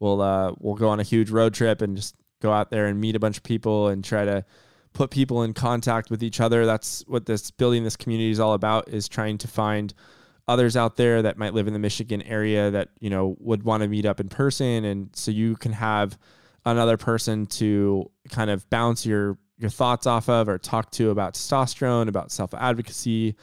we'll 0.00 0.20
uh, 0.20 0.52
we'll 0.58 0.74
go 0.74 0.88
on 0.88 1.00
a 1.00 1.04
huge 1.04 1.30
road 1.30 1.54
trip 1.54 1.82
and 1.82 1.96
just 1.96 2.14
go 2.40 2.52
out 2.52 2.70
there 2.70 2.86
and 2.86 3.00
meet 3.00 3.16
a 3.16 3.20
bunch 3.20 3.36
of 3.36 3.42
people 3.42 3.88
and 3.88 4.04
try 4.04 4.24
to 4.24 4.44
put 4.92 5.10
people 5.10 5.42
in 5.42 5.54
contact 5.54 6.10
with 6.10 6.22
each 6.22 6.40
other. 6.40 6.66
That's 6.66 7.04
what 7.06 7.26
this 7.26 7.50
building 7.50 7.84
this 7.84 7.96
community 7.96 8.30
is 8.30 8.40
all 8.40 8.54
about 8.54 8.88
is 8.88 9.08
trying 9.08 9.38
to 9.38 9.48
find 9.48 9.94
others 10.48 10.76
out 10.76 10.96
there 10.96 11.22
that 11.22 11.38
might 11.38 11.54
live 11.54 11.66
in 11.66 11.72
the 11.72 11.78
Michigan 11.78 12.20
area 12.22 12.70
that, 12.70 12.88
you 13.00 13.08
know, 13.08 13.36
would 13.38 13.62
want 13.62 13.82
to 13.82 13.88
meet 13.88 14.04
up 14.04 14.20
in 14.20 14.28
person 14.28 14.84
and 14.84 15.10
so 15.14 15.30
you 15.30 15.56
can 15.56 15.72
have 15.72 16.18
another 16.64 16.96
person 16.96 17.46
to 17.46 18.10
kind 18.30 18.50
of 18.50 18.68
bounce 18.70 19.06
your 19.06 19.38
your 19.56 19.70
thoughts 19.70 20.06
off 20.06 20.28
of 20.28 20.48
or 20.48 20.58
talk 20.58 20.90
to 20.90 21.10
about 21.10 21.34
testosterone, 21.34 22.08
about 22.08 22.32
self-advocacy, 22.32 23.36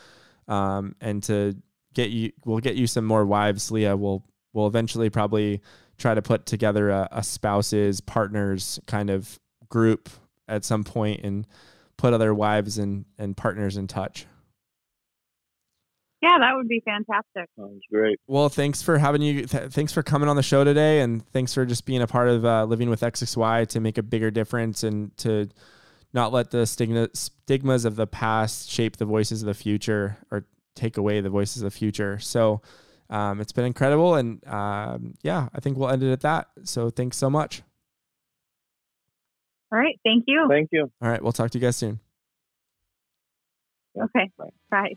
um, 0.49 0.95
and 0.99 1.23
to 1.23 1.55
get 1.93 2.09
you, 2.09 2.31
we'll 2.43 2.59
get 2.59 2.75
you 2.75 2.87
some 2.87 3.05
more 3.05 3.25
wives. 3.25 3.71
Leah, 3.71 3.95
we'll 3.95 4.25
we'll 4.51 4.67
eventually 4.67 5.09
probably 5.09 5.61
try 5.97 6.13
to 6.13 6.21
put 6.21 6.45
together 6.45 6.89
a, 6.89 7.07
a 7.11 7.23
spouses 7.23 8.01
partners 8.01 8.79
kind 8.87 9.09
of 9.09 9.39
group 9.69 10.09
at 10.47 10.65
some 10.65 10.83
point 10.83 11.21
and 11.23 11.45
put 11.97 12.13
other 12.13 12.33
wives 12.33 12.77
and 12.77 13.05
and 13.17 13.37
partners 13.37 13.77
in 13.77 13.87
touch. 13.87 14.25
Yeah, 16.21 16.37
that 16.37 16.51
would 16.55 16.67
be 16.67 16.81
fantastic. 16.83 17.49
Sounds 17.57 17.81
great. 17.89 18.19
Well, 18.27 18.49
thanks 18.49 18.81
for 18.81 18.97
having 18.97 19.21
you. 19.21 19.45
Th- 19.45 19.71
thanks 19.71 19.93
for 19.93 20.03
coming 20.03 20.27
on 20.27 20.35
the 20.35 20.43
show 20.43 20.65
today, 20.65 20.99
and 20.99 21.25
thanks 21.31 21.53
for 21.53 21.65
just 21.65 21.85
being 21.85 22.01
a 22.01 22.07
part 22.07 22.27
of 22.27 22.43
uh, 22.43 22.65
living 22.65 22.89
with 22.89 22.99
XXY 22.99 23.67
to 23.67 23.79
make 23.79 23.97
a 23.97 24.03
bigger 24.03 24.29
difference 24.29 24.83
and 24.83 25.15
to 25.19 25.47
not 26.13 26.31
let 26.33 26.51
the 26.51 26.65
stigma, 26.65 27.09
stigmas 27.13 27.85
of 27.85 27.95
the 27.95 28.07
past 28.07 28.69
shape 28.69 28.97
the 28.97 29.05
voices 29.05 29.41
of 29.41 29.47
the 29.47 29.53
future 29.53 30.17
or 30.31 30.45
take 30.75 30.97
away 30.97 31.21
the 31.21 31.29
voices 31.29 31.61
of 31.61 31.71
the 31.71 31.77
future. 31.77 32.19
So 32.19 32.61
um, 33.09 33.41
it's 33.41 33.51
been 33.51 33.65
incredible. 33.65 34.15
And 34.15 34.45
um, 34.47 35.13
yeah, 35.21 35.49
I 35.53 35.59
think 35.59 35.77
we'll 35.77 35.89
end 35.89 36.03
it 36.03 36.11
at 36.11 36.21
that. 36.21 36.47
So 36.63 36.89
thanks 36.89 37.17
so 37.17 37.29
much. 37.29 37.61
All 39.71 39.77
right. 39.77 39.99
Thank 40.03 40.23
you. 40.27 40.47
Thank 40.49 40.69
you. 40.71 40.91
All 41.01 41.09
right. 41.09 41.21
We'll 41.21 41.31
talk 41.31 41.51
to 41.51 41.57
you 41.57 41.61
guys 41.61 41.75
soon. 41.75 41.99
Okay. 43.95 44.31
Bye. 44.37 44.49
Bye. 44.71 44.93